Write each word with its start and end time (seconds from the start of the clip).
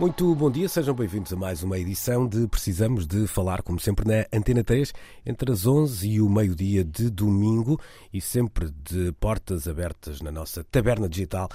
Muito 0.00 0.34
bom 0.34 0.50
dia, 0.50 0.66
sejam 0.66 0.94
bem-vindos 0.94 1.30
a 1.30 1.36
mais 1.36 1.62
uma 1.62 1.78
edição 1.78 2.26
de 2.26 2.48
Precisamos 2.48 3.06
de 3.06 3.26
Falar, 3.26 3.60
como 3.60 3.78
sempre 3.78 4.08
na 4.08 4.24
Antena 4.32 4.64
3, 4.64 4.94
entre 5.26 5.52
as 5.52 5.66
11 5.66 6.08
e 6.08 6.22
o 6.22 6.30
meio-dia 6.30 6.82
de 6.82 7.10
domingo 7.10 7.78
e 8.10 8.18
sempre 8.18 8.70
de 8.70 9.12
portas 9.20 9.68
abertas 9.68 10.22
na 10.22 10.32
nossa 10.32 10.64
taberna 10.64 11.06
digital, 11.06 11.50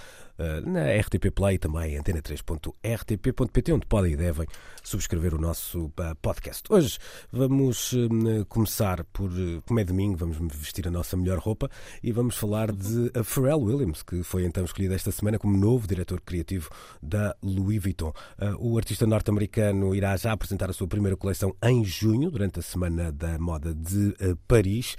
na 0.66 0.82
RTP 1.00 1.32
Play 1.34 1.58
também, 1.58 1.98
antena3.rtp.pt, 1.98 3.74
onde 3.74 3.86
podem 3.86 4.14
e 4.14 4.18
devem 4.18 4.48
subscrever 4.84 5.34
o 5.34 5.40
nosso 5.40 5.92
eh, 5.98 6.14
podcast. 6.22 6.64
Hoje 6.70 6.98
vamos 7.32 7.94
eh, 7.94 8.46
começar 8.50 9.04
por, 9.06 9.32
como 9.66 9.80
é 9.80 9.84
domingo, 9.84 10.18
vamos 10.18 10.38
vestir 10.56 10.88
a 10.88 10.92
nossa 10.92 11.16
melhor 11.16 11.40
roupa 11.40 11.70
e 12.04 12.12
vamos 12.12 12.36
falar 12.36 12.72
de 12.72 13.12
Pharrell 13.24 13.60
Williams, 13.60 14.04
que 14.04 14.24
foi 14.24 14.46
então 14.46 14.66
escolhido 14.66 14.94
esta 14.94 15.12
semana 15.12 15.40
como 15.40 15.58
novo 15.58 15.88
diretor 15.88 16.22
criativo 16.22 16.70
da 17.02 17.36
Louis 17.42 17.82
Vuitton. 17.82 18.14
O 18.60 18.78
artista 18.78 19.06
norte-americano 19.06 19.96
irá 19.96 20.16
já 20.18 20.32
apresentar 20.32 20.70
a 20.70 20.74
sua 20.74 20.88
primeira 20.88 21.18
coleção 21.18 21.56
em 21.64 21.84
junho, 21.84 22.30
durante 22.30 22.60
a 22.60 22.62
Semana 22.62 23.12
da 23.12 23.40
Moda 23.40 23.74
de 23.74 24.16
Paris, 24.48 24.96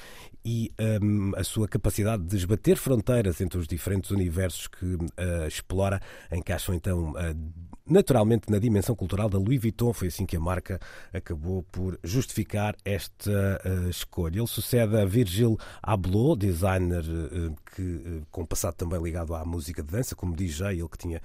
e 0.46 0.70
um, 1.02 1.32
a 1.34 1.42
sua 1.42 1.66
capacidade 1.66 2.22
de 2.22 2.36
esbater 2.36 2.76
fronteiras 2.76 3.40
entre 3.40 3.58
os 3.58 3.66
diferentes 3.66 4.12
universos 4.12 4.68
que 4.68 4.94
uh, 4.94 5.48
explora 5.48 6.00
encaixam 6.30 6.72
então 6.72 7.10
uh, 7.10 7.75
naturalmente 7.88 8.50
na 8.50 8.58
dimensão 8.58 8.94
cultural 8.94 9.28
da 9.28 9.38
Louis 9.38 9.60
Vuitton. 9.60 9.92
Foi 9.92 10.08
assim 10.08 10.26
que 10.26 10.36
a 10.36 10.40
marca 10.40 10.80
acabou 11.12 11.62
por 11.64 11.98
justificar 12.02 12.76
esta 12.84 13.60
uh, 13.64 13.88
escolha. 13.88 14.38
Ele 14.38 14.46
sucede 14.46 14.96
a 14.96 15.04
Virgil 15.04 15.58
Abloh, 15.82 16.36
designer 16.36 17.04
uh, 17.04 17.54
que, 17.74 17.82
uh, 17.82 18.26
com 18.30 18.44
passado 18.44 18.74
também 18.74 19.00
ligado 19.00 19.34
à 19.34 19.44
música 19.44 19.82
de 19.82 19.90
dança, 19.90 20.14
como 20.14 20.34
DJ, 20.34 20.78
ele 20.78 20.88
que 20.88 20.98
tinha 20.98 21.20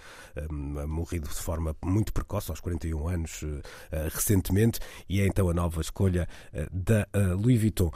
morrido 0.88 1.28
de 1.28 1.36
forma 1.36 1.76
muito 1.84 2.14
precoce, 2.14 2.52
aos 2.52 2.60
41 2.60 3.08
anos, 3.08 3.44
recentemente, 4.12 4.80
e 5.08 5.22
é 5.22 5.28
então 5.28 5.50
a 5.50 5.54
nova 5.54 5.82
escolha 5.82 6.28
da 6.72 7.08
Louis 7.40 7.60
Vuitton. 7.60 7.92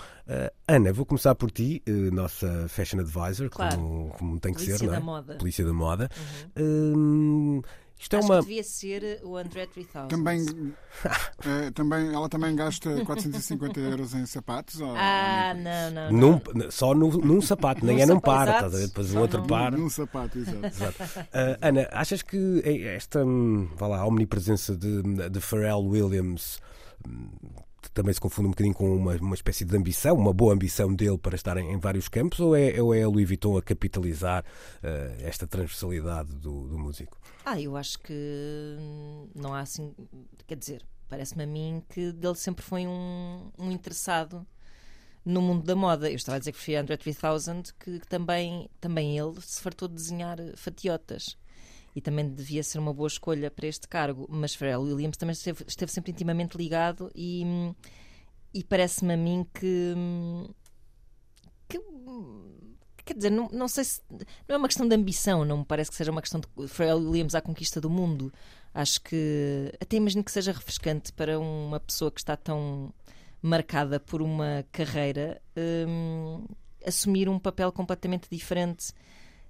Ana, 0.67 0.93
vou 0.93 1.05
começar 1.05 1.35
por 1.35 1.51
ti, 1.51 1.81
nossa 2.11 2.67
fashion 2.67 2.99
advisor, 2.99 3.49
claro. 3.49 3.77
como, 3.77 4.09
como, 4.11 4.39
tem 4.39 4.53
que 4.53 4.59
Polícia 4.59 4.77
ser, 4.77 4.85
não 4.85 4.93
é? 4.93 4.97
da 4.97 5.03
moda. 5.03 5.35
Polícia 5.35 5.65
da 5.65 5.73
moda. 5.73 6.09
Uhum. 6.57 7.61
Isto 8.05 8.17
é 8.17 8.19
Acho 8.19 8.27
uma. 8.27 8.39
que 8.39 8.47
devia 8.49 8.63
ser 8.63 9.19
o 9.23 9.35
André 9.35 9.65
3000. 9.65 10.07
Também, 10.09 10.45
eh, 11.43 11.71
também, 11.73 12.13
ela 12.13 12.29
também 12.29 12.55
gasta 12.55 13.03
450 13.03 13.79
euros 13.79 14.13
em 14.13 14.27
sapatos? 14.27 14.79
Ou, 14.79 14.93
Ah, 14.95 15.55
ou 15.55 15.63
não, 15.63 16.11
não. 16.11 16.11
Num, 16.11 16.69
só 16.69 16.93
no, 16.93 17.09
num 17.17 17.41
sapato, 17.41 17.83
nem 17.83 17.95
Num 17.95 18.01
é 18.03 18.05
num 18.05 18.19
par, 18.19 18.47
exato. 18.47 18.57
estás 18.67 18.75
a 18.75 18.77
ver? 18.77 18.87
Depois 18.89 19.15
o 19.15 19.19
outro 19.19 19.41
num- 19.41 19.47
par. 19.47 19.71
Num 19.71 19.89
sapato, 19.89 20.37
exato. 20.37 20.65
Exato. 20.67 21.03
Ah, 21.33 21.57
Ana, 21.67 21.89
achas 21.93 22.21
que 22.21 22.61
esta 22.95 23.25
hum, 23.25 23.67
vá 23.75 23.87
lá, 23.87 24.05
omnipresença 24.05 24.77
de, 24.77 25.01
de 25.27 25.41
Pharrell 25.41 25.79
Williams 25.83 26.59
hum, 27.07 27.29
também 27.95 28.13
se 28.13 28.19
confunde 28.19 28.49
um 28.49 28.51
bocadinho 28.51 28.75
com 28.75 28.93
uma, 28.93 29.15
uma 29.15 29.35
espécie 29.35 29.63
de 29.63 29.75
ambição, 29.75 30.15
uma 30.15 30.33
boa 30.33 30.53
ambição 30.53 30.93
dele 30.93 31.17
para 31.17 31.35
estar 31.35 31.57
em, 31.57 31.71
em 31.71 31.79
vários 31.79 32.09
campos, 32.09 32.39
ou 32.41 32.55
é, 32.55 32.79
ou 32.81 32.93
é 32.93 33.01
a 33.01 33.07
Louis 33.07 33.25
Vuitton 33.25 33.57
a 33.57 33.61
capitalizar 33.61 34.43
ah, 34.83 35.15
esta 35.21 35.47
transversalidade 35.47 36.35
do, 36.35 36.67
do 36.67 36.77
músico? 36.77 37.17
Ah, 37.45 37.59
eu 37.59 37.77
acho 37.77 37.97
que 37.99 38.75
não 39.33 39.53
há 39.53 39.61
assim. 39.61 39.95
Quer 40.45 40.57
dizer, 40.57 40.85
parece-me 41.07 41.43
a 41.43 41.47
mim 41.47 41.81
que 41.89 42.11
dele 42.11 42.35
sempre 42.35 42.63
foi 42.63 42.85
um, 42.85 43.49
um 43.57 43.71
interessado 43.71 44.45
no 45.23 45.41
mundo 45.41 45.63
da 45.63 45.75
moda. 45.75 46.09
Eu 46.09 46.17
estava 46.17 46.35
a 46.35 46.39
dizer 46.39 46.51
que 46.51 46.59
foi 46.59 46.75
André 46.75 46.97
3000, 46.97 47.63
que, 47.79 47.99
que 47.99 48.07
também, 48.07 48.69
também 48.81 49.17
ele 49.17 49.39
se 49.41 49.61
fartou 49.61 49.87
de 49.87 49.95
desenhar 49.95 50.37
fatiotas. 50.57 51.37
E 51.95 52.01
também 52.01 52.29
devia 52.29 52.61
ser 52.61 52.77
uma 52.77 52.93
boa 52.93 53.07
escolha 53.07 53.49
para 53.49 53.67
este 53.67 53.87
cargo. 53.87 54.27
Mas 54.29 54.53
Pharrell 54.53 54.81
Williams 54.81 55.17
também 55.17 55.33
esteve, 55.33 55.63
esteve 55.65 55.91
sempre 55.91 56.11
intimamente 56.11 56.57
ligado 56.57 57.09
e, 57.15 57.43
e 58.53 58.63
parece-me 58.63 59.13
a 59.13 59.17
mim 59.17 59.47
que. 59.53 59.93
que 61.69 61.79
Quer 63.05 63.13
dizer, 63.13 63.29
não, 63.29 63.47
não 63.51 63.67
sei 63.67 63.83
se. 63.83 64.01
Não 64.09 64.55
é 64.55 64.57
uma 64.57 64.67
questão 64.67 64.87
de 64.87 64.95
ambição, 64.95 65.45
não 65.45 65.59
me 65.59 65.65
parece 65.65 65.91
que 65.91 65.95
seja 65.95 66.11
uma 66.11 66.21
questão 66.21 66.41
de 66.41 66.67
Pharrell 66.67 66.97
Williams 66.97 67.35
à 67.35 67.41
conquista 67.41 67.79
do 67.79 67.89
mundo. 67.89 68.33
Acho 68.73 68.99
que. 69.01 69.71
Até 69.79 69.95
imagino 69.95 70.23
que 70.23 70.31
seja 70.31 70.51
refrescante 70.51 71.13
para 71.13 71.39
uma 71.39 71.79
pessoa 71.79 72.11
que 72.11 72.19
está 72.19 72.35
tão 72.35 72.93
marcada 73.41 73.99
por 73.99 74.21
uma 74.23 74.65
carreira 74.71 75.39
hum, 75.87 76.45
assumir 76.85 77.29
um 77.29 77.37
papel 77.37 77.71
completamente 77.71 78.27
diferente, 78.29 78.91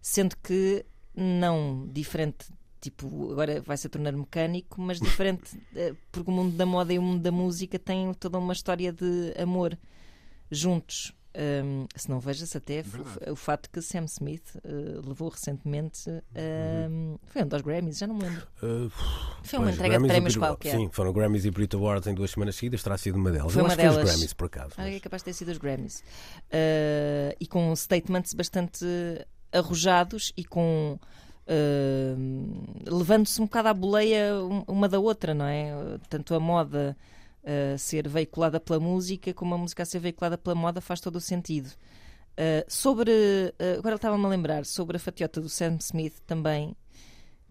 sendo 0.01 0.35
que 0.37 0.85
não 1.15 1.87
diferente. 1.91 2.47
Tipo, 2.81 3.31
agora 3.31 3.61
vai 3.61 3.77
se 3.77 3.89
tornar 3.89 4.11
mecânico, 4.13 4.79
mas 4.79 4.99
diferente, 4.99 5.57
eh, 5.75 5.95
porque 6.11 6.29
o 6.29 6.33
mundo 6.33 6.55
da 6.55 6.65
moda 6.67 6.93
e 6.93 6.99
o 6.99 7.01
mundo 7.01 7.21
da 7.21 7.31
música 7.31 7.79
têm 7.79 8.13
toda 8.13 8.37
uma 8.37 8.53
história 8.53 8.91
de 8.93 9.33
amor 9.41 9.75
juntos. 10.51 11.11
Um, 11.37 11.85
se 11.93 12.09
não 12.09 12.17
veja-se 12.17 12.55
até 12.57 12.81
Verdade. 12.81 13.29
o 13.29 13.35
fato 13.35 13.69
que 13.69 13.81
Sam 13.81 14.05
Smith 14.05 14.55
uh, 14.55 15.05
levou 15.05 15.27
recentemente 15.27 16.09
um, 16.09 17.17
foi 17.25 17.43
um 17.43 17.47
dos 17.49 17.61
Grammys, 17.61 17.97
já 17.97 18.07
não 18.07 18.15
me 18.15 18.23
lembro. 18.23 18.47
Ah, 18.63 18.89
Foi 19.43 19.59
uma 19.59 19.69
entrega 19.69 19.99
de 19.99 20.07
Grammys 20.07 20.09
e 20.09 20.13
prémios 20.13 20.37
qualquer. 20.37 20.77
Sim, 20.77 20.89
foram 20.93 21.11
Grammys 21.11 21.43
e 21.43 21.51
Brit 21.51 21.75
Awards 21.75 22.07
em 22.07 22.13
duas 22.13 22.31
semanas 22.31 22.55
seguidas, 22.55 22.81
terá 22.81 22.97
sido 22.97 23.15
uma 23.17 23.31
delas. 23.31 23.51
Foi 23.51 23.61
Eu 23.61 23.65
uma 23.65 23.75
que 23.75 23.81
foi 23.81 23.89
os 23.89 23.95
delas. 23.95 24.11
Grammys, 24.11 24.33
por 24.33 24.45
acaso. 24.45 24.73
Ah, 24.77 24.83
mas- 24.83 24.95
é 24.95 24.99
capaz 25.01 25.21
de 25.23 25.25
ter 25.25 25.33
sido 25.33 25.51
os 25.51 25.57
Grammys. 25.57 25.99
Uh, 25.99 27.35
e 27.37 27.45
com 27.47 27.75
statements 27.75 28.33
bastante 28.33 28.85
arrojados 29.55 30.33
e 30.37 30.43
com. 30.43 30.99
uh, 31.47 32.95
levando-se 32.95 33.41
um 33.41 33.45
bocado 33.45 33.67
à 33.69 33.73
boleia 33.73 34.35
um- 34.35 34.63
uma 34.67 34.87
da 34.89 34.99
outra, 34.99 35.33
não 35.33 35.45
é? 35.45 35.71
Tanto 36.09 36.33
a 36.35 36.39
moda 36.39 36.95
uh, 37.43 37.77
ser 37.77 38.07
veiculada 38.07 38.59
pela 38.59 38.79
música 38.79 39.33
como 39.33 39.55
a 39.55 39.57
música 39.57 39.83
a 39.83 39.85
ser 39.85 39.99
veiculada 39.99 40.37
pela 40.37 40.55
moda 40.55 40.81
faz 40.81 40.99
todo 40.99 41.15
o 41.17 41.21
sentido. 41.21 41.69
Uh, 42.37 42.65
sobre. 42.67 43.11
uh, 43.11 43.79
agora 43.79 43.95
estava-me 43.95 44.25
a 44.25 44.29
lembrar 44.29 44.65
sobre 44.65 44.97
a 44.97 44.99
fatiota 44.99 45.39
do 45.39 45.49
Sam 45.49 45.77
Smith 45.79 46.15
também. 46.27 46.75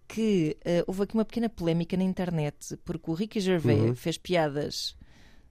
Que 0.07 0.59
houve 0.87 1.05
aqui 1.05 1.15
uma 1.15 1.25
pequena 1.25 1.49
polémica 1.49 1.97
na 1.97 2.05
internet 2.05 2.77
porque 2.85 3.11
o 3.11 3.15
Ricky 3.15 3.41
Gervais 3.41 3.81
Uhum. 3.81 3.95
fez 3.97 4.19
piadas 4.19 4.95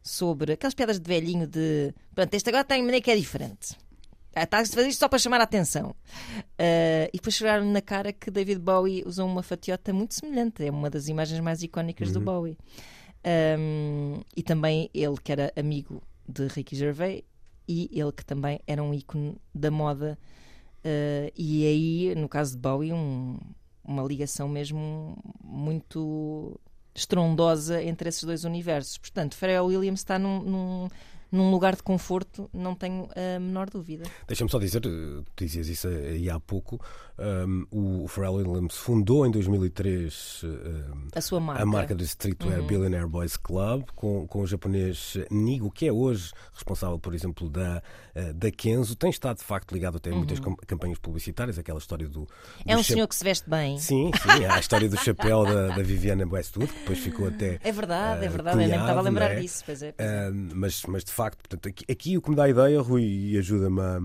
sobre 0.02 0.54
aquelas 0.54 0.76
piadas 0.76 1.00
de 1.00 1.08
velhinho 1.08 1.48
de 1.48 1.92
pronto, 2.14 2.32
este 2.36 2.50
agora 2.50 2.64
tem 2.64 2.84
maneira 2.84 3.04
que 3.04 3.10
é 3.10 3.16
diferente. 3.16 3.76
Ah, 4.36 4.44
Está 4.44 4.60
a 4.60 4.66
fazer 4.66 4.88
isto 4.88 5.00
só 5.00 5.08
para 5.08 5.20
chamar 5.20 5.40
a 5.42 5.44
atenção. 5.44 5.96
Ah, 6.58 7.08
e 7.14 7.18
depois 7.18 7.36
chegaram 7.36 7.66
na 7.72 7.82
cara 7.82 8.12
que 8.14 8.30
David 8.32 8.60
Bowie 8.60 9.04
usou 9.06 9.28
uma 9.28 9.44
fatiota 9.44 9.94
muito 9.94 10.14
semelhante. 10.16 10.66
É 10.66 10.72
uma 10.72 10.90
das 10.90 11.08
imagens 11.08 11.40
mais 11.40 11.62
icónicas 11.64 12.12
do 12.12 12.20
Bowie. 12.20 12.58
Ahm, 13.24 14.22
e 14.36 14.44
também 14.44 14.90
ele, 14.94 15.16
que 15.24 15.32
era 15.32 15.52
amigo 15.56 16.02
de 16.28 16.48
Ricky 16.48 16.76
Gervais, 16.76 17.22
e 17.68 17.90
ele 17.94 18.12
que 18.12 18.26
também 18.26 18.60
era 18.68 18.84
um 18.84 18.94
ícone 18.94 19.38
da 19.54 19.72
moda. 19.72 20.18
Ah, 20.84 21.32
e 21.38 21.66
aí, 21.66 22.16
no 22.16 22.28
caso 22.28 22.54
de 22.54 22.58
Bowie, 22.58 22.92
um- 22.94 23.38
uma 23.84 24.04
ligação 24.04 24.48
mesmo 24.50 25.18
muito 25.44 26.60
estrondosa 26.96 27.82
entre 27.84 28.10
esses 28.10 28.24
dois 28.24 28.44
universos. 28.44 28.98
Portanto, 28.98 29.36
Pharrell 29.36 29.66
Williams 29.66 30.00
está 30.02 30.20
num, 30.20 30.40
num, 30.42 30.88
num 31.34 31.50
lugar 31.50 31.76
de 31.76 31.82
conforto, 31.82 32.48
não 32.54 32.76
tenho 32.76 33.10
a 33.16 33.40
menor 33.40 33.68
dúvida. 33.68 34.06
Deixa-me 34.28 34.52
só 34.52 34.60
dizer, 34.60 34.86
eh, 34.86 35.24
tu 35.36 35.44
dizias 35.44 35.68
isso 35.68 35.88
aí 35.88 36.30
há 36.30 36.40
pouco, 36.40 36.80
um, 37.48 37.66
o 38.04 38.08
Pharrell 38.08 38.34
Williams 38.34 38.76
fundou 38.76 39.26
em 39.26 39.32
2003 39.32 40.42
um, 40.44 41.08
A 41.16 41.22
sua 41.22 41.40
marca. 41.40 41.64
a 41.64 41.66
marca 41.66 41.96
do 41.96 42.04
Streetwear 42.04 42.60
Uhum. 42.60 42.68
Billionaire 42.68 43.08
Boys 43.08 43.38
Club 43.38 43.86
com, 43.96 44.28
com 44.28 44.42
o 44.42 44.48
japonês 44.48 45.18
Nigo, 45.32 45.72
que 45.72 45.88
é 45.88 45.92
hoje 45.94 46.32
responsável, 46.54 47.00
por 47.00 47.14
exemplo, 47.16 47.50
da, 47.50 47.82
eh, 48.14 48.34
da 48.34 48.52
Kenzo. 48.52 48.96
Tem 48.96 49.10
estado, 49.10 49.38
de 49.38 49.44
facto, 49.44 49.72
ligado 49.74 49.98
até 49.98 50.12
a 50.12 50.16
muitas 50.16 50.40
cam- 50.40 50.56
campanhas 50.68 51.00
publicitárias, 51.00 51.58
aquela 51.58 51.80
história 51.80 52.08
do... 52.08 52.22
Uhum. 52.22 52.28
É 52.66 52.74
do 52.76 52.80
um 52.80 52.84
cha- 52.84 52.94
senhor 52.94 53.08
que 53.08 53.16
se 53.16 53.24
veste 53.24 53.50
bem. 53.50 53.78
Sim, 53.80 54.12
sim, 54.22 54.46
há 54.46 54.56
a 54.56 54.60
história 54.60 54.90
do 54.90 54.98
chapéu 54.98 55.44
da, 55.46 55.68
da 55.76 55.84
Viviana 55.84 56.26
Westwood, 56.28 56.72
que 56.72 56.80
depois 56.80 57.00
ficou 57.00 57.28
até... 57.28 57.60
É 57.64 57.72
verdade, 57.72 58.24
é 58.24 58.26
eh, 58.26 58.30
verdade. 58.30 58.62
Eu 58.64 58.68
nem 58.68 58.80
estava 58.80 59.00
a 59.00 59.04
lembrar 59.04 59.32
é? 59.32 59.40
disso. 59.40 59.64
Pois 59.66 59.82
é, 59.82 59.92
pois 59.92 60.10
é. 60.10 60.28
Ah, 60.28 60.32
mas, 60.34 60.82
mas 60.88 61.04
de 61.04 61.12
facto, 61.12 61.38
portanto, 61.40 61.68
aqui, 61.70 61.86
aqui 61.92 62.18
o 62.18 62.22
que 62.22 62.30
me 62.30 62.36
dá 62.36 62.44
a 62.44 62.50
ideia, 62.50 62.82
Rui, 62.82 63.04
e 63.04 63.38
ajuda-me 63.38 63.80
a, 63.82 64.00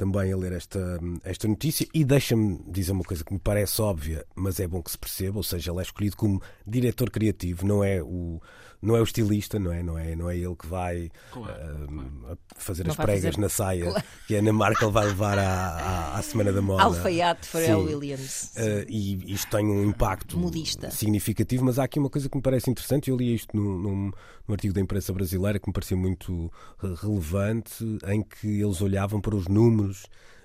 também 0.00 0.32
a 0.32 0.36
ler 0.36 0.52
esta, 0.52 0.98
esta 1.22 1.46
notícia. 1.46 1.86
E 1.92 2.02
deixa-me 2.02 2.58
dizer 2.66 2.92
uma 2.92 3.04
coisa 3.04 3.22
que 3.22 3.34
me 3.34 3.38
parece 3.38 3.82
óbvia, 3.82 4.24
mas 4.34 4.58
é 4.58 4.66
bom 4.66 4.82
que 4.82 4.90
se 4.90 4.96
perceba, 4.96 5.36
ou 5.36 5.42
seja, 5.42 5.70
ele 5.70 5.80
é 5.80 5.82
escolhido 5.82 6.16
como 6.16 6.40
diretor 6.66 7.10
criativo, 7.10 7.66
não 7.66 7.84
é 7.84 8.02
o 8.02 8.40
não 8.82 8.96
é 8.96 9.00
o 9.00 9.04
estilista, 9.04 9.58
não 9.58 9.72
é? 9.72 9.82
Não 9.82 9.98
é, 9.98 10.16
não 10.16 10.30
é 10.30 10.36
ele 10.36 10.54
que 10.56 10.66
vai 10.66 11.10
claro, 11.30 11.52
uh, 11.52 11.86
claro. 11.86 12.38
fazer 12.56 12.84
não 12.84 12.92
as 12.92 12.96
pregas 12.96 13.34
fazer... 13.34 13.40
na 13.40 13.48
saia 13.50 13.84
claro. 13.90 14.04
que 14.26 14.36
a 14.36 14.38
Ana 14.38 14.52
Markel 14.52 14.90
vai 14.90 15.06
levar 15.06 15.38
à, 15.38 15.42
à, 15.42 16.18
à, 16.18 16.22
Semana 16.22 16.52
da 16.52 16.62
Moda. 16.62 16.82
Alfaiate 16.82 17.46
Pharrell 17.46 17.84
Williams. 17.84 18.52
Uh, 18.56 18.86
e 18.88 19.32
isto 19.32 19.50
tem 19.50 19.66
um 19.66 19.84
impacto 19.84 20.38
Modista. 20.38 20.90
significativo, 20.90 21.64
mas 21.64 21.78
há 21.78 21.84
aqui 21.84 21.98
uma 21.98 22.10
coisa 22.10 22.28
que 22.28 22.36
me 22.36 22.42
parece 22.42 22.70
interessante. 22.70 23.10
Eu 23.10 23.16
li 23.16 23.34
isto 23.34 23.56
num, 23.56 23.78
num, 23.78 24.10
num 24.48 24.54
artigo 24.54 24.72
da 24.72 24.80
imprensa 24.80 25.12
brasileira 25.12 25.58
que 25.58 25.68
me 25.68 25.72
parecia 25.72 25.96
muito 25.96 26.50
relevante, 26.78 27.84
em 28.06 28.22
que 28.22 28.60
eles 28.60 28.80
olhavam 28.80 29.20
para 29.20 29.36
os 29.36 29.46
números 29.46 30.04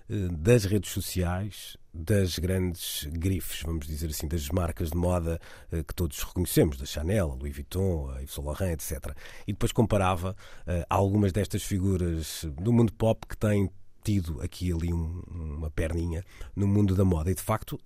uh, 0.09 0.35
das 0.35 0.65
redes 0.65 0.91
sociais 0.91 1.77
das 1.95 2.37
grandes 2.37 3.07
grifes, 3.11 3.61
vamos 3.63 3.87
dizer 3.87 4.09
assim, 4.09 4.27
das 4.27 4.49
marcas 4.49 4.89
de 4.91 4.97
moda 4.97 5.39
uh, 5.71 5.83
que 5.83 5.95
todos 5.95 6.21
reconhecemos, 6.21 6.77
da 6.77 6.85
Chanel, 6.85 7.31
a 7.31 7.35
Louis 7.35 7.55
Vuitton, 7.55 8.09
a 8.11 8.21
Yves 8.21 8.33
Saint 8.33 8.45
Laurent, 8.45 8.73
etc. 8.73 9.15
E 9.47 9.53
depois 9.53 9.71
comparava 9.71 10.31
uh, 10.31 10.85
algumas 10.89 11.31
destas 11.31 11.63
figuras 11.63 12.45
do 12.61 12.73
mundo 12.73 12.91
pop 12.93 13.25
que 13.27 13.37
têm 13.37 13.69
tido 14.03 14.39
aqui 14.41 14.71
ali 14.71 14.93
um, 14.93 15.23
uma 15.31 15.71
perninha 15.71 16.23
no 16.55 16.67
mundo 16.67 16.93
da 16.93 17.05
moda. 17.05 17.31
E 17.31 17.35
de 17.35 17.41
facto 17.41 17.79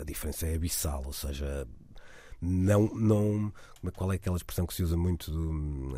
a 0.00 0.04
diferença 0.04 0.46
é 0.46 0.54
abissal, 0.54 1.02
ou 1.04 1.12
seja, 1.12 1.66
não, 2.44 2.86
não, 2.94 3.52
qual 3.92 4.12
é 4.12 4.16
aquela 4.16 4.36
expressão 4.36 4.66
que 4.66 4.74
se 4.74 4.82
usa 4.82 4.96
muito 4.96 5.30
do, 5.30 5.96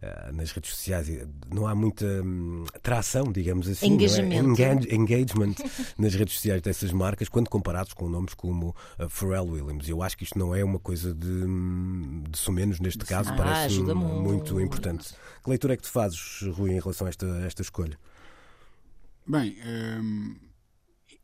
eh, 0.00 0.32
nas 0.32 0.52
redes 0.52 0.70
sociais? 0.70 1.08
Não 1.52 1.66
há 1.66 1.74
muita 1.74 2.06
hum, 2.06 2.64
tração, 2.82 3.32
digamos 3.32 3.68
assim, 3.68 3.86
engagement, 3.86 4.56
é? 4.58 4.94
engagement 4.94 5.54
nas 5.98 6.14
redes 6.14 6.34
sociais 6.34 6.62
dessas 6.62 6.92
marcas, 6.92 7.28
quando 7.28 7.48
comparados 7.48 7.92
com 7.92 8.08
nomes 8.08 8.34
como 8.34 8.74
uh, 8.98 9.08
Pharrell 9.08 9.46
Williams. 9.46 9.88
Eu 9.88 10.02
acho 10.02 10.16
que 10.16 10.24
isto 10.24 10.38
não 10.38 10.54
é 10.54 10.64
uma 10.64 10.78
coisa 10.78 11.12
de, 11.12 11.28
hum, 11.28 12.24
de 12.28 12.38
sumenos 12.38 12.80
neste 12.80 13.04
caso, 13.04 13.30
ah, 13.32 13.36
parece 13.36 13.80
muito, 13.80 13.96
muito 13.96 14.60
importante. 14.60 15.14
Que 15.42 15.50
leitura 15.50 15.74
é 15.74 15.76
que 15.76 15.82
tu 15.82 15.90
fazes, 15.90 16.42
Rui, 16.54 16.70
em 16.70 16.80
relação 16.80 17.06
a 17.06 17.10
esta, 17.10 17.26
a 17.26 17.44
esta 17.44 17.62
escolha? 17.62 17.98
Bem, 19.26 19.56
hum, 19.64 20.36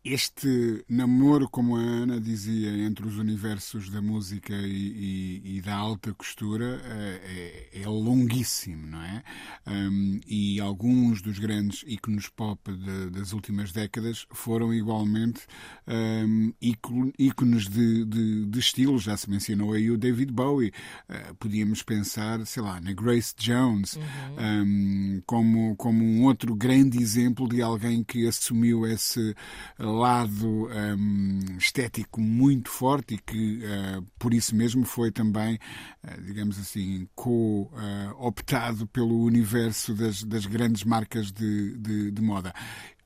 este 0.05 0.85
namoro, 0.89 1.49
como 1.49 1.77
a 1.77 1.81
Ana 1.81 2.21
dizia, 2.21 2.71
entre 2.71 3.07
os 3.07 3.19
universos 3.19 3.91
da 3.91 4.01
música 4.01 4.55
e, 4.55 5.43
e, 5.45 5.57
e 5.57 5.61
da 5.61 5.75
alta 5.75 6.15
costura 6.15 6.81
eh, 6.85 7.69
é, 7.75 7.83
é, 7.83 7.87
longuíssimo, 7.87 8.87
não 8.87 9.03
é? 9.03 9.23
Um, 9.67 10.21
e 10.27 10.61
alguns 10.61 11.21
dos 11.21 11.39
grandes 11.39 11.85
ícones 11.87 12.29
pop 12.29 12.73
de, 12.73 13.11
das 13.11 13.33
últimas 13.33 13.73
décadas 13.73 14.27
foram 14.31 14.73
igualmente 14.73 15.43
um, 15.87 16.53
ícones 17.19 17.69
de, 17.69 18.05
de, 18.05 18.47
de, 18.47 18.59
estilo. 18.59 18.99
Já 18.99 19.17
se 19.17 19.29
mencionou 19.29 19.73
aí 19.73 19.91
o 19.91 19.99
David 19.99 20.33
Bowie. 20.33 20.73
Uh, 21.09 21.35
podíamos 21.37 21.83
pensar, 21.83 22.47
sei 22.47 22.63
lá, 22.63 22.81
na 22.81 22.93
Grace 22.93 23.35
Jones 23.37 23.95
uhum. 23.95 24.03
um, 24.39 25.23
como, 25.27 25.77
como 25.77 26.05
um 26.05 26.25
outro 26.25 26.55
grande 26.55 27.03
exemplo 27.03 27.49
de 27.49 27.61
alguém 27.61 28.05
que 28.05 28.27
assumiu 28.27 28.87
esse 28.87 29.35
lado 29.93 30.69
um, 30.69 31.57
estético 31.59 32.21
muito 32.21 32.71
forte 32.71 33.15
e 33.15 33.19
que, 33.19 33.61
uh, 33.65 34.05
por 34.19 34.35
isso 34.35 34.55
mesmo, 34.55 34.85
foi 34.85 35.11
também, 35.11 35.59
uh, 36.05 36.23
digamos 36.23 36.59
assim, 36.59 37.09
co-optado 37.15 38.87
pelo 38.89 39.23
universo 39.23 39.95
das, 39.95 40.23
das 40.23 40.47
grandes 40.47 40.85
marcas 40.85 41.33
de, 41.33 41.77
de, 41.79 42.11
de, 42.11 42.23
moda. 42.23 42.53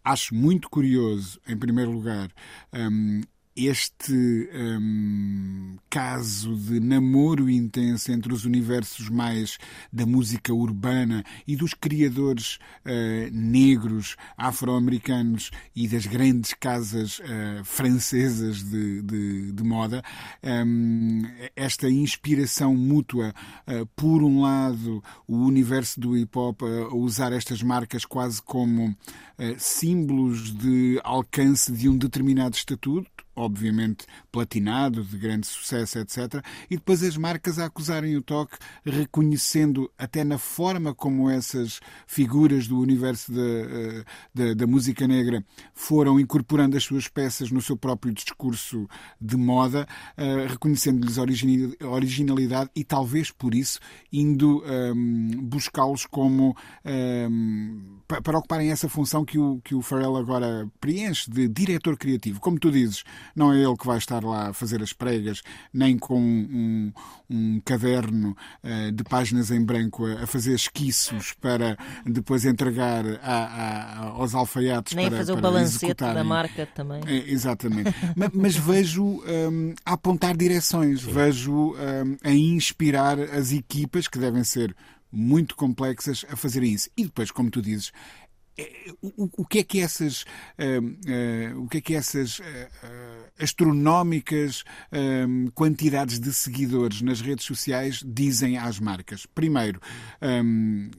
Acho 0.04 0.34
muito 0.34 0.68
curioso, 0.68 1.40
em 1.46 1.56
primeiro 1.56 1.92
lugar, 1.92 2.30
um, 2.72 3.22
este 3.54 4.48
um, 4.54 5.76
caso 5.90 6.56
de 6.56 6.80
namoro 6.80 7.50
intenso 7.50 8.10
entre 8.10 8.32
os 8.32 8.46
universos 8.46 9.10
mais 9.10 9.58
da 9.92 10.06
música 10.06 10.54
urbana 10.54 11.22
e 11.46 11.54
dos 11.54 11.74
criadores 11.74 12.56
uh, 12.86 13.30
negros, 13.30 14.16
afro-americanos 14.36 15.50
e 15.76 15.86
das 15.86 16.06
grandes 16.06 16.54
casas 16.54 17.18
uh, 17.18 17.64
francesas 17.64 18.62
de, 18.62 19.02
de, 19.02 19.52
de 19.52 19.62
moda, 19.62 20.02
um, 20.42 21.22
esta 21.54 21.90
inspiração 21.90 22.74
mútua, 22.74 23.34
uh, 23.66 23.86
por 23.94 24.22
um 24.22 24.40
lado, 24.40 25.02
o 25.28 25.36
universo 25.36 26.00
do 26.00 26.16
hip 26.16 26.38
hop 26.38 26.62
a 26.62 26.94
usar 26.94 27.32
estas 27.32 27.62
marcas 27.62 28.06
quase 28.06 28.40
como 28.40 28.96
símbolos 29.58 30.52
de 30.56 31.00
alcance 31.02 31.72
de 31.72 31.88
um 31.88 31.96
determinado 31.96 32.54
estatuto 32.54 33.10
obviamente 33.34 34.04
platinado, 34.30 35.02
de 35.02 35.16
grande 35.16 35.46
sucesso, 35.46 35.98
etc. 35.98 36.44
E 36.70 36.76
depois 36.76 37.02
as 37.02 37.16
marcas 37.16 37.58
a 37.58 37.66
acusarem 37.66 38.16
o 38.16 38.22
toque, 38.22 38.56
reconhecendo 38.84 39.90
até 39.96 40.22
na 40.22 40.38
forma 40.38 40.94
como 40.94 41.30
essas 41.30 41.80
figuras 42.06 42.66
do 42.66 42.78
universo 42.78 43.32
da, 43.32 43.40
eh, 43.40 44.04
da, 44.34 44.54
da 44.54 44.66
música 44.66 45.06
negra 45.06 45.44
foram 45.72 46.20
incorporando 46.20 46.76
as 46.76 46.84
suas 46.84 47.08
peças 47.08 47.50
no 47.50 47.62
seu 47.62 47.76
próprio 47.76 48.12
discurso 48.12 48.86
de 49.20 49.36
moda, 49.36 49.86
uh, 50.18 50.48
reconhecendo-lhes 50.48 51.16
originalidade 51.80 52.70
e 52.74 52.84
talvez 52.84 53.30
por 53.30 53.54
isso 53.54 53.78
indo 54.12 54.62
um, 54.62 54.66
ehm, 54.66 55.40
buscá-los 55.42 56.06
como 56.06 56.50
um, 56.50 56.90
ehm, 56.90 58.02
para 58.06 58.38
ocuparem 58.38 58.70
essa 58.70 58.88
função 58.88 59.24
que 59.24 59.31
o, 59.38 59.60
que 59.62 59.74
o 59.74 59.82
Pharrell 59.82 60.16
agora 60.16 60.68
preenche 60.80 61.30
de 61.30 61.48
diretor 61.48 61.96
criativo. 61.96 62.40
Como 62.40 62.58
tu 62.58 62.70
dizes, 62.70 63.04
não 63.34 63.52
é 63.52 63.62
ele 63.62 63.76
que 63.76 63.86
vai 63.86 63.98
estar 63.98 64.24
lá 64.24 64.48
a 64.48 64.52
fazer 64.52 64.82
as 64.82 64.92
pregas, 64.92 65.42
nem 65.72 65.98
com 65.98 66.20
um, 66.20 66.92
um 67.28 67.60
caderno 67.64 68.36
uh, 68.62 68.92
de 68.92 69.04
páginas 69.04 69.50
em 69.50 69.64
branco 69.64 70.06
a, 70.06 70.24
a, 70.24 70.26
fazer 70.26 70.54
esquiços 70.54 71.32
para 71.40 71.76
depois 72.04 72.44
entregar 72.44 73.04
a, 73.22 73.36
a, 73.36 73.98
aos 74.10 74.34
alfaiates 74.34 74.94
nem 74.94 75.08
para, 75.08 75.18
fazer 75.18 75.32
para 75.32 75.38
o 75.38 75.42
balancete 75.42 75.94
da 75.94 76.24
marca 76.24 76.66
também. 76.66 77.00
É, 77.06 77.30
exatamente. 77.30 77.94
mas, 78.16 78.30
mas, 78.32 78.56
vejo 78.56 79.04
um, 79.04 79.74
a 79.84 79.92
apontar 79.92 80.36
direções, 80.36 81.02
Sim. 81.02 81.12
vejo 81.12 81.74
um, 81.74 82.16
a 82.22 82.30
inspirar 82.30 83.18
as 83.18 83.52
equipas 83.52 84.08
que 84.08 84.18
devem 84.18 84.44
ser 84.44 84.74
muito 85.12 85.54
complexas 85.54 86.24
a 86.30 86.36
fazerem 86.36 86.72
isso. 86.72 86.88
E 86.96 87.04
depois, 87.04 87.30
como 87.30 87.50
tu 87.50 87.60
dizes, 87.60 87.92
o, 89.00 89.30
o, 89.38 89.46
que 89.46 89.60
é 89.60 89.64
que 89.64 89.80
essas 89.80 90.22
uh, 90.22 91.56
uh, 91.56 91.62
o 91.62 91.68
que 91.68 91.78
é 91.78 91.80
que 91.80 91.94
essas 91.94 92.38
uh, 92.38 92.42
astronómicas 93.38 94.62
quantidades 95.54 96.20
de 96.20 96.32
seguidores 96.32 97.00
nas 97.00 97.20
redes 97.20 97.44
sociais 97.44 98.02
dizem 98.04 98.58
às 98.58 98.78
marcas? 98.78 99.26
Primeiro 99.26 99.80
um, 100.20 100.90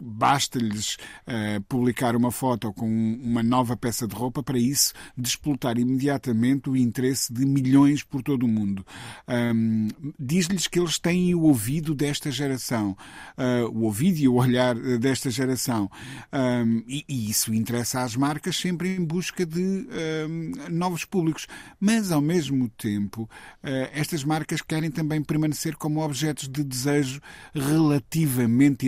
basta-lhes 0.00 0.96
uh, 1.26 1.62
publicar 1.68 2.16
uma 2.16 2.30
foto 2.30 2.72
com 2.72 2.86
uma 2.86 3.42
nova 3.42 3.76
peça 3.76 4.06
de 4.06 4.14
roupa 4.14 4.42
para 4.42 4.58
isso 4.58 4.92
desplotar 5.16 5.78
imediatamente 5.78 6.68
o 6.68 6.76
interesse 6.76 7.32
de 7.32 7.46
milhões 7.46 8.02
por 8.02 8.22
todo 8.22 8.44
o 8.44 8.48
mundo. 8.48 8.84
Um, 9.28 9.88
Diz-lhes 10.18 10.66
que 10.66 10.78
eles 10.78 10.98
têm 10.98 11.34
o 11.34 11.42
ouvido 11.42 11.94
desta 11.94 12.30
geração, 12.30 12.96
uh, 13.38 13.68
o 13.72 13.82
ouvido 13.84 14.18
e 14.18 14.28
o 14.28 14.34
olhar 14.34 14.74
desta 14.98 15.30
geração. 15.30 15.90
Um, 16.32 16.82
e, 16.86 17.04
e, 17.08 17.30
isso 17.30 17.52
interessa 17.54 18.02
às 18.02 18.16
marcas 18.16 18.56
sempre 18.56 18.94
em 18.94 19.04
busca 19.04 19.44
de 19.44 19.86
um, 20.28 20.52
novos 20.70 21.04
públicos. 21.04 21.46
Mas, 21.78 22.10
ao 22.10 22.20
mesmo 22.20 22.68
tempo, 22.70 23.22
uh, 23.22 23.28
estas 23.92 24.24
marcas 24.24 24.62
querem 24.62 24.90
também 24.90 25.22
permanecer 25.22 25.76
como 25.76 26.02
objetos 26.02 26.48
de 26.48 26.64
desejo 26.64 27.20
relativamente 27.54 28.86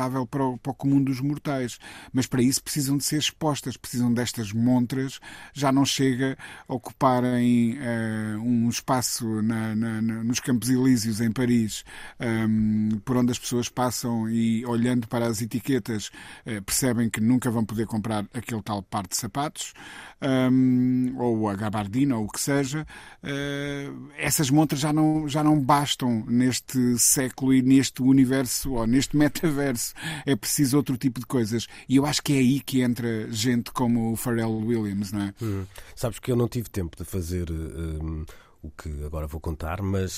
inalcançável 0.00 0.26
para 0.26 0.44
o, 0.44 0.58
para 0.58 0.72
o 0.72 0.74
comum 0.74 1.02
dos 1.02 1.20
mortais. 1.20 1.78
Mas 2.12 2.26
para 2.26 2.42
isso 2.42 2.62
precisam 2.62 2.96
de 2.96 3.04
ser 3.04 3.18
expostas, 3.18 3.76
precisam 3.76 4.12
destas 4.12 4.52
montras. 4.52 5.20
Já 5.52 5.70
não 5.70 5.84
chega 5.84 6.36
a 6.68 6.74
ocuparem 6.74 7.78
uh, 7.78 8.40
um 8.40 8.68
espaço 8.68 9.42
na, 9.42 9.74
na, 9.74 10.00
nos 10.00 10.40
Campos 10.40 10.70
Elíseos, 10.70 11.20
em 11.20 11.30
Paris, 11.30 11.84
um, 12.18 12.24
ehm, 12.24 12.98
por 13.04 13.16
onde 13.16 13.32
as 13.32 13.38
pessoas 13.38 13.68
passam 13.68 14.28
e, 14.28 14.64
olhando 14.64 15.06
para 15.06 15.26
as 15.26 15.42
etiquetas, 15.42 16.10
uh, 16.46 16.62
percebem 16.62 17.10
que 17.10 17.20
nunca 17.20 17.50
vão 17.50 17.64
poder 17.64 17.86
comprar 17.86 18.24
aquele 18.32 18.62
tal 18.62 18.82
par 18.82 19.06
de 19.06 19.16
sapatos, 19.16 19.74
um, 20.22 21.10
ehm, 21.10 21.16
ou 21.18 21.48
a 21.48 21.54
gabardina, 21.54 22.16
ou 22.16 22.24
o 22.24 22.28
que 22.28 22.40
seja. 22.40 22.86
Uh, 23.22 24.10
essas 24.16 24.50
montras 24.50 24.80
já 24.80 24.92
não, 24.92 25.28
já 25.28 25.42
não 25.42 25.60
bastam 25.60 26.24
neste 26.26 26.98
século 26.98 27.52
e 27.52 27.62
neste 27.62 28.02
universo, 28.02 28.72
ou 28.72 28.86
neste 28.86 29.16
metaverso 29.16 29.89
é 30.26 30.34
preciso 30.36 30.76
outro 30.76 30.96
tipo 30.96 31.20
de 31.20 31.26
coisas. 31.26 31.66
E 31.88 31.96
eu 31.96 32.06
acho 32.06 32.22
que 32.22 32.32
é 32.32 32.36
aí 32.36 32.60
que 32.60 32.80
entra 32.80 33.30
gente 33.30 33.70
como 33.72 34.12
o 34.12 34.16
Pharrell 34.16 34.56
Williams, 34.58 35.12
não 35.12 35.22
é? 35.22 35.34
Hum. 35.42 35.64
Sabes 35.94 36.18
que 36.18 36.30
eu 36.30 36.36
não 36.36 36.48
tive 36.48 36.68
tempo 36.68 36.96
de 36.96 37.04
fazer. 37.04 37.50
Um 37.50 38.24
o 38.62 38.70
que 38.70 39.04
agora 39.04 39.26
vou 39.26 39.40
contar, 39.40 39.80
mas 39.80 40.12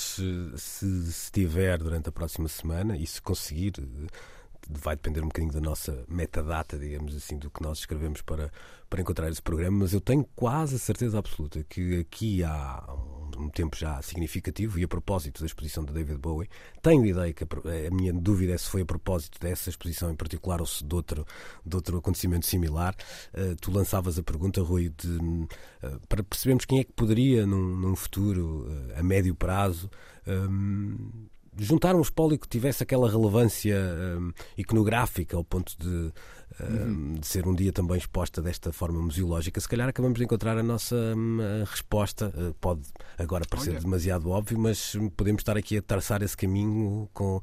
se, 0.57 1.11
se 1.11 1.31
tiver 1.31 1.77
durante 1.77 2.09
a 2.09 2.11
próxima 2.11 2.47
semana 2.47 2.97
e 2.97 3.07
se 3.07 3.21
conseguir 3.21 3.73
vai 4.69 4.95
depender 4.95 5.21
um 5.21 5.27
bocadinho 5.27 5.53
da 5.53 5.61
nossa 5.61 6.05
metadata, 6.07 6.77
digamos 6.77 7.15
assim, 7.15 7.37
do 7.37 7.49
que 7.49 7.61
nós 7.61 7.79
escrevemos 7.79 8.21
para, 8.21 8.51
para 8.89 9.01
encontrar 9.01 9.29
esse 9.29 9.41
programa, 9.41 9.79
mas 9.79 9.93
eu 9.93 10.01
tenho 10.01 10.23
quase 10.35 10.75
a 10.75 10.79
certeza 10.79 11.17
absoluta 11.17 11.63
que 11.63 11.99
aqui 11.99 12.43
há 12.43 12.83
um 13.37 13.49
tempo 13.49 13.75
já 13.75 14.01
significativo 14.01 14.79
e 14.79 14.83
a 14.83 14.87
propósito 14.87 15.41
da 15.41 15.45
exposição 15.45 15.83
de 15.83 15.91
David 15.91 16.17
Bowie, 16.17 16.49
tenho 16.81 17.05
ideia 17.05 17.33
que 17.33 17.43
a, 17.43 17.47
a 17.87 17.91
minha 17.91 18.13
dúvida 18.13 18.53
é 18.53 18.57
se 18.57 18.69
foi 18.69 18.81
a 18.81 18.85
propósito 18.85 19.39
dessa 19.39 19.69
exposição 19.69 20.11
em 20.11 20.15
particular 20.15 20.59
ou 20.59 20.67
se 20.67 20.83
de 20.83 20.95
outro, 20.95 21.25
de 21.65 21.75
outro 21.75 21.97
acontecimento 21.97 22.45
similar. 22.45 22.95
Uh, 23.33 23.55
tu 23.55 23.71
lançavas 23.71 24.17
a 24.19 24.23
pergunta, 24.23 24.61
Rui, 24.61 24.89
de, 24.89 25.07
uh, 25.07 25.47
para 26.07 26.23
percebermos 26.23 26.65
quem 26.65 26.79
é 26.79 26.83
que 26.83 26.93
poderia, 26.93 27.45
num, 27.45 27.75
num 27.75 27.95
futuro, 27.95 28.67
uh, 28.67 28.99
a 28.99 29.03
médio 29.03 29.35
prazo, 29.35 29.89
um, 30.27 31.27
juntar 31.57 31.95
um 31.95 32.01
espólio 32.01 32.37
que 32.39 32.47
tivesse 32.47 32.83
aquela 32.83 33.09
relevância 33.09 33.77
um, 34.17 34.31
iconográfica 34.57 35.37
ao 35.37 35.43
ponto 35.43 35.75
de, 35.77 35.87
um, 35.87 36.75
uhum. 36.75 37.13
de, 37.15 37.27
ser 37.27 37.47
um 37.47 37.53
dia 37.53 37.71
também 37.71 37.97
exposta 37.97 38.41
desta 38.41 38.71
forma 38.71 38.99
museológica, 39.01 39.59
se 39.59 39.67
calhar 39.67 39.87
acabamos 39.87 40.17
de 40.17 40.25
encontrar 40.25 40.57
a 40.57 40.63
nossa 40.63 40.95
um, 40.95 41.39
a 41.61 41.65
resposta. 41.69 42.33
Uh, 42.35 42.53
pode 42.55 42.81
agora 43.17 43.45
parecer 43.49 43.71
Olha. 43.71 43.79
demasiado 43.79 44.29
óbvio, 44.29 44.59
mas 44.59 44.95
podemos 45.15 45.41
estar 45.41 45.57
aqui 45.57 45.77
a 45.77 45.81
traçar 45.81 46.21
esse 46.21 46.35
caminho 46.35 47.09
com, 47.13 47.41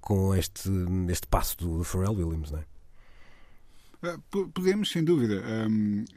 com 0.00 0.34
este, 0.34 0.70
este 1.08 1.26
passo 1.26 1.56
do 1.58 1.84
Pharrell 1.84 2.14
Williams, 2.14 2.50
não 2.50 2.58
é? 2.58 2.77
Eh, 4.02 4.16
podemos, 4.30 4.90
sem 4.90 5.02
dúvida. 5.02 5.42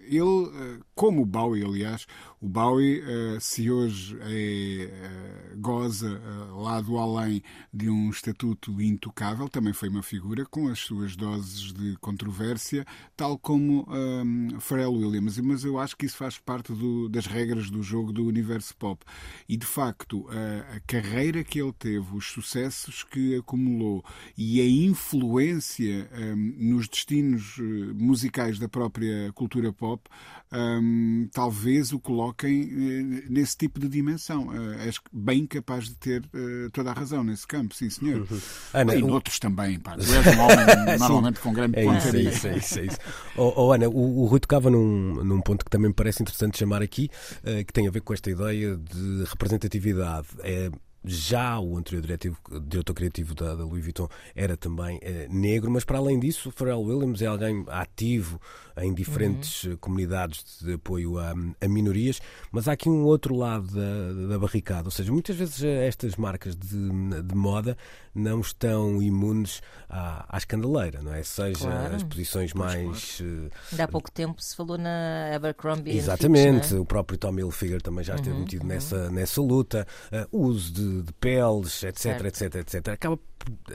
Ele, 0.04 0.20
eh, 0.20 0.80
como 0.94 1.24
o 1.24 1.26
Bowie, 1.26 1.66
aliás, 1.66 2.06
o 2.40 2.48
Bowie, 2.48 3.02
eh, 3.02 3.38
se 3.40 3.72
hoje 3.72 4.18
é, 4.22 5.56
goza 5.58 6.22
lá 6.56 6.80
do 6.80 6.98
além 6.98 7.42
de 7.74 7.90
um 7.90 8.10
estatuto 8.10 8.80
intocável, 8.82 9.50
também 9.50 9.74
foi 9.74 9.90
uma 9.90 10.04
figura 10.04 10.46
com 10.46 10.68
as 10.68 10.80
suas 10.80 11.16
doses 11.16 11.74
de 11.74 11.98
controvérsia, 11.98 12.86
tal 13.16 13.38
como 13.38 13.88
um, 13.90 14.60
Pharrell 14.60 14.94
Williams. 14.94 15.40
Mas 15.40 15.64
eu 15.64 15.80
acho 15.80 15.98
que 15.98 16.06
isso 16.06 16.18
faz 16.18 16.38
parte 16.38 16.74
do, 16.74 17.10
das 17.10 17.26
regras 17.26 17.70
do 17.70 17.82
jogo 17.82 18.14
do 18.14 18.26
universo 18.26 18.76
pop. 18.78 19.04
E, 19.50 19.58
de 19.58 19.66
facto, 19.66 20.28
a, 20.30 20.76
a 20.76 20.80
carreira 20.82 21.44
que 21.44 21.60
ele 21.60 21.74
teve, 21.74 22.16
os 22.16 22.28
sucessos 22.28 23.04
que 23.04 23.36
acumulou 23.36 24.04
e 24.38 24.62
a 24.62 24.68
influência 24.68 26.10
um, 26.14 26.72
nos 26.72 26.88
destinos 26.88 27.58
musicais 27.96 28.60
da 28.60 28.68
própria 28.68 29.32
cultura 29.34 29.72
pop 29.72 30.10
um, 30.54 31.30
talvez 31.32 31.94
o 31.94 32.00
coloquem 32.00 32.64
uh, 32.64 33.24
nesse 33.30 33.56
tipo 33.56 33.80
de 33.80 33.88
dimensão. 33.88 34.48
Uh, 34.48 34.74
és 34.82 35.00
bem 35.12 35.46
capaz 35.46 35.86
de 35.86 35.96
ter 35.96 36.22
uh, 36.22 36.70
toda 36.72 36.92
a 36.92 36.94
razão 36.94 37.24
nesse 37.24 37.48
campo, 37.48 37.74
sim 37.74 37.90
senhor. 37.90 38.28
Uhum. 38.30 38.40
Ana, 38.74 38.96
e 38.96 39.02
noutros 39.02 39.40
também. 39.40 39.80
Pá. 39.80 39.96
Tu 39.96 40.04
és 40.14 40.38
um 40.38 40.42
homem 40.42 41.00
normalmente 41.00 41.40
com 41.40 41.54
grande 41.54 41.80
é 41.80 41.86
isso, 41.86 42.16
é 42.16 42.22
isso, 42.22 42.48
é 42.48 42.58
isso, 42.58 42.80
é 42.80 42.86
isso. 42.86 42.98
Oh, 43.38 43.54
oh, 43.56 43.72
Ana, 43.72 43.88
o, 43.88 44.24
o 44.24 44.26
Rui 44.26 44.40
tocava 44.40 44.70
num, 44.70 45.24
num 45.24 45.42
ponto 45.42 45.64
que 45.64 45.72
também 45.72 45.88
me 45.88 45.94
parece 45.94 46.22
interessante 46.22 46.58
chamar 46.58 46.82
aqui, 46.82 47.10
que 47.66 47.74
tem 47.74 47.88
a 47.88 47.92
ver 47.92 48.02
com 48.02 48.14
esta 48.14 48.30
ideia 48.30 48.76
de 48.76 49.24
representatividade. 49.24 50.28
É, 50.40 50.70
já 51.04 51.60
o 51.60 51.78
anterior 51.78 52.02
diretivo, 52.02 52.38
diretor 52.68 52.94
criativo 52.94 53.34
da, 53.34 53.56
da 53.56 53.64
Louis 53.64 53.84
Vuitton 53.84 54.08
era 54.36 54.56
também 54.56 55.00
eh, 55.02 55.28
negro, 55.30 55.72
mas 55.72 55.84
para 55.84 55.98
além 55.98 56.20
disso, 56.20 56.50
o 56.50 56.52
Pharrell 56.52 56.82
Williams 56.82 57.22
é 57.22 57.26
alguém 57.26 57.66
ativo 57.68 58.40
em 58.78 58.94
diferentes 58.94 59.64
uhum. 59.64 59.78
comunidades 59.78 60.60
de 60.62 60.74
apoio 60.74 61.18
a, 61.18 61.34
a, 61.60 61.68
minorias, 61.68 62.22
mas 62.52 62.68
há 62.68 62.74
aqui 62.74 62.90
um 62.90 63.04
outro 63.04 63.36
lado 63.36 63.68
da, 63.68 64.28
da 64.30 64.40
barricada, 64.40 64.88
ou 64.88 64.92
seja, 64.92 65.12
muitas 65.12 65.36
vezes 65.36 65.64
eh, 65.64 65.88
estas 65.88 66.16
marcas 66.16 66.56
de, 66.56 66.68
de 67.24 67.36
moda 67.36 67.78
não 68.14 68.42
estão 68.42 69.02
imunes 69.02 69.62
à, 69.90 70.26
à 70.30 70.38
escandaleira, 70.38 71.02
não 71.02 71.14
é? 71.14 71.24
Seja 71.24 71.68
claro. 71.68 71.96
as 71.96 72.04
posições 72.04 72.54
mais. 72.54 73.18
Claro. 73.18 73.52
Uh, 73.72 73.82
há 73.82 73.88
pouco 73.88 74.12
tempo 74.12 74.42
se 74.42 74.56
falou 74.56 74.78
na 74.78 75.34
Abercrombie. 75.34 75.98
Exatamente, 75.98 76.68
Fitch, 76.68 76.78
é? 76.78 76.80
o 76.80 76.86
próprio 76.86 77.18
Tommy 77.18 77.42
Hilfiger 77.42 77.82
também 77.82 78.04
já 78.04 78.16
esteve 78.16 78.36
uhum, 78.36 78.42
metido 78.42 78.64
uhum. 78.64 78.68
nessa, 78.68 79.10
nessa 79.10 79.42
luta, 79.42 79.88
uh, 80.12 80.38
o 80.38 80.46
uso 80.46 80.74
de, 80.74 80.91
de 81.02 81.14
peles, 81.14 81.84
etc, 81.84 81.98
certo. 81.98 82.26
etc, 82.26 82.56
etc. 82.56 82.88
Acaba 82.90 83.20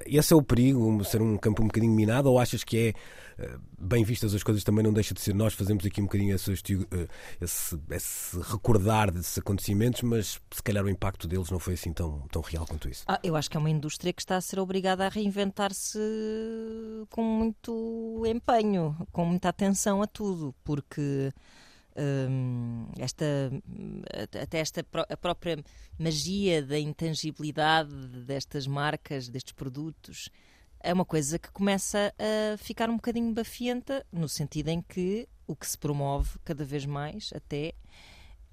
esse 0.05 0.33
é 0.33 0.37
o 0.37 0.43
perigo, 0.43 1.05
ser 1.05 1.21
um 1.21 1.37
campo 1.37 1.63
um 1.63 1.67
bocadinho 1.67 1.93
minado, 1.93 2.31
ou 2.31 2.39
achas 2.39 2.63
que 2.63 2.79
é 2.79 2.95
eh, 3.39 3.57
bem 3.79 4.05
vistas 4.05 4.35
as 4.35 4.43
coisas 4.43 4.65
também 4.65 4.83
não 4.85 4.93
deixa 4.93 5.13
de 5.13 5.21
ser 5.21 5.35
nós 5.35 5.55
fazemos 5.55 5.85
aqui 5.85 6.01
um 6.01 6.05
bocadinho 6.05 6.35
esse, 6.35 6.53
eh, 6.53 7.09
esse, 7.41 7.79
esse 7.91 8.39
recordar 8.41 9.11
desses 9.11 9.37
acontecimentos, 9.39 10.03
mas 10.03 10.41
se 10.51 10.63
calhar 10.63 10.85
o 10.85 10.89
impacto 10.89 11.27
deles 11.27 11.51
não 11.51 11.59
foi 11.59 11.75
assim 11.75 11.93
tão, 11.93 12.21
tão 12.31 12.43
real 12.43 12.67
quanto 12.67 12.89
isso. 12.89 13.05
Ah, 13.07 13.21
eu 13.23 13.37
acho 13.37 13.51
que 13.51 13.57
é 13.57 13.61
uma 13.61 13.71
indústria 13.71 14.13
que 14.13 14.23
está 14.23 14.37
a 14.37 14.41
ser 14.41 14.59
obrigada 14.59 15.07
a 15.07 15.09
reinventar-se 15.09 15.99
com 17.11 17.23
muito 17.23 18.23
empenho, 18.27 18.97
com 19.13 19.25
muita 19.25 19.49
atenção 19.49 20.03
a 20.03 20.07
tudo, 20.07 20.55
porque 20.65 21.33
esta, 22.99 23.25
até 24.43 24.59
esta 24.59 24.85
a 25.09 25.17
própria 25.17 25.63
magia 25.99 26.63
da 26.63 26.79
intangibilidade 26.79 27.95
destas 28.25 28.67
marcas, 28.67 29.29
destes 29.29 29.53
produtos, 29.53 30.29
é 30.81 30.93
uma 30.93 31.05
coisa 31.05 31.39
que 31.39 31.51
começa 31.51 32.15
a 32.19 32.57
ficar 32.59 32.89
um 32.91 32.97
bocadinho 32.97 33.33
bafienta, 33.33 34.05
no 34.13 34.29
sentido 34.29 34.69
em 34.69 34.83
que 34.83 35.29
o 35.47 35.57
que 35.57 35.67
se 35.67 35.79
promove 35.79 36.39
cada 36.45 36.65
vez 36.65 36.85
mais 36.85 37.33
até 37.35 37.73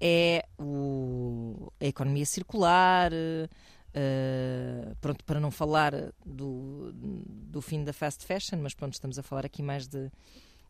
é 0.00 0.44
o, 0.58 1.72
a 1.80 1.86
economia 1.86 2.26
circular, 2.26 3.12
uh, 3.12 4.96
pronto, 5.00 5.24
para 5.24 5.38
não 5.38 5.50
falar 5.50 5.92
do, 6.24 6.92
do 6.92 7.60
fim 7.62 7.84
da 7.84 7.92
fast 7.92 8.24
fashion, 8.24 8.58
mas 8.60 8.74
pronto, 8.74 8.94
estamos 8.94 9.18
a 9.18 9.22
falar 9.22 9.46
aqui 9.46 9.62
mais 9.62 9.86
de, 9.86 10.10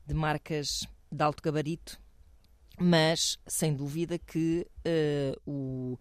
de 0.06 0.14
marcas 0.14 0.86
de 1.10 1.22
alto 1.22 1.42
gabarito 1.42 1.98
mas 2.78 3.38
sem 3.46 3.74
dúvida 3.74 4.18
que 4.18 4.66
uh, 4.86 5.50
o 5.50 5.98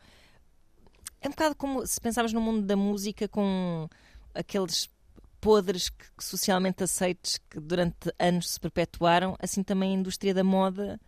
é 1.22 1.28
um 1.28 1.32
bocado 1.32 1.56
como 1.56 1.88
se 1.88 2.02
pensarmos 2.02 2.34
no 2.34 2.42
mundo 2.42 2.64
da 2.64 2.76
música 2.76 3.30
com 3.30 3.88
aqueles 4.36 4.90
podres 5.40 5.90
que, 5.90 6.06
que 6.18 6.24
socialmente 6.24 6.84
aceites 6.84 7.40
que 7.50 7.60
durante 7.60 8.14
anos 8.20 8.50
se 8.50 8.60
perpetuaram, 8.60 9.36
assim 9.40 9.64
também 9.64 9.92
a 9.92 10.00
indústria 10.00 10.34
da 10.34 10.44
moda 10.44 11.00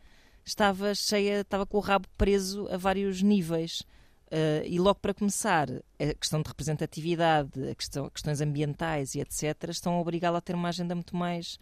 estava 0.45 0.93
cheia, 0.93 1.41
estava 1.41 1.65
com 1.65 1.77
o 1.77 1.81
rabo 1.81 2.07
preso 2.17 2.67
a 2.69 2.77
vários 2.77 3.22
níveis. 3.22 3.81
Uh, 4.27 4.65
e 4.65 4.79
logo 4.79 5.00
para 5.00 5.13
começar, 5.13 5.69
a 5.69 6.13
questão 6.13 6.41
de 6.41 6.48
representatividade, 6.48 7.69
a 7.69 7.75
questão, 7.75 8.10
questões 8.10 8.41
ambientais 8.41 9.15
e 9.15 9.19
etc., 9.19 9.69
estão 9.69 9.95
a 9.95 10.01
obrigá-la 10.01 10.39
a 10.39 10.41
ter 10.41 10.55
uma 10.55 10.69
agenda 10.69 10.95
muito 10.95 11.15
mais 11.15 11.57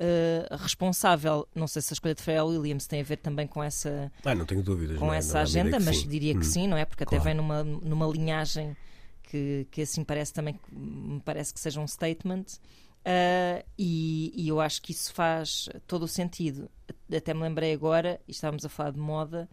uh, 0.00 0.56
responsável. 0.56 1.46
Não 1.54 1.66
sei 1.66 1.82
se 1.82 1.92
a 1.92 1.94
escolha 1.94 2.14
de 2.14 2.22
Pharrell 2.22 2.46
Williams 2.46 2.86
tem 2.86 3.00
a 3.00 3.04
ver 3.04 3.18
também 3.18 3.46
com 3.46 3.62
essa, 3.62 4.10
ah, 4.24 4.34
não 4.34 4.46
tenho 4.46 4.62
dúvidas, 4.62 4.98
com 4.98 5.12
é? 5.12 5.18
essa 5.18 5.40
agenda, 5.40 5.78
mas 5.78 5.98
sim. 5.98 6.08
diria 6.08 6.32
que 6.32 6.40
hum. 6.40 6.44
sim, 6.44 6.66
não 6.66 6.76
é? 6.76 6.84
Porque 6.84 7.04
claro. 7.04 7.22
até 7.22 7.30
vem 7.30 7.36
numa, 7.36 7.62
numa 7.62 8.06
linhagem 8.06 8.76
que, 9.22 9.66
que 9.70 9.82
assim 9.82 10.02
parece 10.02 10.32
também 10.32 10.58
me 10.72 11.20
parece 11.20 11.52
que 11.52 11.60
seja 11.60 11.80
um 11.80 11.86
statement. 11.86 12.44
Uh, 13.00 13.64
e, 13.78 14.30
e, 14.36 14.48
eu 14.48 14.60
acho 14.60 14.82
que 14.82 14.92
isso 14.92 15.12
faz 15.14 15.68
todo 15.86 16.02
o 16.02 16.08
sentido. 16.08 16.70
Até 17.14 17.32
me 17.32 17.40
lembrei 17.40 17.72
agora, 17.72 18.20
e 18.28 18.32
estávamos 18.32 18.64
a 18.64 18.68
falar 18.68 18.90
de 18.90 18.98
moda, 18.98 19.48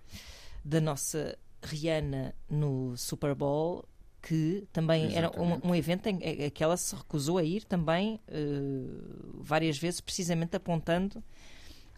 da 0.65 0.81
nossa 0.81 1.37
Rihanna 1.63 2.35
no 2.49 2.97
Super 2.97 3.33
Bowl, 3.33 3.87
que 4.21 4.67
também 4.73 5.05
Exatamente. 5.05 5.37
era 5.37 5.41
um, 5.41 5.69
um, 5.69 5.75
evento 5.75 6.07
em, 6.07 6.17
em, 6.21 6.49
que 6.49 6.63
ela 6.63 6.75
se 6.75 6.95
recusou 6.95 7.37
a 7.37 7.43
ir 7.43 7.63
também 7.63 8.19
uh, 8.27 9.41
várias 9.41 9.77
vezes, 9.77 10.01
precisamente 10.01 10.55
apontando 10.55 11.23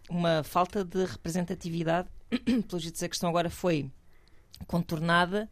uma 0.08 0.42
falta 0.42 0.84
de 0.84 1.04
representatividade. 1.04 2.08
Pelos 2.68 2.82
dizer, 2.82 3.06
a 3.06 3.08
questão 3.08 3.28
agora 3.28 3.50
foi 3.50 3.90
contornada, 4.66 5.48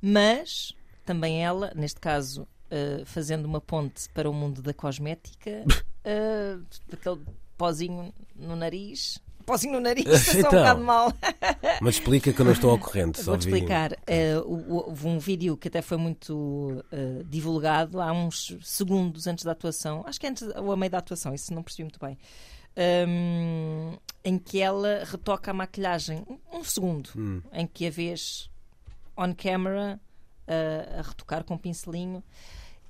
mas 0.00 0.74
também 1.04 1.42
ela, 1.42 1.72
neste 1.74 2.00
caso, 2.00 2.42
uh, 2.42 3.04
fazendo 3.06 3.46
uma 3.46 3.60
ponte 3.60 4.08
para 4.10 4.28
o 4.28 4.32
mundo 4.32 4.62
da 4.62 4.74
cosmética, 4.74 5.64
uh, 6.04 6.64
aquele 6.92 7.20
pozinho 7.56 8.12
no 8.34 8.56
nariz, 8.56 9.18
pozinho 9.50 9.74
no 9.74 9.80
nariz, 9.80 10.06
então, 10.34 10.50
um 10.50 10.62
bocado 10.62 10.80
mal. 10.80 11.12
mas 11.80 11.96
explica 11.96 12.32
que 12.32 12.40
eu 12.40 12.44
não 12.44 12.52
estou 12.52 12.70
ao 12.70 12.78
corrente. 12.78 13.22
Vou-te 13.22 13.46
explicar. 13.46 13.92
Uh, 13.92 14.84
houve 14.86 15.06
um 15.06 15.18
vídeo 15.18 15.56
que 15.56 15.68
até 15.68 15.82
foi 15.82 15.96
muito 15.96 16.32
uh, 16.32 17.24
divulgado 17.24 18.00
há 18.00 18.12
uns 18.12 18.56
segundos 18.62 19.26
antes 19.26 19.44
da 19.44 19.52
atuação, 19.52 20.04
acho 20.06 20.20
que 20.20 20.26
antes 20.26 20.42
ou 20.56 20.72
a 20.72 20.76
meio 20.76 20.90
da 20.90 20.98
atuação, 20.98 21.34
isso 21.34 21.52
não 21.52 21.62
percebi 21.62 21.84
muito 21.84 21.98
bem. 22.00 22.16
Um, 23.08 23.96
em 24.24 24.38
que 24.38 24.60
ela 24.60 25.02
retoca 25.04 25.50
a 25.50 25.54
maquilhagem, 25.54 26.24
um 26.52 26.62
segundo, 26.62 27.10
hum. 27.16 27.42
em 27.52 27.66
que 27.66 27.86
a 27.86 27.90
vês 27.90 28.48
on 29.16 29.34
camera 29.34 30.00
a, 30.46 31.00
a 31.00 31.02
retocar 31.02 31.42
com 31.42 31.54
um 31.54 31.58
pincelinho 31.58 32.22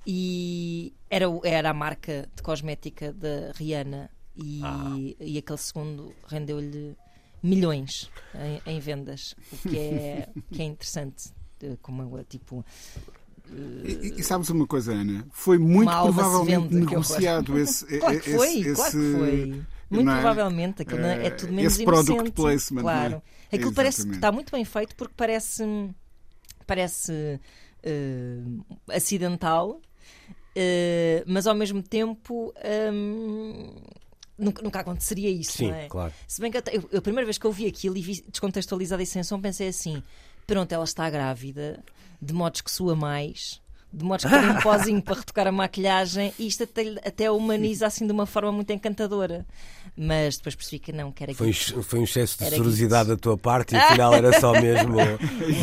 e 0.05 0.93
era, 1.09 1.25
era 1.43 1.69
a 1.71 1.73
marca 1.73 2.27
de 2.35 2.41
cosmética 2.41 3.11
da 3.11 3.51
Rihanna 3.55 4.09
e, 4.35 4.61
ah. 4.63 4.95
e 5.19 5.37
aquele 5.37 5.59
segundo 5.59 6.13
rendeu-lhe 6.27 6.95
milhões 7.43 8.09
em, 8.35 8.73
em, 8.73 8.79
vendas, 8.79 9.35
o 9.51 9.69
que 9.69 9.77
é, 9.77 10.29
que 10.51 10.61
é 10.61 10.65
interessante. 10.65 11.31
Como 11.81 12.23
tipo, 12.23 12.65
E, 13.83 14.15
e 14.17 14.23
sabes 14.23 14.49
uma 14.49 14.65
coisa, 14.65 14.93
Ana? 14.93 15.27
Foi 15.31 15.59
muito 15.59 15.91
provavelmente 15.91 16.69
vende, 16.69 16.85
negociado 16.85 17.57
esse. 17.59 17.85
Claro 17.99 18.19
que 18.19 18.35
foi, 18.35 18.59
esse, 18.59 18.73
claro 18.73 18.91
que 18.91 19.17
foi. 19.17 19.61
Muito 19.91 20.09
é? 20.09 20.21
provavelmente, 20.21 20.81
aquilo 20.81 21.01
é, 21.01 21.23
é 21.23 21.27
Eh, 21.27 21.29
tudo 21.31 21.51
menos 21.51 21.73
esse 21.73 21.83
product 21.83 22.11
inocente. 22.13 22.31
placement, 22.31 22.81
claro. 22.81 23.11
não 23.11 23.17
é? 23.51 23.55
Aquilo 23.55 23.73
parece 23.73 24.07
que 24.07 24.15
está 24.15 24.31
muito 24.31 24.51
bem 24.51 24.63
feito 24.63 24.95
porque 24.95 25.13
parece, 25.17 25.63
parece 26.65 27.39
eh, 27.83 28.39
acidental, 28.89 29.81
eh, 30.55 31.23
mas 31.27 31.45
ao 31.45 31.53
mesmo 31.53 31.83
tempo 31.83 32.53
hum, 32.93 33.73
nunca, 34.41 34.61
nunca 34.61 34.79
aconteceria 34.81 35.29
isso, 35.29 35.53
Sim, 35.59 35.67
não 35.69 35.75
é? 35.75 35.87
claro. 35.87 36.13
Se 36.27 36.41
bem 36.41 36.51
que 36.51 36.57
eu, 36.57 36.63
eu- 36.91 36.99
a 36.99 37.01
primeira 37.01 37.25
vez 37.25 37.37
que 37.37 37.45
eu 37.45 37.51
vi 37.51 37.65
aquilo 37.67 37.95
e 37.97 38.01
vi 38.01 38.21
descontextualizado 38.27 39.01
e 39.01 39.05
sem 39.05 39.23
som, 39.23 39.39
pensei 39.39 39.67
assim: 39.69 40.01
pronto, 40.47 40.71
ela 40.71 40.83
está 40.83 41.09
grávida, 41.09 41.83
de 42.21 42.33
modos 42.33 42.61
que 42.61 42.71
sua 42.71 42.95
mais. 42.95 43.61
De 43.93 44.05
modos 44.05 44.23
que 44.25 44.31
tem 44.31 44.49
um 44.49 44.59
pozinho 44.63 45.01
para 45.01 45.15
retocar 45.19 45.47
a 45.47 45.51
maquilhagem 45.51 46.33
e 46.39 46.47
isto 46.47 46.63
até, 46.63 46.81
até 47.05 47.29
humaniza 47.31 47.85
assim 47.85 48.05
de 48.05 48.11
uma 48.13 48.25
forma 48.25 48.51
muito 48.51 48.71
encantadora. 48.71 49.45
Mas 49.97 50.37
depois 50.37 50.55
percebi 50.55 50.79
que 50.79 50.91
não, 50.93 51.11
que 51.11 51.21
era 51.21 51.33
Foi 51.33 51.49
um, 51.49 51.53
foi 51.83 51.99
um 51.99 52.03
excesso 52.05 52.37
de 52.43 52.49
sorosidade 52.55 53.09
da 53.09 53.17
tua 53.17 53.37
parte 53.37 53.75
e 53.75 53.77
afinal 53.77 54.13
era 54.15 54.39
só 54.39 54.53
mesmo 54.53 54.95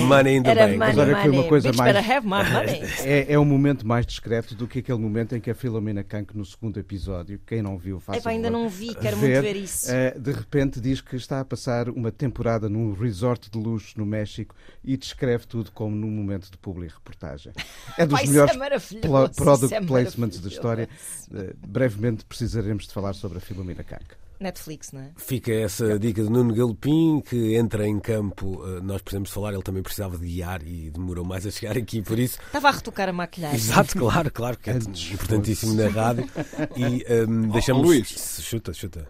money 0.07 0.37
in 0.37 0.43
the 0.43 0.51
Era 0.51 0.67
bank. 0.67 0.77
money, 0.77 0.79
Mas 0.79 0.99
olha 0.99 1.15
que 1.15 1.21
foi 1.23 1.31
uma 1.31 1.37
money. 1.37 1.49
coisa 1.49 1.69
Bitch 1.71 1.79
mais- 1.79 1.95
better 1.95 2.11
have 2.17 2.27
my 2.27 2.53
money. 2.53 2.83
É, 3.09 3.33
é 3.33 3.39
um 3.39 3.45
momento 3.45 3.87
mais 3.87 4.05
discreto 4.07 4.55
do 4.55 4.67
que 4.69 4.81
aquele 4.81 4.99
momento 4.99 5.35
em 5.35 5.41
que 5.41 5.51
a 5.51 5.55
Filomena 5.55 6.05
Kank, 6.05 6.37
no 6.37 6.45
segundo 6.45 6.79
episódio, 6.79 7.41
quem 7.47 7.63
não 7.63 7.79
viu, 7.79 7.99
faça 8.01 8.19
Epá, 8.19 8.31
ainda 8.31 8.51
não 8.51 8.69
vi, 8.69 8.95
quero 8.95 9.17
ver, 9.17 9.41
muito 9.41 9.43
ver 9.43 9.57
isso. 9.57 9.91
eh, 9.91 10.15
de 10.19 10.31
repente 10.33 10.81
diz 10.81 11.01
que 11.01 11.17
está 11.17 11.41
a 11.41 11.45
passar 11.45 11.89
uma 11.89 12.13
temporada 12.13 12.69
num 12.69 12.93
resort 12.93 13.51
de 13.51 13.59
luxo 13.59 13.95
no 13.99 14.05
México 14.05 14.55
e 14.85 14.97
descreve 14.97 15.47
tudo 15.47 15.73
como 15.73 15.97
num 15.97 16.11
momento 16.11 16.51
de 16.51 16.59
publi 16.59 16.89
reportagem. 16.89 17.53
É 17.97 18.05
dos 18.07 18.23
melhores 18.25 18.55
é 18.57 18.77
isso 18.77 19.35
product 19.35 19.75
é 19.75 19.81
placements 19.81 20.39
da 20.41 20.49
história. 20.49 20.89
Eh, 21.35 21.55
brevemente 21.67 22.25
precisaremos 22.25 22.87
de 22.87 22.93
falar 22.93 23.15
sobre 23.15 23.39
a 23.39 23.41
Filomena 23.41 23.83
Kank. 23.83 24.05
Netflix, 24.41 24.93
não 24.93 25.01
é? 25.01 25.11
Fica 25.17 25.53
essa 25.53 25.99
dica 25.99 26.23
de 26.23 26.31
Nuno 26.31 26.55
Galopim, 26.55 27.21
que 27.21 27.57
entra 27.57 27.87
em 27.87 27.99
campo, 27.99 28.63
eh, 28.67 28.81
nós 28.81 29.03
precisamos 29.03 29.31
falar, 29.31 29.53
ele 29.53 29.63
também 29.63 29.83
precisava 29.83 30.17
de 30.17 30.27
guiar 30.27 30.63
e 30.67 30.91
demorou 30.91 31.25
mais 31.25 31.47
a 31.47 31.51
chegar 31.51 31.77
aqui, 31.77 32.03
por 32.03 32.19
isso. 32.19 32.39
Estava 32.47 32.69
a 32.69 32.71
retocar 32.73 33.09
a 33.09 33.13
maquilhagem. 33.13 33.57
Exato, 33.57 33.99
claro, 33.99 34.31
claro, 34.31 34.57
que 34.59 34.71
é 34.71 34.77
importantíssimo 34.77 35.75
na 35.75 35.89
rádio. 35.89 36.29
E 36.77 37.05
ehm, 37.09 37.51
deixamos. 37.53 37.87
Luís. 37.87 38.41
Chuta, 38.43 38.73
chuta. 38.73 39.09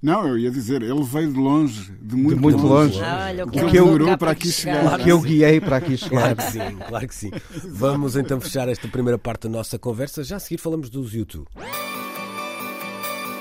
Não, 0.00 0.28
eu 0.28 0.38
ia 0.38 0.50
dizer, 0.50 0.80
ele 0.80 1.02
veio 1.02 1.32
de 1.32 1.38
longe, 1.40 1.92
de 2.00 2.14
muito, 2.14 2.40
muito 2.40 2.64
longe. 2.64 3.02
Ah, 3.02 3.26
olha, 3.30 3.44
o 3.44 3.50
que 3.50 3.60
levou 3.60 3.98
demorou 3.98 4.16
para 4.16 4.30
aqui 4.30 4.52
chegar. 4.52 4.82
Claro 4.82 5.02
que 5.02 5.08
eu 5.08 5.20
guiei 5.20 5.60
para 5.60 5.76
aqui 5.78 5.96
chegar. 5.98 6.20
Claro 6.20 6.36
que 6.36 6.42
sim, 6.44 6.76
claro 6.88 7.08
que 7.08 7.14
sim. 7.14 7.30
Vamos 7.64 8.16
então 8.16 8.40
fechar 8.40 8.68
esta 8.68 8.86
primeira 8.86 9.18
parte 9.18 9.42
da 9.42 9.48
nossa 9.48 9.76
conversa. 9.76 10.22
Já 10.22 10.36
a 10.36 10.40
seguir 10.40 10.58
falamos 10.58 10.88
dos 10.88 11.14
YouTube. 11.14 11.48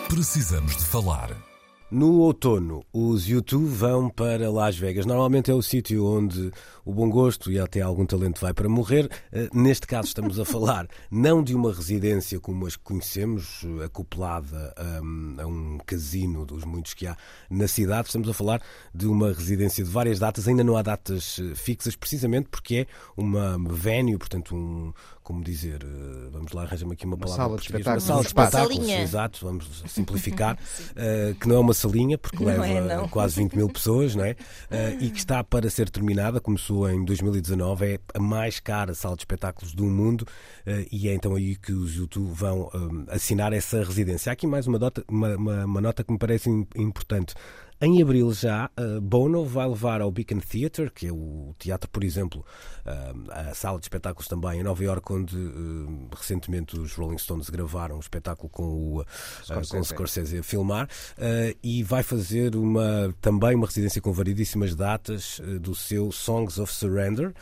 Precisamos 0.10 0.78
de 0.78 0.86
falar. 0.86 1.36
No 1.92 2.20
outono, 2.22 2.84
os 2.94 3.28
YouTube 3.28 3.68
vão 3.68 4.10
para 4.10 4.50
Las 4.50 4.78
Vegas. 4.78 5.06
Normalmente 5.06 5.52
é 5.52 5.54
o 5.54 5.62
sítio 5.62 6.06
onde 6.06 6.52
o 6.88 6.94
bom 6.94 7.10
gosto 7.10 7.52
e 7.52 7.60
até 7.60 7.82
algum 7.82 8.06
talento 8.06 8.40
vai 8.40 8.54
para 8.54 8.70
morrer. 8.70 9.10
Eh, 9.32 9.50
Neste 9.54 9.86
caso, 9.86 10.08
estamos 10.08 10.40
a 10.40 10.46
falar 10.46 10.88
não 11.12 11.44
de 11.44 11.54
uma 11.54 11.74
residência 11.74 12.40
como 12.40 12.66
as 12.66 12.78
que 12.78 12.84
conhecemos, 12.84 13.66
eh, 13.82 13.84
acoplada 13.86 14.74
hum, 15.04 15.36
a 15.38 15.46
um 15.46 15.78
casino 15.86 16.46
dos 16.46 16.64
muitos 16.64 16.94
que 16.94 17.06
há 17.06 17.18
na 17.50 17.68
cidade. 17.68 18.08
Estamos 18.08 18.30
a 18.30 18.34
falar 18.34 18.62
de 18.96 19.06
uma 19.06 19.34
residência 19.34 19.84
de 19.84 19.90
várias 19.92 20.18
datas. 20.18 20.48
Ainda 20.48 20.64
não 20.64 20.78
há 20.78 20.82
datas 20.82 21.40
eh, 21.40 21.56
fixas, 21.56 21.96
precisamente 21.98 22.48
porque 22.50 22.76
é 22.78 22.88
uma 23.18 23.58
venue, 23.70 24.18
portanto, 24.18 24.56
um. 24.56 24.94
Como 25.28 25.44
dizer, 25.44 25.86
vamos 26.32 26.54
lá, 26.54 26.62
arranja-me 26.64 26.94
aqui 26.94 27.06
uma, 27.06 27.18
palavra 27.18 27.44
sala 27.44 27.58
de 27.58 27.64
portuguesa. 27.68 27.90
Uma 27.90 27.98
espetáculos. 27.98 28.04
sala 28.06 28.22
de 28.22 28.34
Uma 28.34 28.44
espetáculos, 28.46 28.78
salinha. 28.78 29.02
exato, 29.04 29.46
vamos 29.46 29.84
simplificar, 29.88 30.58
eh, 30.96 31.36
que 31.38 31.50
não 31.50 31.58
é 31.58 31.60
uma 31.60 31.74
salinha, 31.74 32.18
porque 32.18 32.38
Não 32.38 32.46
leva 32.46 32.66
é, 32.66 33.08
quase 33.10 33.36
20 33.36 33.54
mil 33.58 33.68
pessoas, 33.68 34.16
não 34.16 34.24
é? 34.24 34.38
Eh, 34.72 34.98
e 35.02 35.10
que 35.10 35.20
está 35.20 35.44
para 35.44 35.70
ser 35.70 35.90
terminada, 35.90 36.40
começou 36.40 36.77
em 36.86 37.06
2019, 37.06 37.86
é 37.86 38.00
a 38.14 38.20
mais 38.20 38.60
cara 38.60 38.94
sala 38.94 39.16
de 39.16 39.22
espetáculos 39.22 39.74
do 39.74 39.86
mundo 39.86 40.26
eh, 40.66 40.86
e 40.92 41.08
é 41.08 41.14
então 41.14 41.34
aí 41.36 41.56
que 41.56 41.72
os 41.72 41.96
YouTube 41.96 42.30
vão 42.34 42.70
eh, 42.74 43.16
assinar 43.16 43.54
essa 43.54 43.84
residência. 43.84 44.30
Há 44.30 44.34
aqui 44.34 44.46
mais 44.46 44.68
uma 44.68 44.78
nota, 44.78 45.04
uma, 45.08 45.36
uma- 45.38 45.66
uma 45.66 45.82
nota 45.82 46.04
que 46.04 46.12
me 46.12 46.20
parece 46.20 46.50
im- 46.50 46.68
importante. 46.76 47.34
Em 47.80 48.02
abril 48.02 48.34
já, 48.34 48.72
eh, 48.76 49.00
Bono 49.00 49.46
vai 49.46 49.68
levar 49.68 50.02
ao 50.02 50.12
Beacon 50.12 50.40
Theatre, 50.40 50.90
que 50.90 51.08
é 51.08 51.12
o 51.12 51.54
teatro, 51.60 51.90
por 51.90 52.04
exemplo, 52.04 52.44
eh, 52.88 53.14
a 53.50 53.54
sala 53.54 53.78
de 53.78 53.86
espetáculos 53.86 54.28
também 54.28 54.60
em 54.62 54.64
Nova 54.64 54.84
Iorque, 54.84 55.14
onde 55.14 55.36
eh, 55.36 56.16
recentemente 56.16 56.80
os 56.80 56.94
Rolling 56.94 57.18
Stones 57.18 57.50
gravaram 57.50 57.98
um 57.98 58.00
espetáculo 58.00 58.50
com 58.50 58.64
o, 58.64 59.02
eh, 59.02 59.06
com 59.46 59.60
o 59.60 59.64
Scorsese. 59.64 59.88
Scorsese 59.88 60.38
a 60.40 60.44
filmar, 60.44 60.88
e 61.62 61.84
vai 61.84 62.04
fazer 62.04 62.56
uma, 62.56 63.14
também 63.22 63.56
uma 63.56 63.68
residência 63.68 64.02
com 64.02 64.12
variedíssimas 64.12 64.76
datas 64.76 65.42
do 65.62 65.76
seu 65.76 66.12
Songs 66.12 66.60
of 66.60 66.72
Surrender, 66.74 67.34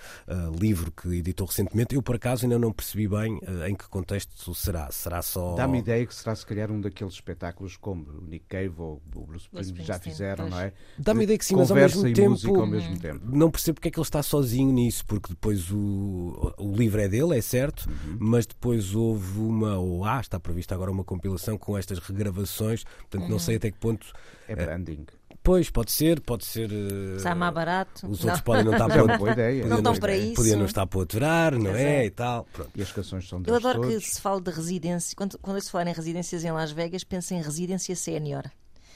livro 0.60 0.92
que 0.92 1.10
editou 1.10 1.48
recentemente. 1.48 1.96
Eu, 1.96 2.02
por 2.02 2.16
acaso, 2.16 2.46
ainda 2.46 2.58
não 2.58 2.72
percebi 2.72 3.08
bem 3.08 3.40
em 3.68 3.76
que 3.76 3.88
contexto 3.88 4.54
será. 4.54 4.90
Será 4.92 5.22
só. 5.22 5.56
Dá-me 5.56 5.80
ideia 5.80 6.06
que 6.06 6.16
será 6.16 6.36
se 6.36 6.46
calhar 6.46 6.72
um 6.72 6.82
daqueles 6.82 7.14
espetáculos 7.14 7.78
como 7.78 8.10
o 8.10 8.22
Nick 8.26 8.46
Cave 8.48 8.74
ou 8.78 9.02
o 9.16 9.26
Bruce 9.26 9.46
Springsteen 9.46 9.86
já 9.86 9.96
Springsteen, 9.96 10.25
fizeram, 10.34 10.50
não 10.50 10.60
é? 10.60 10.74
Dá-me 10.98 11.20
De 11.20 11.24
ideia 11.26 11.38
que 11.40 11.46
sim, 11.46 11.56
mas 11.56 11.70
ao 11.72 11.78
mesmo 11.78 12.04
tempo- 12.14 12.30
música 12.32 12.60
ao 12.60 12.68
mesmo 12.68 13.00
tempo. 13.00 13.22
Não 13.26 13.52
percebo 13.52 13.76
porque 13.76 13.88
é 13.90 13.92
que 13.92 14.00
ele 14.00 14.06
está 14.06 14.24
sozinho 14.24 14.72
nisso, 14.72 15.06
porque 15.06 15.30
depois 15.30 15.70
o, 15.72 16.54
o 16.58 16.76
livro 16.76 17.00
é 17.02 17.08
dele, 17.08 17.38
é 17.38 17.42
certo, 17.42 17.88
Uhum. 17.90 18.18
mas 18.20 18.46
depois 18.46 18.96
houve 18.96 19.40
uma, 19.40 19.78
ou 19.78 20.04
há, 20.06 20.20
está 20.20 20.40
prevista 20.40 20.74
agora 20.76 20.92
uma 20.92 21.04
compilação 21.04 21.58
com 21.58 21.78
estas 21.78 22.00
regravações, 22.00 22.84
portanto 23.10 23.30
não 23.30 23.40
sei 23.40 23.58
até 23.58 23.72
que 23.72 23.78
ponto. 23.78 24.08
É 24.48 24.56
branding. 24.56 25.06
Pois, 25.44 25.70
pode 25.70 25.92
ser, 25.92 26.22
pode 26.22 26.44
ser. 26.44 26.72
eh, 26.72 27.20
Sai 27.20 27.36
mais 27.36 27.54
barato. 27.54 28.08
Os 28.08 28.20
Não. 28.22 28.26
outros 28.30 28.42
podem 28.42 28.64
não 28.64 28.72
estar 28.74 28.90
é 28.98 29.02
uma 29.02 29.06
para 29.10 29.18
boa 29.20 29.32
ideia. 29.32 29.62
podia 29.62 29.70
Não 29.70 29.78
estão 29.78 29.94
não- 29.94 30.00
para 30.00 30.18
isso. 30.18 30.34
Podia 30.34 30.56
não 30.56 30.66
estar 30.66 30.88
para 30.88 31.02
aturar, 31.04 31.56
não 31.60 31.70
é? 31.76 31.98
é. 32.02 32.06
E 32.08 32.10
tal. 32.10 32.48
Pronto. 32.52 32.72
E 32.76 32.82
as 32.82 32.92
canções 32.92 33.30
são 33.30 33.44
Eu 33.46 33.54
adoro 33.56 33.82
que 33.82 33.88
todos. 33.90 34.06
se 34.08 34.20
fale 34.22 34.42
de 34.42 34.50
residência. 34.50 35.16
Quando, 35.16 35.38
quando 35.38 35.62
se 35.62 35.70
falar 35.70 35.86
em 35.86 35.94
residências 35.94 36.44
em 36.44 36.52
Las 36.52 36.72
Vegas, 36.72 37.04
pensa 37.04 37.36
em 37.36 37.44
residência 37.44 37.96
sénior. 37.96 38.44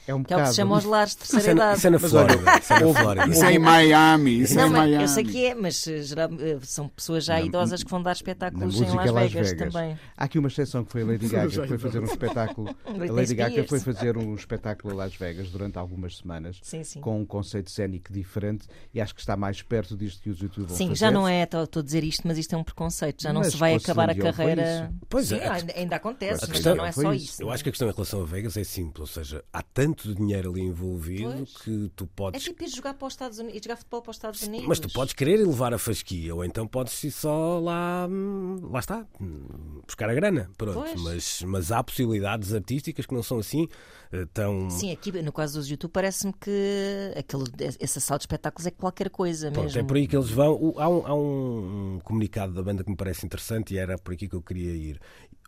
É 0.06 0.14
um 0.14 0.24
Que 0.24 0.32
é 0.34 0.36
o 0.36 0.40
que 0.42 0.48
se 0.48 0.56
chama 0.56 0.76
os 0.78 0.84
lares 0.84 1.14
de 1.14 1.22
Isso 1.22 1.32
terceira 1.32 1.52
é, 1.52 1.54
na, 1.54 1.64
idade. 1.64 1.78
isso 1.78 1.86
é 1.86 1.90
na 1.90 1.98
Flórida. 1.98 2.58
Isso 2.58 2.72
é 2.72 2.80
na 2.80 2.94
Flórida. 2.94 3.26
Isso 3.28 3.44
é 3.44 3.52
em 3.52 3.58
Miami. 3.58 4.40
Isso 4.40 4.52
é 4.54 4.56
Não, 4.56 4.66
em 4.66 4.70
mas 4.70 4.80
Miami. 4.80 5.02
eu 5.04 5.08
sei 5.08 5.24
que 5.24 5.44
é, 5.44 5.54
mas 5.54 5.86
eh, 5.86 6.02
geral- 6.02 6.30
eh, 6.40 6.58
são 6.62 6.88
pessoas 6.88 7.24
já 7.24 7.34
Na- 7.34 7.42
idosas 7.42 7.82
que 7.84 7.90
vão 7.90 8.02
dar 8.02 8.10
Na 8.10 8.12
espetáculos 8.14 8.74
em 8.76 8.80
música 8.80 8.96
Las 8.96 9.10
Las 9.12 9.32
Vegas, 9.32 9.50
Vegas. 9.50 9.72
também. 9.72 9.98
Há 10.16 10.24
aqui 10.24 10.38
uma 10.38 10.48
exceção 10.48 10.84
que 10.84 10.92
foi 10.92 11.02
a 11.02 11.06
Lady 11.06 11.28
Gaga, 11.28 11.48
que 11.48 11.66
foi 11.68 11.78
fazer 11.78 12.00
um 12.00 12.04
espetáculo. 12.04 12.76
A 12.86 13.12
Lady 13.12 13.34
Gaga 13.34 13.64
foi 13.64 13.80
fazer 13.80 14.16
um 14.16 14.34
espetáculo 14.34 14.92
a 14.94 14.96
Las 14.96 15.14
Vegas 15.14 15.48
durante 15.50 15.78
algumas 15.78 16.16
semanas. 16.16 16.58
Sim, 16.62 16.82
sim. 16.82 17.00
Com 17.00 17.20
um 17.20 17.24
conceito 17.26 17.70
cénico 17.70 18.12
diferente 18.12 18.66
e 18.92 19.00
acho 19.00 19.14
que 19.14 19.20
está 19.20 19.36
mais 19.36 19.62
perto 19.62 19.96
disto 19.96 20.22
que 20.22 20.30
os 20.30 20.38
YouTube 20.40 20.66
vão 20.66 20.76
Sim, 20.76 20.88
fazer. 20.88 20.98
já 20.98 21.10
não 21.10 21.26
é, 21.28 21.42
estou 21.44 21.66
a 21.80 21.82
dizer 21.82 22.02
isto, 22.04 22.26
mas 22.26 22.36
isto 22.38 22.54
é 22.54 22.58
um 22.58 22.64
preconceito. 22.64 23.22
Já 23.22 23.32
não 23.32 23.40
Mas 23.42 23.52
se 23.52 23.56
vai 23.58 23.74
acabar 23.74 24.10
a 24.10 24.14
carreira. 24.14 24.92
Pois 25.08 25.28
Sim, 25.28 25.36
é, 25.36 25.78
ainda, 25.80 25.96
acontece, 25.96 26.46
mas 26.48 26.64
não 26.64 26.84
é 26.84 26.92
só 26.92 27.12
isso. 27.14 27.24
isso. 27.24 27.42
Eu 27.42 27.50
acho 27.50 27.62
que 27.62 27.68
a 27.68 27.72
questão 27.72 27.88
em 27.88 27.92
relação 27.92 28.22
a 28.22 28.26
Vegas 28.26 28.56
é 28.56 28.64
simples, 28.64 29.00
ou 29.00 29.06
seja, 29.06 29.44
há 29.52 29.62
tanto 29.62 29.89
dinheiro 29.94 30.50
ali 30.50 30.60
envolvido 30.62 31.32
Pois. 31.32 31.56
que 31.58 31.90
tu 31.96 32.04
É 32.04 32.08
podes. 32.14 32.42
tipo 32.44 32.62
ir 32.64 32.68
jogar 32.68 32.94
para 32.94 33.06
os 33.06 33.12
Estados 33.12 33.38
Unidos, 33.38 33.56
ir 33.58 33.62
jogar 33.64 33.76
futebol 33.76 34.02
para 34.02 34.10
os 34.10 34.16
Estados 34.16 34.42
Unidos. 34.42 34.66
Mas 34.66 34.78
tu 34.80 34.88
podes 34.92 35.14
querer 35.14 35.36
levar 35.38 35.72
a 35.74 35.78
fasquia, 35.78 36.34
ou 36.34 36.44
então 36.44 36.66
podes 36.66 37.02
ir 37.04 37.10
só 37.10 37.58
lá. 37.58 38.08
Lá 38.70 38.78
está, 38.78 39.06
buscar 39.86 40.08
a 40.10 40.14
grana. 40.14 40.50
Pronto. 40.56 40.78
Pois. 40.78 41.00
Mas, 41.02 41.42
mas 41.42 41.72
há 41.72 41.82
possibilidades 41.82 42.52
artísticas 42.54 43.06
que 43.06 43.14
não 43.14 43.22
são 43.22 43.38
assim 43.38 43.66
eh, 44.12 44.26
tão. 44.32 44.68
Sim, 44.70 44.92
aqui 44.92 45.10
no 45.22 45.32
caso 45.32 45.58
dos 45.58 45.68
YouTube 45.70 45.90
parece-me 45.90 46.32
que 46.32 47.12
aquele, 47.16 47.44
essa 47.80 48.00
sala 48.00 48.18
de 48.18 48.22
espetáculos 48.24 48.66
é 48.66 48.70
qualquer 48.70 49.10
coisa 49.10 49.50
Pronto, 49.50 49.64
mesmo. 49.66 49.80
é 49.80 49.84
por 49.84 49.96
aí 49.96 50.06
que 50.06 50.16
eles 50.16 50.30
vão. 50.30 50.74
Há, 50.76 50.88
um, 50.88 51.06
há 51.06 51.14
um 51.14 51.98
comunicado 52.04 52.52
da 52.54 52.62
banda 52.62 52.82
que 52.84 52.90
me 52.90 52.96
parece 52.96 53.24
interessante 53.26 53.74
e 53.74 53.78
era 53.78 53.96
por 53.98 54.14
aqui 54.14 54.28
que 54.28 54.34
eu 54.36 54.42
queria 54.42 54.72
ir. 54.72 55.00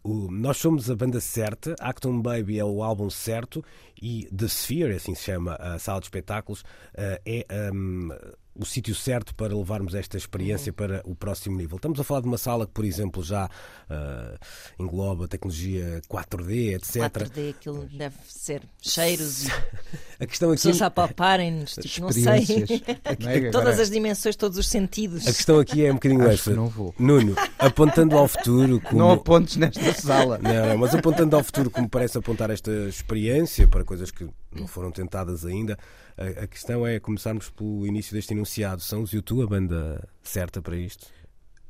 O- 0.05 0.31
nós 0.31 0.57
somos 0.57 0.91
a 0.91 0.97
banda 0.97 1.21
certa, 1.21 1.77
Acton 1.81 2.21
Baby 2.21 2.59
é 2.59 2.65
o 2.65 2.83
álbum 2.83 3.09
certo 3.09 3.65
e 4.01 4.27
The 4.37 4.47
Sphere, 4.49 4.95
assim 4.97 5.15
se 5.15 5.23
chama 5.23 5.55
a 5.55 5.79
sala 5.79 6.01
de 6.01 6.07
espetáculos, 6.07 6.65
eh, 6.95 7.21
é 7.49 7.71
hum, 7.73 8.09
o 8.55 8.65
sítio 8.67 8.95
certo 8.95 9.35
para 9.35 9.57
levarmos 9.57 9.95
esta 9.95 10.17
experiência 10.17 10.73
para 10.73 11.03
o 11.05 11.15
próximo 11.15 11.57
nível. 11.57 11.77
Estamos 11.77 11.99
a 11.99 12.05
falar 12.05 12.21
de 12.21 12.27
uma 12.29 12.37
sala 12.37 12.67
que, 12.67 12.73
por 12.73 12.85
exemplo, 12.85 13.23
já 13.23 13.49
eh, 13.89 14.39
engloba 14.79 15.27
tecnologia 15.27 16.03
4D, 16.09 16.75
etc. 16.75 16.97
4D, 16.97 17.51
aquilo 17.51 17.89
deve 17.93 18.17
ser 18.27 18.63
cheiros 18.81 19.47
e 19.47 19.51
A 20.21 20.27
questão 20.27 20.51
aqui. 20.51 20.63
pessoas 20.63 20.83
a 20.83 20.91
palparem-nos, 20.91 21.75
tipo, 21.81 22.03
não 22.03 22.13
sei. 22.13 22.83
É? 23.05 23.51
Todas 23.51 23.79
as 23.79 23.91
dimensões, 23.91 24.37
todos 24.37 24.59
os 24.59 24.67
sentidos. 24.67 25.27
A 25.27 25.33
questão 25.33 25.59
aqui 25.59 25.85
é 25.85 25.91
um 25.91 25.95
bocadinho 25.95 26.23
Acho 26.23 26.33
esta. 26.33 26.51
não 26.55 26.69
vou. 26.69 26.95
Nuno, 26.99 27.35
apontando 27.59 28.17
ao 28.17 28.29
futuro, 28.29 28.81
como... 28.81 28.99
Não 28.99 29.11
apontes 29.11 29.57
nesta 29.57 29.93
sala. 29.95 30.39
Não, 30.39 30.79
mas 30.79 30.95
apontando 30.95 31.37
ao 31.37 31.43
futuro, 31.43 31.71
como 31.71 31.89
parece 31.89 32.19
apontar 32.19 32.51
esta 32.51 32.71
experiência 32.89 33.67
para 33.67 33.85
coisas 33.85 34.11
que 34.11 34.29
não 34.55 34.67
foram 34.67 34.91
tentadas 34.91 35.45
ainda, 35.45 35.79
a, 36.17 36.45
a 36.45 36.47
questão 36.47 36.87
é 36.87 37.01
começarmos 37.01 37.51
pelo 37.51 37.87
início 37.87 38.15
deste 38.15 38.33
enunciado. 38.33 38.83
São 38.83 39.03
os 39.03 39.13
YouTube 39.13 39.43
a 39.43 39.47
banda 39.47 40.09
certa 40.23 40.61
para 40.61 40.77
isto? 40.77 41.07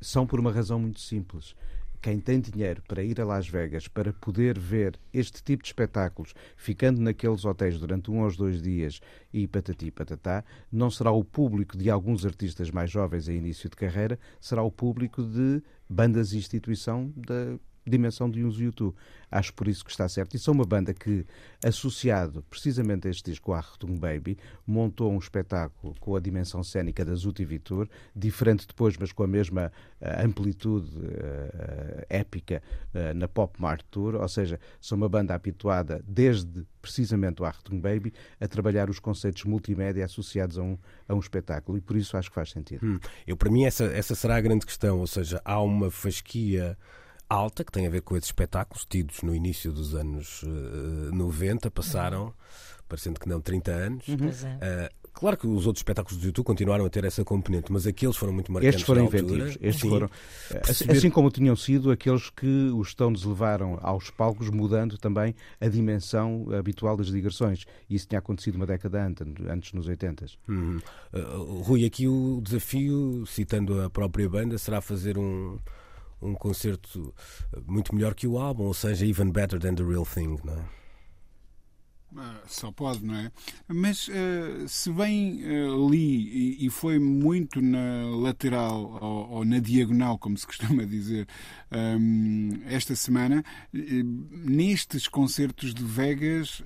são 0.02 0.26
por 0.26 0.40
uma 0.40 0.50
razão 0.50 0.80
muito 0.80 1.00
simples 1.00 1.54
quem 2.02 2.18
tem 2.18 2.40
dinheiro 2.40 2.82
para 2.88 3.04
ir 3.04 3.20
a 3.20 3.24
Las 3.24 3.46
Vegas 3.46 3.86
para 3.86 4.12
poder 4.12 4.58
ver 4.58 4.98
este 5.14 5.40
tipo 5.40 5.62
de 5.62 5.68
espetáculos, 5.68 6.34
ficando 6.56 7.00
naqueles 7.00 7.44
hotéis 7.44 7.78
durante 7.78 8.10
um 8.10 8.24
ou 8.24 8.36
dois 8.36 8.60
dias 8.60 9.00
e 9.32 9.46
patati 9.46 9.88
patatá, 9.92 10.44
não 10.70 10.90
será 10.90 11.12
o 11.12 11.22
público 11.22 11.78
de 11.78 11.88
alguns 11.88 12.26
artistas 12.26 12.72
mais 12.72 12.90
jovens 12.90 13.28
a 13.28 13.32
início 13.32 13.70
de 13.70 13.76
carreira, 13.76 14.18
será 14.40 14.64
o 14.64 14.70
público 14.72 15.22
de 15.22 15.62
bandas 15.88 16.30
de 16.30 16.38
instituição 16.38 17.12
da 17.16 17.56
dimensão 17.86 18.30
de 18.30 18.44
uns 18.44 18.58
YouTube. 18.58 18.94
Acho 19.30 19.54
por 19.54 19.66
isso 19.66 19.84
que 19.84 19.90
está 19.90 20.08
certo. 20.08 20.34
E 20.34 20.38
são 20.38 20.52
uma 20.52 20.64
banda 20.64 20.92
que, 20.92 21.24
associado 21.64 22.42
precisamente 22.50 23.08
a 23.08 23.10
este 23.10 23.30
disco, 23.30 23.52
Artung 23.52 23.98
Baby, 23.98 24.36
montou 24.66 25.10
um 25.10 25.18
espetáculo 25.18 25.94
com 25.98 26.14
a 26.14 26.20
dimensão 26.20 26.62
cénica 26.62 27.04
da 27.04 27.14
Zuti 27.14 27.44
Vitor, 27.44 27.88
diferente 28.14 28.66
depois, 28.66 28.96
mas 28.98 29.10
com 29.10 29.22
a 29.22 29.26
mesma 29.26 29.72
uh, 30.00 30.26
amplitude 30.26 30.90
uh, 30.98 32.06
épica 32.10 32.62
uh, 32.94 33.14
na 33.14 33.26
Pop 33.26 33.60
Mart 33.60 33.82
Tour. 33.90 34.16
Ou 34.16 34.28
seja, 34.28 34.60
são 34.80 34.98
uma 34.98 35.08
banda 35.08 35.34
habituada, 35.34 36.04
desde 36.06 36.66
precisamente 36.82 37.40
o 37.40 37.44
Artung 37.46 37.80
Baby, 37.80 38.12
a 38.38 38.46
trabalhar 38.46 38.90
os 38.90 38.98
conceitos 38.98 39.44
multimédia 39.44 40.04
associados 40.04 40.58
a 40.58 40.62
um, 40.62 40.76
a 41.08 41.14
um 41.14 41.20
espetáculo. 41.20 41.78
E 41.78 41.80
por 41.80 41.96
isso 41.96 42.18
acho 42.18 42.28
que 42.28 42.34
faz 42.34 42.50
sentido. 42.50 42.84
Hum. 42.84 43.00
Eu, 43.26 43.36
para 43.36 43.50
mim, 43.50 43.64
essa, 43.64 43.84
essa 43.84 44.14
será 44.14 44.36
a 44.36 44.40
grande 44.42 44.66
questão. 44.66 45.00
Ou 45.00 45.06
seja, 45.06 45.40
há 45.42 45.60
uma 45.62 45.90
fasquia 45.90 46.76
alta, 47.32 47.64
que 47.64 47.72
tem 47.72 47.86
a 47.86 47.90
ver 47.90 48.02
com 48.02 48.16
esses 48.16 48.28
espetáculos 48.28 48.84
tidos 48.84 49.22
no 49.22 49.34
início 49.34 49.72
dos 49.72 49.94
anos 49.94 50.42
uh, 50.42 51.14
90, 51.14 51.70
passaram, 51.70 52.26
uhum. 52.26 52.32
parecendo 52.88 53.18
que 53.18 53.28
não, 53.28 53.40
30 53.40 53.70
anos. 53.70 54.08
Uhum. 54.08 54.16
Uh, 54.16 55.10
claro 55.12 55.36
que 55.36 55.46
os 55.46 55.66
outros 55.66 55.80
espetáculos 55.80 56.20
do 56.20 56.26
YouTube 56.26 56.44
continuaram 56.44 56.84
a 56.84 56.90
ter 56.90 57.04
essa 57.04 57.24
componente, 57.24 57.72
mas 57.72 57.86
aqueles 57.86 58.16
foram 58.16 58.34
muito 58.34 58.52
marcantes. 58.52 58.76
Estes 58.76 58.86
foram 58.86 59.04
inventivos. 59.06 59.56
Estes 59.60 59.80
Sim. 59.80 59.88
foram, 59.88 60.10
assim, 60.68 60.90
assim, 60.90 61.10
como 61.10 61.30
tinham 61.30 61.56
sido 61.56 61.90
aqueles 61.90 62.28
que 62.28 62.70
os 62.74 62.90
Stones 62.90 63.24
levaram 63.24 63.78
aos 63.80 64.10
palcos, 64.10 64.50
mudando 64.50 64.98
também 64.98 65.34
a 65.60 65.68
dimensão 65.68 66.46
habitual 66.52 66.96
das 66.96 67.06
digressões. 67.06 67.64
E 67.88 67.94
isso 67.94 68.06
tinha 68.06 68.18
acontecido 68.18 68.56
uma 68.56 68.66
década 68.66 69.06
antes, 69.06 69.26
antes 69.48 69.72
nos 69.72 69.86
80. 69.86 70.26
Uhum. 70.48 70.78
Uh, 71.12 71.62
Rui, 71.62 71.86
aqui 71.86 72.06
o 72.06 72.40
desafio, 72.42 73.24
citando 73.26 73.80
a 73.80 73.88
própria 73.88 74.28
banda, 74.28 74.58
será 74.58 74.80
fazer 74.82 75.16
um 75.16 75.58
um 76.22 76.34
concerto 76.34 77.12
muito 77.66 77.94
melhor 77.94 78.14
que 78.14 78.26
o 78.26 78.38
álbum, 78.38 78.64
ou 78.64 78.74
seja, 78.74 79.04
even 79.04 79.30
better 79.30 79.58
than 79.58 79.74
the 79.74 79.82
real 79.82 80.06
thing, 80.06 80.38
não 80.44 80.54
é? 80.54 80.81
Ah, 82.16 82.40
só 82.46 82.70
pode, 82.70 83.04
não 83.04 83.14
é? 83.14 83.32
Mas 83.66 84.08
uh, 84.08 84.68
se 84.68 84.90
bem 84.90 85.42
uh, 85.44 85.88
li 85.88 86.58
e, 86.58 86.66
e, 86.66 86.70
foi 86.70 86.98
muito 86.98 87.62
na 87.62 88.04
lateral 88.20 88.98
ou, 89.00 89.30
ou, 89.30 89.44
na 89.44 89.58
diagonal, 89.58 90.18
como 90.18 90.36
se 90.36 90.44
costuma 90.46 90.84
dizer, 90.84 91.26
um, 91.70 92.60
esta 92.66 92.94
semana, 92.94 93.42
nestes 93.72 95.08
concertos 95.08 95.72
de 95.72 95.82
Vegas, 95.82 96.62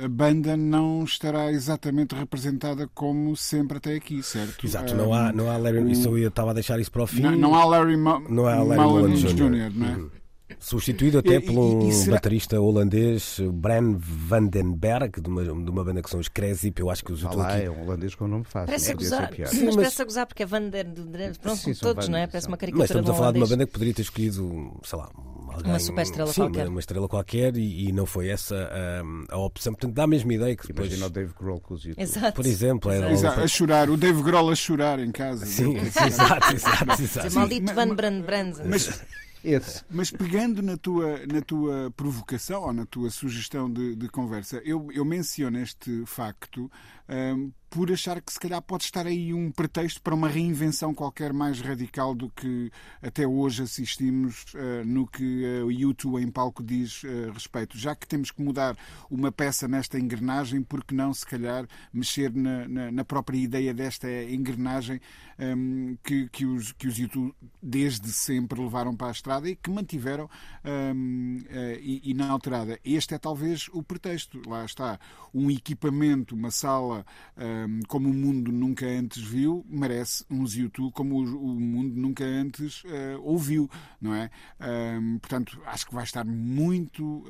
a, 0.00 0.04
a, 0.04 0.08
banda 0.08 0.56
não 0.56 1.04
estará 1.04 1.52
exatamente 1.52 2.14
representada 2.14 2.88
como 2.92 3.36
sempre 3.36 3.78
até 3.78 3.94
aqui, 3.94 4.20
certo? 4.22 4.66
Exato, 4.66 4.94
um, 4.94 4.96
não 4.96 5.14
há, 5.14 5.32
não 5.32 5.48
há 5.48 5.56
Larry, 5.56 5.92
isso 5.92 6.16
eu 6.16 6.28
estava 6.28 6.50
a 6.50 6.54
deixar 6.54 6.80
isso 6.80 6.90
para 6.90 7.04
o 7.04 7.06
fim. 7.06 7.22
Não, 7.22 7.36
não 7.36 7.54
há 7.54 7.64
Larry, 7.64 7.96
Ma 7.96 8.18
não 8.28 8.46
há 8.46 8.62
Larry 8.62 8.82
Mullen 8.82 9.14
Jr., 9.14 9.70
não 9.74 9.86
é? 9.86 9.96
Uhum. 9.96 10.10
Substituído 10.60 11.18
até 11.18 11.40
por 11.40 11.58
um 11.58 11.90
será... 11.90 12.16
baterista 12.16 12.60
holandês, 12.60 13.40
Bran 13.52 13.96
Vandenberg, 13.98 15.20
de 15.20 15.28
uma, 15.28 15.42
de 15.42 15.50
uma 15.50 15.84
banda 15.84 16.02
que 16.02 16.08
são 16.08 16.20
os 16.20 16.28
Cresip. 16.28 16.78
Eu 16.80 16.88
acho 16.88 17.04
que 17.04 17.12
os 17.12 17.24
ah, 17.24 17.30
lá, 17.32 17.48
aqui. 17.48 17.64
É 17.66 17.70
um 17.70 17.82
holandês 17.82 18.14
com 18.14 18.24
um 18.24 18.28
nome 18.28 18.44
fácil. 18.44 18.66
Parece 18.66 18.92
a 18.92 18.94
gozar. 18.94 19.30
Sim, 19.46 19.66
mas, 19.66 19.76
parece 19.76 20.02
a 20.02 20.04
gozar 20.04 20.26
porque 20.26 20.42
é 20.44 20.46
Vander. 20.46 20.86
Pronto, 21.40 21.58
sim, 21.58 21.74
todos, 21.74 22.08
não 22.08 22.18
é? 22.18 22.26
Parece 22.26 22.46
uma 22.46 22.56
caricatura. 22.56 22.82
Mas 22.82 22.90
estamos 22.90 23.10
a 23.10 23.14
falar 23.14 23.32
de 23.32 23.38
uma 23.38 23.46
banda 23.46 23.66
que 23.66 23.72
poderia 23.72 23.94
ter 23.94 24.02
escolhido, 24.02 24.80
sei 24.84 24.98
lá, 24.98 25.10
alguém, 25.48 25.72
uma 25.72 25.80
super 25.80 26.02
estrela 26.02 26.32
sim, 26.32 26.40
qualquer. 26.40 26.62
Uma, 26.62 26.70
uma 26.70 26.80
estrela 26.80 27.08
qualquer 27.08 27.56
e, 27.56 27.88
e, 27.88 27.92
não 27.92 28.06
foi 28.06 28.28
essa 28.28 28.56
a, 28.56 29.34
a 29.34 29.38
opção. 29.38 29.72
Portanto, 29.72 29.94
dá 29.94 30.04
a 30.04 30.06
mesma 30.06 30.32
ideia 30.32 30.56
que 30.56 30.68
depois. 30.68 30.88
Imagina 30.88 31.06
o 31.06 31.10
Dave 31.10 31.32
Grohl 31.38 31.60
com 31.60 31.74
os 31.74 31.84
YouTube. 31.84 32.02
Exato. 32.02 32.32
Por 32.32 32.46
exemplo, 32.46 32.90
era 32.90 33.10
exato. 33.10 33.40
a 33.40 33.48
chorar, 33.48 33.90
o 33.90 33.96
Dave 33.96 34.22
Grohl 34.22 34.50
a 34.50 34.54
chorar 34.54 35.00
em 35.00 35.10
casa. 35.10 35.44
Sim, 35.44 35.76
exato, 35.84 36.54
exato. 36.54 37.02
exato. 37.02 37.34
Maldito 37.34 37.74
Van 37.74 37.94
Brand 37.94 38.22
Brand. 38.22 38.56
Mas 38.64 39.02
esse. 39.46 39.84
Mas 39.90 40.10
pegando 40.10 40.62
na 40.62 40.76
tua, 40.76 41.20
na 41.26 41.40
tua 41.40 41.92
provocação 41.96 42.62
ou 42.62 42.72
na 42.72 42.84
tua 42.84 43.10
sugestão 43.10 43.72
de, 43.72 43.94
de 43.94 44.08
conversa, 44.08 44.60
eu, 44.64 44.88
eu 44.92 45.04
menciono 45.04 45.58
este 45.58 46.04
facto 46.06 46.70
por 47.76 47.92
achar 47.92 48.22
que 48.22 48.32
se 48.32 48.40
calhar 48.40 48.62
pode 48.62 48.84
estar 48.84 49.06
aí 49.06 49.34
um 49.34 49.50
pretexto 49.50 50.00
para 50.00 50.14
uma 50.14 50.28
reinvenção 50.28 50.94
qualquer 50.94 51.32
mais 51.32 51.60
radical 51.60 52.14
do 52.14 52.30
que 52.30 52.70
até 53.02 53.26
hoje 53.26 53.64
assistimos 53.64 54.46
uh, 54.54 54.84
no 54.86 55.06
que 55.06 55.44
uh, 55.44 55.66
o 55.66 55.72
YouTube 55.72 56.22
em 56.22 56.30
palco 56.30 56.62
diz 56.62 57.02
uh, 57.02 57.30
respeito. 57.32 57.76
Já 57.76 57.94
que 57.94 58.06
temos 58.06 58.30
que 58.30 58.40
mudar 58.40 58.76
uma 59.10 59.30
peça 59.30 59.68
nesta 59.68 59.98
engrenagem, 59.98 60.62
por 60.62 60.84
que 60.84 60.94
não, 60.94 61.12
se 61.12 61.26
calhar, 61.26 61.66
mexer 61.92 62.32
na, 62.32 62.66
na, 62.66 62.90
na 62.90 63.04
própria 63.04 63.38
ideia 63.38 63.74
desta 63.74 64.08
engrenagem 64.24 65.00
um, 65.38 65.98
que, 66.02 66.28
que, 66.30 66.46
os, 66.46 66.72
que 66.72 66.88
os 66.88 66.98
YouTube 66.98 67.34
desde 67.62 68.10
sempre 68.10 68.58
levaram 68.58 68.96
para 68.96 69.08
a 69.08 69.12
estrada 69.12 69.50
e 69.50 69.56
que 69.56 69.70
mantiveram 69.70 70.30
um, 70.64 71.40
e, 71.80 72.10
e 72.10 72.14
na 72.14 72.30
alterada. 72.30 72.78
Este 72.82 73.14
é 73.14 73.18
talvez 73.18 73.68
o 73.72 73.82
pretexto. 73.82 74.40
Lá 74.48 74.64
está. 74.64 74.98
Um 75.34 75.50
equipamento, 75.50 76.34
uma 76.34 76.50
sala 76.50 76.95
como 77.88 78.08
o 78.08 78.14
mundo 78.14 78.52
nunca 78.52 78.86
antes 78.86 79.22
viu, 79.22 79.64
merece 79.68 80.24
uns 80.30 80.54
YouTube 80.54 80.92
como 80.92 81.18
o, 81.18 81.60
mundo 81.60 81.94
nunca 81.96 82.24
antes 82.24 82.82
uh, 82.84 83.20
ouviu, 83.22 83.68
não 84.00 84.14
é? 84.14 84.30
portanto, 85.20 85.60
acho 85.66 85.86
que 85.86 85.94
vai 85.94 86.04
estar 86.04 86.24
muito 86.24 87.24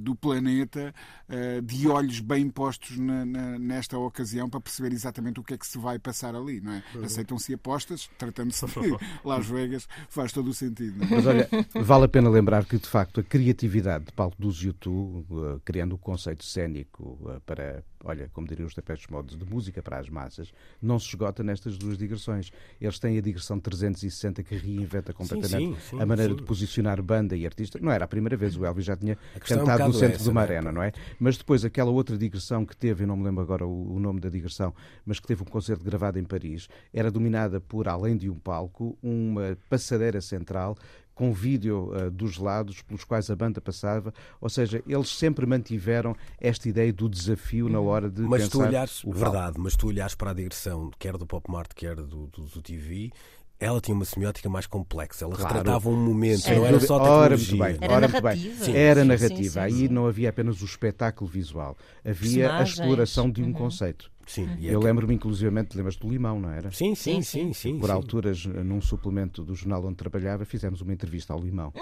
do 0.00 0.14
planeta 0.14 0.94
uh, 1.28 1.62
de 1.62 1.88
olhos 1.88 2.20
bem 2.20 2.48
postos 2.48 2.98
na, 2.98 3.24
na, 3.24 3.58
nesta 3.58 3.98
ocasião 3.98 4.48
para 4.48 4.60
perceber 4.60 4.92
exatamente 4.92 5.40
o 5.40 5.42
que 5.42 5.54
é 5.54 5.58
que 5.58 5.66
se 5.66 5.78
vai 5.78 5.98
passar 5.98 6.34
ali, 6.34 6.60
não 6.60 6.72
é? 6.72 6.82
Uhum. 6.94 7.04
Aceitam-se 7.04 7.54
apostas, 7.54 8.10
tratando-se 8.18 8.66
de 8.66 8.96
Las 9.24 9.46
Vegas, 9.46 9.88
faz 10.08 10.32
todo 10.32 10.48
o 10.48 10.54
sentido. 10.54 11.02
É? 11.02 11.06
Mas 11.08 11.26
olha, 11.26 11.48
vale 11.74 12.04
a 12.04 12.08
pena 12.08 12.28
lembrar 12.28 12.64
que 12.64 12.78
de 12.78 12.86
facto 12.86 13.20
a 13.20 13.22
criatividade 13.22 14.06
de 14.06 14.12
palco 14.12 14.36
dos 14.38 14.62
YouTube, 14.62 15.26
uh, 15.30 15.60
criando 15.64 15.94
o 15.94 15.98
conceito 15.98 16.44
cénico 16.44 17.18
para, 17.46 17.84
olha, 18.04 18.30
como 18.32 18.46
diriam 18.46 18.66
os 18.66 18.74
tapés 18.74 19.06
modos 19.08 19.36
de 19.36 19.44
música 19.44 19.82
para 19.82 19.98
as 19.98 20.08
massas, 20.08 20.52
não 20.80 20.98
se 20.98 21.08
esgota 21.08 21.42
nestas 21.42 21.76
duas 21.76 21.98
digressões. 21.98 22.50
Eles 22.80 22.98
têm 22.98 23.18
a 23.18 23.20
digressão 23.20 23.58
360 23.58 24.42
que 24.42 24.56
reinventa 24.56 25.12
completamente 25.12 25.74
sim, 25.74 25.80
sim, 25.80 25.96
sim, 25.96 26.02
a 26.02 26.06
maneira 26.06 26.34
de 26.34 26.42
posicionar 26.42 27.02
banda 27.02 27.36
e 27.36 27.44
artista. 27.44 27.78
Não 27.80 27.92
era 27.92 28.04
a 28.04 28.08
primeira 28.08 28.36
vez, 28.36 28.56
o 28.56 28.64
Elvis 28.64 28.84
já 28.84 28.96
tinha 28.96 29.16
cantado 29.40 29.82
é 29.82 29.84
um 29.84 29.88
no 29.88 29.94
centro 29.94 30.16
essa, 30.16 30.24
de 30.24 30.30
uma 30.30 30.40
né? 30.40 30.46
arena, 30.46 30.72
não 30.72 30.82
é? 30.82 30.92
Mas 31.18 31.36
depois 31.36 31.64
aquela 31.64 31.90
outra 31.90 32.16
digressão 32.16 32.64
que 32.64 32.76
teve, 32.76 33.04
eu 33.04 33.08
não 33.08 33.16
me 33.16 33.24
lembro 33.24 33.42
agora 33.42 33.66
o, 33.66 33.94
o 33.94 34.00
nome 34.00 34.20
da 34.20 34.28
digressão, 34.28 34.74
mas 35.04 35.20
que 35.20 35.26
teve 35.26 35.42
um 35.42 35.46
concerto 35.46 35.84
gravado 35.84 36.18
em 36.18 36.24
Paris, 36.24 36.68
era 36.92 37.10
dominada 37.10 37.60
por, 37.60 37.88
além 37.88 38.16
de 38.16 38.30
um 38.30 38.38
palco, 38.38 38.96
uma 39.02 39.56
passadeira 39.68 40.20
central 40.20 40.76
com 41.20 41.34
vídeo 41.34 41.92
uh, 41.92 42.10
dos 42.10 42.38
lados 42.38 42.80
pelos 42.80 43.04
quais 43.04 43.30
a 43.30 43.36
banda 43.36 43.60
passava, 43.60 44.10
ou 44.40 44.48
seja, 44.48 44.82
eles 44.86 45.10
sempre 45.10 45.44
mantiveram 45.44 46.16
esta 46.40 46.66
ideia 46.66 46.90
do 46.90 47.10
desafio 47.10 47.68
na 47.68 47.78
hora 47.78 48.08
de 48.08 48.22
mas 48.22 48.44
pensar 48.44 48.50
tu 48.52 48.60
olhares, 48.62 49.04
o 49.04 49.12
verdade, 49.12 49.56
mas 49.58 49.76
tu 49.76 49.88
olhares 49.88 50.14
para 50.14 50.30
a 50.30 50.32
digressão, 50.32 50.90
quer 50.98 51.18
do 51.18 51.26
Pop 51.26 51.50
Mart, 51.50 51.72
quer 51.74 51.94
do, 51.96 52.26
do, 52.28 52.44
do 52.46 52.62
TV, 52.62 53.10
ela 53.58 53.82
tinha 53.82 53.94
uma 53.94 54.06
semiótica 54.06 54.48
mais 54.48 54.66
complexa. 54.66 55.26
Ela 55.26 55.34
claro. 55.34 55.56
retratava 55.58 55.90
um 55.90 55.96
momento, 55.96 56.48
não 56.50 56.64
era 56.64 56.80
só 56.80 56.98
tecnologia. 56.98 57.20
Ora, 57.20 57.36
muito 57.36 57.58
bem. 57.58 57.78
Era 57.82 58.00
narrativa. 58.00 58.64
Sim. 58.64 58.74
Era 58.74 59.04
narrativa. 59.04 59.36
Sim, 59.36 59.50
sim, 59.50 59.82
Aí 59.82 59.88
não 59.90 60.06
havia 60.06 60.30
apenas 60.30 60.62
o 60.62 60.64
espetáculo 60.64 61.30
visual. 61.30 61.76
Havia 62.02 62.56
a 62.56 62.62
exploração 62.62 63.30
de 63.30 63.42
um 63.42 63.48
uhum. 63.48 63.52
conceito. 63.52 64.10
Sim. 64.26 64.48
Eu 64.62 64.80
lembro-me, 64.80 65.14
inclusivamente, 65.14 65.76
lembras 65.76 65.96
do 65.96 66.08
Limão, 66.08 66.38
não 66.40 66.50
era? 66.50 66.70
Sim, 66.70 66.94
sim, 66.94 67.20
sim. 67.20 67.52
sim, 67.52 67.78
Por 67.78 67.90
alturas, 67.90 68.44
num 68.44 68.80
suplemento 68.80 69.42
do 69.42 69.54
jornal 69.54 69.84
onde 69.84 69.96
trabalhava, 69.96 70.44
fizemos 70.44 70.80
uma 70.80 70.92
entrevista 70.92 71.32
ao 71.32 71.40
Limão. 71.40 71.72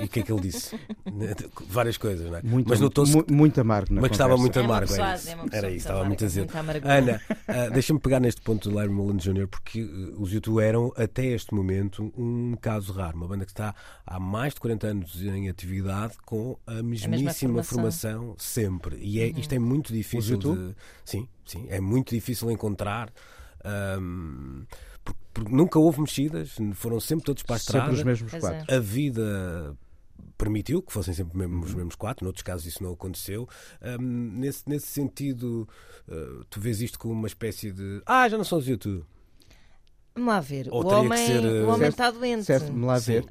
e 0.00 0.04
o 0.04 0.08
que 0.08 0.20
é 0.20 0.22
que 0.22 0.32
ele 0.32 0.40
disse? 0.40 0.78
Várias 1.68 1.96
coisas, 1.96 2.28
não 2.28 2.38
é? 2.38 2.42
Muito, 2.42 2.68
mas 2.68 2.80
notou 2.80 3.04
muito 3.30 3.60
amargo 3.60 3.94
na 3.94 4.00
Mas 4.00 4.10
estava 4.10 4.36
muito 4.36 4.58
é 4.58 4.62
amargo. 4.64 4.92
É 4.94 5.56
era 5.56 5.68
isso, 5.68 5.78
estava 5.78 6.04
muito 6.04 6.24
azedo. 6.24 6.52
Ana, 6.84 7.20
uh, 7.30 7.72
deixa-me 7.72 8.00
pegar 8.00 8.20
neste 8.20 8.40
ponto 8.40 8.68
do 8.68 8.74
Larry 8.74 8.90
Mullen 8.90 9.18
Jr., 9.18 9.46
porque 9.46 9.82
uh, 9.82 10.20
os 10.20 10.32
YouTube 10.32 10.60
eram, 10.62 10.92
até 10.96 11.26
este 11.26 11.54
momento, 11.54 12.12
um 12.16 12.56
caso 12.60 12.92
raro. 12.92 13.16
Uma 13.16 13.28
banda 13.28 13.44
que 13.44 13.52
está 13.52 13.74
há 14.06 14.18
mais 14.18 14.54
de 14.54 14.60
40 14.60 14.86
anos 14.86 15.22
em 15.22 15.48
atividade 15.48 16.14
com 16.24 16.58
a 16.66 16.82
mesmíssima 16.82 17.60
a 17.60 17.62
formação. 17.62 18.20
formação. 18.20 18.34
sempre. 18.38 18.96
E 19.00 19.20
é, 19.20 19.26
uhum. 19.26 19.38
isto 19.38 19.54
é 19.54 19.58
muito 19.58 19.92
difícil 19.92 20.36
de. 20.36 20.74
Sim, 21.04 21.28
Sim, 21.50 21.66
é 21.68 21.80
muito 21.80 22.14
difícil 22.14 22.48
encontrar. 22.50 23.12
Um, 23.64 24.64
porque, 25.02 25.20
porque, 25.34 25.52
nunca 25.52 25.78
houve 25.78 26.00
mexidas, 26.00 26.56
foram 26.74 27.00
sempre 27.00 27.24
todos 27.24 27.42
para 27.42 27.56
a 27.56 27.58
estrada. 27.58 27.86
Sempre 27.86 27.98
os 27.98 28.04
mesmos 28.04 28.32
quatro. 28.32 28.74
A 28.74 28.78
vida 28.78 29.76
permitiu 30.38 30.80
que 30.80 30.92
fossem 30.92 31.12
sempre 31.12 31.36
mesmo, 31.36 31.64
os 31.64 31.74
mesmos 31.74 31.94
quatro, 31.96 32.24
noutros 32.24 32.42
casos 32.42 32.66
isso 32.66 32.82
não 32.82 32.92
aconteceu. 32.92 33.48
Um, 33.82 34.38
nesse, 34.38 34.62
nesse 34.68 34.86
sentido, 34.86 35.68
uh, 36.08 36.44
tu 36.48 36.60
vês 36.60 36.80
isto 36.80 36.98
como 36.98 37.14
uma 37.14 37.26
espécie 37.26 37.72
de. 37.72 38.00
Ah, 38.06 38.28
já 38.28 38.36
não 38.36 38.44
são 38.44 38.58
os 38.58 38.68
YouTube. 38.68 39.04
Vamos 40.14 40.28
lá 40.34 40.40
ver. 40.40 40.68
Ou 40.70 40.80
o 40.80 40.84
teria 40.84 40.98
que 41.00 41.06
homem, 41.06 41.26
ser, 41.26 41.44
eh, 41.44 41.48
o 41.62 41.64
homem 41.68 41.78
certo- 41.78 41.90
está 41.90 42.10
doente. 42.10 42.44
Certo, 42.44 42.72
me 42.72 42.84
lá 42.86 42.98
ver. 42.98 43.24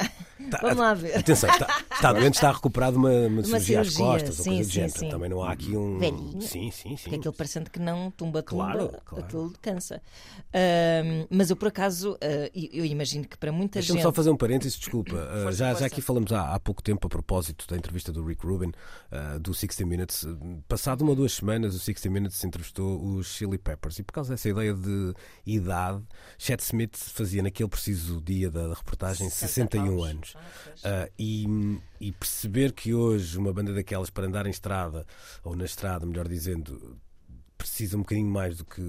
Tá- 0.50 0.60
Vamos 0.62 0.78
lá 0.78 0.94
ver. 0.96 1.18
Atenção, 1.18 1.50
está, 1.50 1.84
está 1.94 2.14
doente, 2.14 2.34
está 2.36 2.52
recuperado 2.52 2.94
de 2.94 2.98
uma, 3.00 3.12
uma 3.28 3.44
cirurgia, 3.44 3.82
às 3.82 3.94
costas 3.96 4.38
ou 4.40 4.44
sim, 4.46 4.50
coisa 4.52 4.64
do 4.64 4.66
sim, 4.68 4.72
género. 4.72 5.00
sim. 5.00 5.10
Também 5.10 5.30
não 5.30 5.44
há 5.44 5.52
aqui 5.52 5.76
um. 5.78 6.00
Velhinho. 6.00 6.42
Sim, 6.42 6.72
sim, 6.72 6.72
sim. 6.72 7.04
Porque 7.04 7.16
aquilo 7.18 7.34
parecendo 7.34 7.70
que 7.70 7.78
não, 7.80 8.10
tumba, 8.12 8.42
tumba, 8.42 8.64
Claro, 8.74 8.92
claro. 9.06 9.26
aquilo 9.26 9.54
cansa. 9.62 10.02
Ahm, 10.54 11.28
mas 11.30 11.50
eu, 11.50 11.56
por 11.56 11.68
acaso, 11.68 12.18
ah, 12.22 12.50
eu 12.56 12.86
imagino 12.86 13.26
que 13.28 13.38
para 13.38 13.52
muita 13.52 13.80
Deixa-me 13.80 13.98
gente. 14.00 14.04
só 14.04 14.12
fazer 14.14 14.30
um 14.32 14.38
parênteses, 14.38 14.78
desculpa. 14.80 15.14
Uh, 15.16 15.52
já, 15.52 15.74
já 15.76 15.86
aqui 15.86 16.02
falamos 16.02 16.32
há, 16.32 16.56
há 16.56 16.60
pouco 16.60 16.82
tempo 16.82 17.06
a 17.06 17.10
propósito 17.10 17.66
da 17.68 17.76
entrevista 17.78 18.12
do 18.12 18.26
Rick 18.26 18.44
Rubin, 18.48 18.72
uh, 19.12 19.40
do 19.40 19.54
60 19.54 19.86
Minutes. 19.86 20.24
Uh, 20.24 20.38
Passado 20.68 21.02
uma 21.02 21.12
ou 21.12 21.16
duas 21.16 21.34
semanas, 21.34 21.76
o 21.76 21.80
60 21.80 22.10
Minutes 22.10 22.44
entrevistou 22.44 23.04
os 23.04 23.28
Chili 23.36 23.58
Peppers 23.58 24.00
e 24.00 24.04
por 24.04 24.14
causa 24.14 24.32
dessa 24.32 24.50
ideia 24.50 24.74
de 24.74 25.14
idade, 25.46 26.02
Chet 26.38 26.64
Smith 26.70 26.96
fazia 26.96 27.42
naquele 27.44 27.70
preciso 27.70 28.22
dia 28.22 28.50
da 28.50 28.74
reportagem 28.74 29.30
61 29.30 29.86
paus. 29.98 30.10
anos. 30.10 30.34
Ah. 30.36 31.08
Uh, 31.08 31.14
e, 31.18 31.80
e 32.00 32.12
perceber 32.12 32.72
que 32.74 32.94
hoje 32.94 33.38
uma 33.38 33.52
banda 33.54 33.74
daquelas 33.74 34.10
para 34.10 34.26
andar 34.28 34.46
em 34.46 34.50
estrada, 34.52 35.06
ou 35.44 35.56
na 35.56 35.66
estrada, 35.66 36.06
melhor 36.06 36.28
dizendo, 36.28 36.98
precisa 37.58 37.98
um 37.98 38.02
bocadinho 38.02 38.30
mais 38.30 38.58
do 38.58 38.64
que 38.66 38.82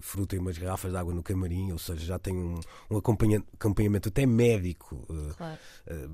fruta 0.00 0.34
e 0.34 0.38
umas 0.38 0.58
garrafas 0.58 0.90
de 0.90 0.96
água 0.98 1.14
no 1.14 1.22
camarim, 1.22 1.70
ou 1.70 1.78
seja, 1.78 2.04
já 2.04 2.18
tem 2.18 2.34
um, 2.34 2.58
um 2.90 2.96
acompanha- 2.96 3.44
acompanhamento 3.54 4.08
até 4.08 4.26
médico. 4.26 4.96
uh, 5.08 5.34
Claro. 5.36 5.58
uh, 5.90 6.10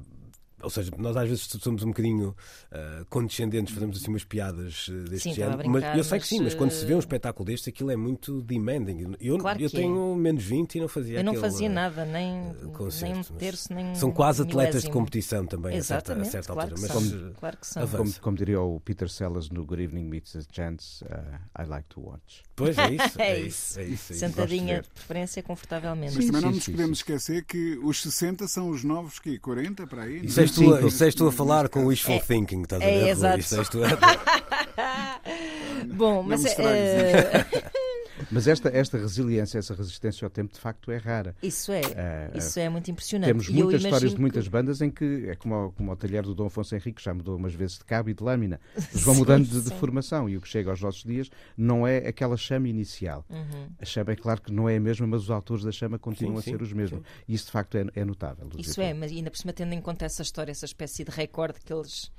ou 0.65 0.71
seja, 0.71 0.91
nós 0.99 1.17
às 1.17 1.29
vezes 1.29 1.47
somos 1.63 1.83
um 1.85 1.89
bocadinho 1.89 2.31
uh, 2.73 3.05
condescendentes, 3.11 3.73
fazemos 3.73 3.97
assim 3.99 4.09
umas 4.11 4.25
piadas 4.25 4.89
uh, 4.89 5.05
deste 5.05 5.29
Sim, 5.31 5.35
género. 5.35 5.59
brincar, 5.59 5.73
mas 5.91 5.97
eu 5.99 6.05
sei 6.05 6.19
que 6.19 6.27
sim, 6.27 6.41
mas 6.43 6.55
quando 6.55 6.71
se 6.73 6.85
vê 6.85 6.95
um 6.95 6.97
uh, 6.97 7.01
espetáculo 7.01 7.45
deste, 7.45 7.69
aquilo 7.71 7.91
é 7.91 7.97
muito 7.97 8.43
demanding. 8.43 9.15
Eu, 9.21 9.39
Claro 9.39 9.61
eu 9.61 9.67
é. 9.67 9.71
tenho 9.71 10.17
menos 10.17 10.43
20 10.45 10.75
e 10.77 10.81
não 10.81 10.89
fazia 10.89 11.19
Eu 11.19 11.25
não 11.25 11.33
aquele, 11.33 11.43
fazia 11.51 11.69
nada, 11.69 12.05
nem, 12.05 12.33
uh, 12.51 12.57
nem 12.65 12.73
concerto, 12.73 13.33
um 13.33 13.37
terço, 13.37 13.73
nem 13.73 13.95
São 13.95 14.11
quase 14.11 14.43
um 14.43 14.45
atletas 14.47 14.83
de 14.83 14.89
milésimo. 14.89 14.93
competição 14.93 15.47
também, 15.47 15.77
a 15.79 15.83
certa, 15.83 16.13
a 16.13 16.17
Exatamente, 16.17 16.31
certa 16.33 16.53
claro 16.53 16.71
altura. 16.73 16.89
que 16.89 16.95
Mas 16.95 17.11
são. 17.11 17.19
uh, 17.29 17.35
Claro 17.35 17.57
que 17.59 17.67
são. 17.67 17.89
Como, 17.89 18.21
como 18.21 18.37
diria 18.37 18.61
o 18.61 18.81
Peter 18.81 19.09
Sellers 19.11 19.51
no 19.51 19.65
Good 19.65 19.83
Evening 19.83 20.05
Meets 20.05 20.33
the 20.33 20.41
Gents, 20.53 21.03
uh, 21.03 21.63
I 21.63 21.67
like 21.67 21.87
to 21.91 22.01
watch. 22.01 22.43
Pois 22.57 22.79
é 22.79 22.91
isso, 22.93 23.15
É 23.21 23.31
é 23.33 23.41
isso. 23.41 23.47
isso. 23.49 23.81
É 23.81 23.85
isso, 23.85 24.13
é 24.13 24.15
isso. 24.15 24.15
Sentadinha, 24.15 24.83
de 24.83 24.89
preferência, 24.89 25.43
confortavelmente. 25.43 26.15
Mas 26.15 26.27
também 26.27 26.41
não 26.41 26.51
sim, 26.51 26.55
nos 26.57 26.65
sim, 26.65 26.73
podemos 26.73 26.99
esquecer 26.99 27.45
que 27.45 27.79
os 27.83 28.01
60 28.03 28.47
são 28.47 28.71
os 28.71 28.85
novos 28.85 29.19
que 29.19 29.39
40 29.39 29.87
para 29.87 30.03
aí. 30.05 30.25
Isso 30.25 30.39
é? 30.39 30.43
és, 30.45 30.51
tu, 30.53 30.87
isso 30.87 31.05
és 31.05 31.15
tu 31.15 31.27
a 31.27 31.33
falar 31.33 31.69
com 31.69 31.87
wishful 31.87 32.21
thinking, 32.21 32.63
estás 32.63 32.81
a 32.83 32.85
é, 32.85 32.91
ver? 32.91 33.01
Rui? 33.01 33.11
exato. 33.11 33.39
Isso 33.41 33.57
és 33.59 33.69
tu 33.69 33.81
a- 33.85 33.89
Bom, 35.95 36.23
Não 36.23 36.23
mas 36.23 36.43
Mas 38.31 38.47
esta, 38.49 38.69
esta 38.69 38.99
resiliência, 38.99 39.59
essa 39.59 39.75
resistência 39.75 40.25
ao 40.27 40.31
tempo, 40.31 40.53
de 40.55 40.61
facto, 40.61 40.91
é 40.91 40.97
rara. 40.97 41.35
isso 41.43 41.73
é, 41.73 41.81
Eh, 41.95 42.31
isso 42.35 42.59
é 42.59 42.69
muito 42.69 42.91
impressionante. 42.91 43.29
Temos 43.29 43.49
E 43.49 43.53
muitas 43.53 43.83
histórias 43.83 44.15
de 44.15 44.21
muitas 44.21 44.45
que- 44.45 44.51
bandas 44.51 44.81
em 44.81 44.91
que 44.91 45.27
é 45.29 45.35
como, 45.37 45.55
ao- 45.55 45.73
como 45.73 45.93
o 45.93 45.97
talher 45.97 46.23
do 46.23 46.35
Dom 46.35 46.47
Afonso 46.47 46.75
Henrique, 46.75 47.03
já 47.03 47.13
mudou 47.15 47.37
umas 47.37 47.55
vezes 47.55 47.79
de 47.79 47.85
cabo 47.85 48.11
e 48.11 48.15
de 48.15 48.23
lâmina. 48.23 48.61
Eles 48.93 49.03
vão 49.03 49.15
Sim, 49.15 49.21
mudando 49.21 49.47
de, 49.47 49.61
de 49.63 49.71
formação 49.77 50.29
e 50.29 50.37
o 50.37 50.41
que 50.41 50.49
chega 50.49 50.71
aos 50.71 50.81
nossos 50.81 51.03
dias 51.05 51.31
não 51.57 51.87
é 51.87 51.99
aquela 52.09 52.37
chama 52.37 52.69
inicial. 52.69 53.25
Uhum. 53.31 53.69
A 53.81 53.85
chama 53.85 54.13
é 54.13 54.17
claro 54.17 54.41
que 54.43 54.53
não 54.53 54.69
é 54.69 54.77
a 54.77 54.81
mesma, 54.81 55.07
mas 55.07 55.23
os 55.23 55.31
autores 55.31 55.65
da 55.65 55.73
chama 55.73 55.99
continuam 55.99 56.37
Sim, 56.37 56.41
a 56.41 56.43
ser 56.53 56.59
sim, 56.59 56.65
os 56.65 56.73
mesmos. 56.73 57.03
E 57.29 57.35
isso 57.35 57.47
de 57.47 57.53
facto 57.53 57.77
é, 57.77 57.87
é 57.95 58.05
notável. 58.05 58.49
Isso 58.59 58.81
é, 58.81 58.93
mas 58.95 59.11
ainda 59.13 59.31
por 59.31 59.37
cima 59.39 59.53
tendo 59.53 59.73
em 59.73 59.81
conta 59.81 60.05
essa 60.05 60.23
história, 60.23 60.51
essa 60.51 60.65
espécie 60.65 61.05
de 61.05 61.11
recorde 61.11 61.59
que 61.65 61.73
eles, 61.73 62.11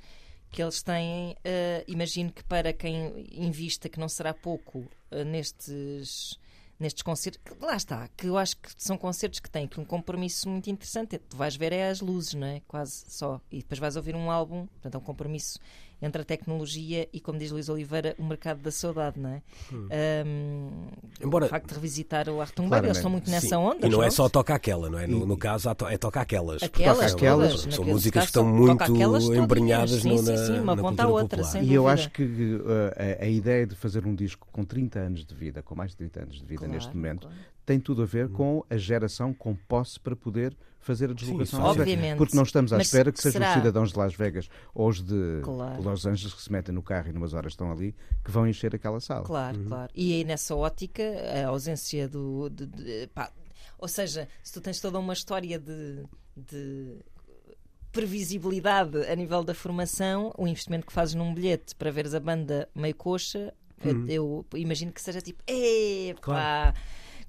que 0.56 0.62
eles 0.62 0.82
têm, 0.82 1.36
eh, 1.44 1.84
imagino 1.86 2.32
que 2.32 2.42
para 2.42 2.72
quem 2.72 3.26
invista, 3.30 3.90
que 3.90 4.00
não 4.00 4.08
será 4.08 4.32
pouco 4.32 4.88
eh, 5.10 5.22
nestes, 5.22 6.38
nestes 6.80 7.02
concertos, 7.02 7.42
que 7.44 7.62
lá 7.62 7.76
está, 7.76 8.08
que 8.16 8.26
eu 8.28 8.38
acho 8.38 8.56
que 8.56 8.70
são 8.78 8.96
concertos 8.96 9.38
que 9.38 9.50
têm 9.50 9.66
aqui 9.66 9.78
um 9.78 9.84
compromisso 9.84 10.48
muito 10.48 10.70
interessante. 10.70 11.18
Tu 11.18 11.36
vais 11.36 11.54
ver 11.56 11.74
é 11.74 11.90
as 11.90 12.00
luzes, 12.00 12.32
não 12.32 12.46
é? 12.46 12.62
Quase 12.66 13.04
só. 13.06 13.38
E 13.52 13.58
depois 13.58 13.78
vais 13.78 13.96
ouvir 13.96 14.16
um 14.16 14.30
álbum, 14.30 14.66
portanto 14.66 14.94
é 14.94 14.96
um 14.96 15.02
compromisso 15.02 15.58
entre 16.00 16.22
a 16.22 16.24
tecnologia 16.24 17.08
e, 17.12 17.20
como 17.20 17.38
diz 17.38 17.50
Luís 17.50 17.68
Oliveira, 17.68 18.14
o 18.18 18.24
mercado 18.24 18.60
da 18.60 18.70
saudade, 18.70 19.18
não 19.18 19.30
é? 19.30 19.42
Ahm, 19.72 20.88
Embora- 21.22 21.46
O 21.46 21.48
facto 21.48 21.68
de 21.68 21.74
revisitar 21.74 22.28
o 22.28 22.40
Artung 22.40 22.68
Claramente. 22.68 22.86
eles 22.88 22.96
estão 22.98 23.10
muito 23.10 23.30
nessa 23.30 23.48
Sim, 23.48 23.54
onda. 23.54 23.86
E 23.86 23.90
não 23.90 24.02
é 24.02 24.10
só 24.10 24.28
toca 24.28 24.54
aquela, 24.54 24.90
não 24.90 24.98
é? 24.98 25.06
No, 25.06 25.24
no 25.26 25.36
caso, 25.36 25.68
é 25.88 25.96
toca 25.98 26.20
aquelas. 26.20 26.62
Aquelas, 26.62 27.14
aquelas, 27.14 27.54
todas, 27.62 27.74
São 27.74 27.84
músicas 27.84 28.22
que 28.24 28.28
estão 28.28 28.44
muito 28.46 28.84
embrenhadas 29.34 30.02
sim, 30.02 30.08
no- 30.08 30.18
sim, 30.18 30.30
na- 30.32 30.36
sim, 30.46 30.60
uma 30.60 30.76
na 30.76 30.82
ponta 30.82 31.04
à 31.04 31.08
outra, 31.08 31.38
popular. 31.38 31.50
sem 31.52 31.62
E 31.62 31.72
eu 31.74 31.82
dúvida. 31.82 31.94
acho 31.94 32.10
que 32.10 32.22
uh, 32.22 32.62
a, 33.20 33.24
a 33.24 33.28
ideia 33.28 33.66
de 33.66 33.74
fazer 33.74 34.06
um 34.06 34.14
disco 34.14 34.46
com 34.52 34.64
30 34.64 34.98
anos 34.98 35.24
de 35.24 35.34
vida, 35.34 35.62
com 35.62 35.74
mais 35.74 35.92
de 35.92 35.96
30 35.96 36.22
anos 36.22 36.36
de 36.36 36.44
vida 36.44 36.58
Claro, 36.60 36.72
neste 36.74 36.94
momento, 36.94 37.22
claro. 37.26 37.36
tem 37.64 37.80
tudo 37.80 38.02
a 38.02 38.06
ver 38.06 38.28
com 38.28 38.64
a 38.68 38.76
geração 38.76 39.32
com 39.32 39.54
posse 39.54 39.98
para 39.98 40.14
poder 40.14 40.54
fazer 40.86 41.10
a 41.10 41.12
à 41.12 41.16
faz 41.16 41.50
série. 41.50 41.62
Obviamente. 41.62 42.16
Porque 42.18 42.36
não 42.36 42.42
estamos 42.44 42.72
à 42.72 42.78
Mas 42.78 42.86
espera 42.86 43.10
que 43.12 43.20
sejam 43.20 43.32
será- 43.40 43.48
os 43.50 43.54
cidadãos 43.58 43.92
de 43.92 43.98
Las 43.98 44.14
Vegas 44.14 44.48
ou 44.74 44.88
os 44.88 45.02
de 45.02 45.40
Claro. 45.42 45.82
Los 45.82 46.06
Angeles 46.06 46.32
que 46.34 46.42
se 46.42 46.50
metem 46.52 46.74
no 46.74 46.82
carro 46.82 47.08
e 47.08 47.12
numas 47.12 47.34
horas 47.34 47.52
estão 47.52 47.70
ali 47.70 47.94
que 48.24 48.30
vão 48.30 48.46
encher 48.46 48.74
aquela 48.74 49.00
sala. 49.00 49.24
Claro, 49.24 49.58
claro. 49.64 49.90
E 49.94 50.12
aí 50.14 50.24
nessa 50.24 50.54
ótica, 50.54 51.02
a 51.02 51.48
ausência 51.48 52.08
do. 52.08 52.48
de- 52.50 52.66
de- 52.66 53.06
pá, 53.08 53.30
ou 53.78 53.88
seja, 53.88 54.26
se 54.42 54.52
tu 54.52 54.60
tens 54.60 54.80
toda 54.80 54.98
uma 54.98 55.12
história 55.12 55.58
de, 55.58 56.04
de 56.36 56.96
previsibilidade 57.92 58.98
a 59.06 59.14
nível 59.14 59.42
da 59.42 59.54
formação, 59.54 60.32
o 60.36 60.46
investimento 60.46 60.86
que 60.86 60.92
fazes 60.92 61.14
num 61.14 61.32
bilhete 61.34 61.74
para 61.74 61.90
veres 61.90 62.14
a 62.14 62.20
banda 62.20 62.68
meio 62.74 62.94
coxa, 62.94 63.52
eu, 63.82 64.06
eu 64.08 64.46
imagino 64.58 64.92
que 64.92 65.00
seja 65.00 65.20
tipo, 65.20 65.42
epá, 65.46 66.20
Claro. 66.20 66.76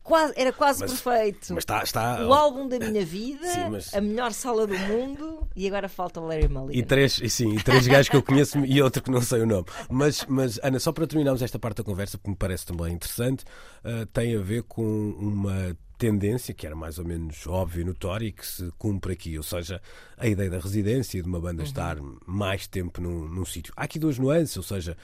Quase, 0.08 0.34
era 0.38 0.54
quase 0.54 0.80
Mas- 0.80 1.02
perfeito. 1.02 1.54
Mas 1.54 1.64
está. 1.64 1.84
está 1.84 2.26
o 2.26 2.34
álbum 2.34 2.66
da 2.66 2.80
minha 2.80 3.06
vida, 3.06 3.46
Sim, 3.46 3.70
mas- 3.70 3.94
a 3.94 4.00
melhor 4.00 4.32
sala 4.32 4.66
do 4.66 4.78
mundo, 4.80 5.46
e 5.54 5.68
agora 5.68 5.90
falta 5.90 6.22
o 6.22 6.26
Larry 6.26 6.48
Mulligan. 6.48 6.80
E 6.80 6.84
três, 6.84 7.22
sim, 7.28 7.54
e 7.56 7.62
três 7.62 7.86
gajos 7.86 8.08
que 8.08 8.16
eu 8.16 8.24
conheço 8.24 8.58
e 8.66 8.82
outro 8.82 9.04
que 9.04 9.12
não 9.12 9.22
sei 9.22 9.42
o 9.42 9.46
nome. 9.46 9.66
Mas, 9.90 10.26
mas 10.30 10.58
Ana, 10.64 10.80
só 10.80 10.94
para 10.94 11.06
terminarmos 11.06 11.42
esta 11.42 11.60
parte 11.60 11.78
da 11.80 11.84
conversa, 11.84 12.18
porque 12.18 12.30
me 12.30 12.38
parece 12.38 12.66
também 12.66 12.94
interessante, 12.94 13.44
ah, 13.84 14.08
tem 14.14 14.34
a 14.36 14.40
ver 14.40 14.64
com 14.64 14.82
uma 15.20 15.76
tendência 15.98 16.54
que 16.54 16.66
era 16.66 16.76
mais 16.76 17.00
ou 17.00 17.06
menos 17.06 17.46
óbvia 17.48 17.82
e 17.82 17.84
notória 17.84 18.28
e 18.28 18.32
que 18.32 18.46
se 18.46 18.72
cumpre 18.78 19.12
aqui, 19.14 19.36
ou 19.36 19.44
seja, 19.44 19.82
a 20.16 20.28
ideia 20.28 20.50
da 20.50 20.60
residência, 20.60 21.22
de 21.22 21.28
uma 21.28 21.40
banda 21.40 21.64
estar 21.64 21.98
mais 22.26 22.66
tempo 22.68 23.02
num, 23.02 23.28
num 23.28 23.44
sítio. 23.46 23.74
Há 23.76 23.84
aqui 23.84 23.98
duas 24.00 24.18
nuances, 24.18 24.56
ou 24.56 24.64
seja, 24.64 24.96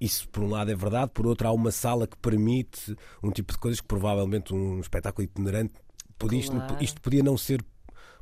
isso 0.00 0.28
por 0.28 0.42
um 0.42 0.50
lado 0.50 0.70
é 0.70 0.74
verdade, 0.74 1.10
por 1.12 1.26
outro 1.26 1.46
há 1.48 1.52
uma 1.52 1.70
sala 1.70 2.06
que 2.06 2.16
permite 2.16 2.96
um 3.22 3.30
tipo 3.30 3.52
de 3.52 3.58
coisas 3.58 3.80
que 3.80 3.86
provavelmente 3.86 4.54
um 4.54 4.80
espetáculo 4.80 5.24
itinerante 5.24 5.74
podia, 6.18 6.38
isto, 6.40 6.52
Claro. 6.52 6.82
isto 6.82 7.00
podia 7.00 7.22
não 7.22 7.36
ser 7.36 7.64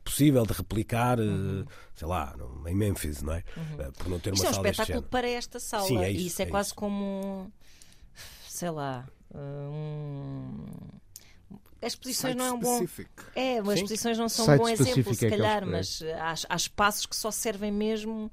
possível 0.04 0.44
de 0.44 0.52
replicar, 0.52 1.18
eh, 1.18 1.22
Uhum. 1.22 1.64
sei 1.94 2.06
lá, 2.08 2.34
em 2.66 2.74
Memphis, 2.74 3.22
não 3.22 3.32
é? 3.32 3.42
Eh, 3.78 3.90
Por 3.96 4.08
não 4.08 4.18
ter 4.20 4.30
uma 4.30 4.34
Isto 4.34 4.46
é 4.46 4.50
um 4.50 4.52
sala 4.52 4.62
deste 4.64 4.82
espetáculo 4.82 5.08
para 5.10 5.28
esta 5.28 5.58
sala. 5.60 5.86
Sim, 5.86 5.98
é 5.98 6.12
e 6.12 6.16
isso, 6.16 6.26
isso 6.26 6.42
é, 6.42 6.44
é 6.44 6.48
quase 6.48 6.66
isso. 6.68 6.74
como. 6.74 7.50
Sei 8.48 8.70
lá. 8.70 9.08
Um... 9.34 10.64
As 11.80 11.92
exposições 11.92 12.34
não 12.36 12.44
é 12.46 12.52
um 12.52 12.58
bom. 12.60 12.76
Specific. 12.78 13.10
É, 13.34 13.58
as 13.58 13.66
Sim. 13.66 13.72
exposições 13.74 14.18
não 14.18 14.28
são 14.28 14.44
um 14.44 14.46
Site 14.46 14.58
bom 14.60 14.68
exemplo, 14.68 15.14
se 15.14 15.26
é 15.26 15.30
calhar, 15.30 15.62
é. 15.62 15.66
mas 15.66 16.02
há, 16.02 16.34
há 16.54 16.56
espaços 16.56 17.04
que 17.06 17.14
só 17.16 17.30
servem 17.30 17.70
mesmo 17.72 18.30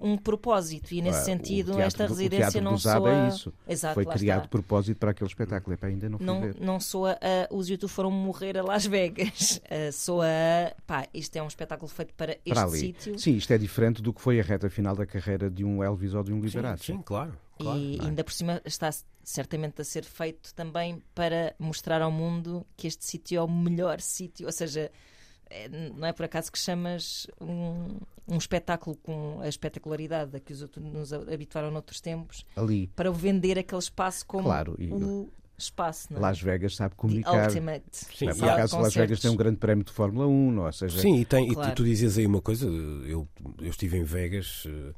um 0.00 0.16
propósito. 0.16 0.92
E 0.92 1.02
nesse 1.02 1.18
Ah, 1.20 1.24
sentido, 1.24 1.66
teatro 1.72 1.82
esta 1.82 2.06
residência 2.06 2.60
não 2.60 2.76
Zab 2.76 3.00
soa. 3.00 3.10
é 3.12 3.28
isso. 3.28 3.52
Exato, 3.68 3.94
Foi 3.94 4.06
criado 4.06 4.38
está. 4.38 4.42
de 4.46 4.48
propósito 4.48 4.98
para 4.98 5.10
aquele 5.10 5.28
espetáculo. 5.28 5.74
Epá, 5.74 5.86
ainda 5.88 6.08
não 6.08 6.18
Não, 6.20 6.40
ver. 6.40 6.56
não 6.60 6.80
soa 6.80 7.12
a. 7.20 7.54
Os 7.54 7.68
YouTube 7.68 7.90
foram 7.90 8.10
morrer 8.10 8.56
a 8.58 8.62
Las 8.62 8.86
Vegas. 8.86 9.60
Ah, 9.70 9.92
soa 9.92 10.26
a. 10.26 10.74
Pá, 10.86 11.06
isto 11.12 11.36
é 11.36 11.42
um 11.42 11.46
espetáculo 11.48 11.88
feito 11.88 12.14
para 12.14 12.32
este 12.32 12.50
Para 12.54 12.62
ali. 12.64 12.78
sítio. 12.78 13.18
Sim, 13.18 13.36
isto 13.36 13.52
é 13.52 13.58
diferente 13.58 14.00
do 14.02 14.12
que 14.12 14.20
foi 14.20 14.40
a 14.40 14.42
reta 14.42 14.68
final 14.70 14.96
da 14.96 15.06
carreira 15.06 15.50
de 15.50 15.64
um 15.64 15.82
Elvis 15.84 16.14
ou 16.14 16.22
de 16.22 16.32
um 16.32 16.40
Sim, 16.40 16.46
Liberace. 16.46 16.84
sim, 16.84 17.02
claro. 17.02 17.32
claro. 17.58 17.78
e 17.78 17.98
é? 17.98 18.02
ainda 18.04 18.24
por 18.24 18.32
cima 18.32 18.60
está 18.64 18.90
certamente 19.22 19.80
a 19.80 19.84
ser 19.84 20.02
feito 20.04 20.52
também 20.54 21.02
para 21.14 21.54
mostrar 21.58 22.00
ao 22.02 22.10
mundo 22.10 22.66
que 22.76 22.86
este 22.86 23.04
sítio 23.04 23.38
é 23.38 23.42
o 23.42 23.48
melhor 23.48 24.00
sítio. 24.00 24.46
Ou 24.46 24.52
seja, 24.52 24.90
é- 25.48 25.68
não 25.68 26.06
é 26.06 26.12
por 26.12 26.24
acaso 26.24 26.50
que 26.50 26.58
chamas 26.58 27.26
um, 27.40 27.98
um 28.30 28.36
espetáculo 28.38 28.96
com 29.02 29.40
a 29.40 29.48
espetacularidade 29.48 30.36
a 30.36 30.40
que 30.40 30.52
os 30.52 30.62
outros 30.62 30.84
nos 30.84 31.12
habituaram 31.12 31.70
noutros 31.70 32.00
tempos 32.00 32.44
Ali, 32.56 32.86
para 32.94 33.10
vender 33.10 33.58
aquele 33.58 33.80
espaço 33.80 34.24
como 34.26 34.44
Claro, 34.44 34.76
e- 34.78 34.92
o 34.92 35.28
espaço. 35.58 36.08
Não 36.10 36.18
é? 36.18 36.22
Las 36.22 36.40
Vegas 36.40 36.74
sabe 36.76 36.94
comunicar. 36.94 37.46
Ultimate. 37.48 37.84
Sim, 37.92 38.26
Não 38.26 38.32
é? 38.32 38.34
Por 38.36 38.48
acaso, 38.48 38.78
Las 38.80 38.94
Vegas 38.94 39.20
tem 39.20 39.30
um 39.30 39.36
grande 39.36 39.56
prémio 39.58 39.84
de 39.84 39.92
Fórmula 39.92 40.26
1, 40.26 40.52
não 40.52 40.62
é? 40.62 40.66
ou 40.66 40.72
seja, 40.72 41.00
Sim, 41.00 41.16
e, 41.20 41.24
tem, 41.24 41.44
e 41.44 41.48
tu- 41.48 41.54
Claro. 41.54 41.74
tu, 41.74 41.84
dizias 41.84 42.16
aí 42.16 42.26
uma 42.26 42.40
coisa, 42.40 42.66
eu, 42.66 43.28
eu 43.60 43.68
estive 43.68 43.98
em 43.98 44.04
Vegas, 44.04 44.64
eh, 44.66 44.92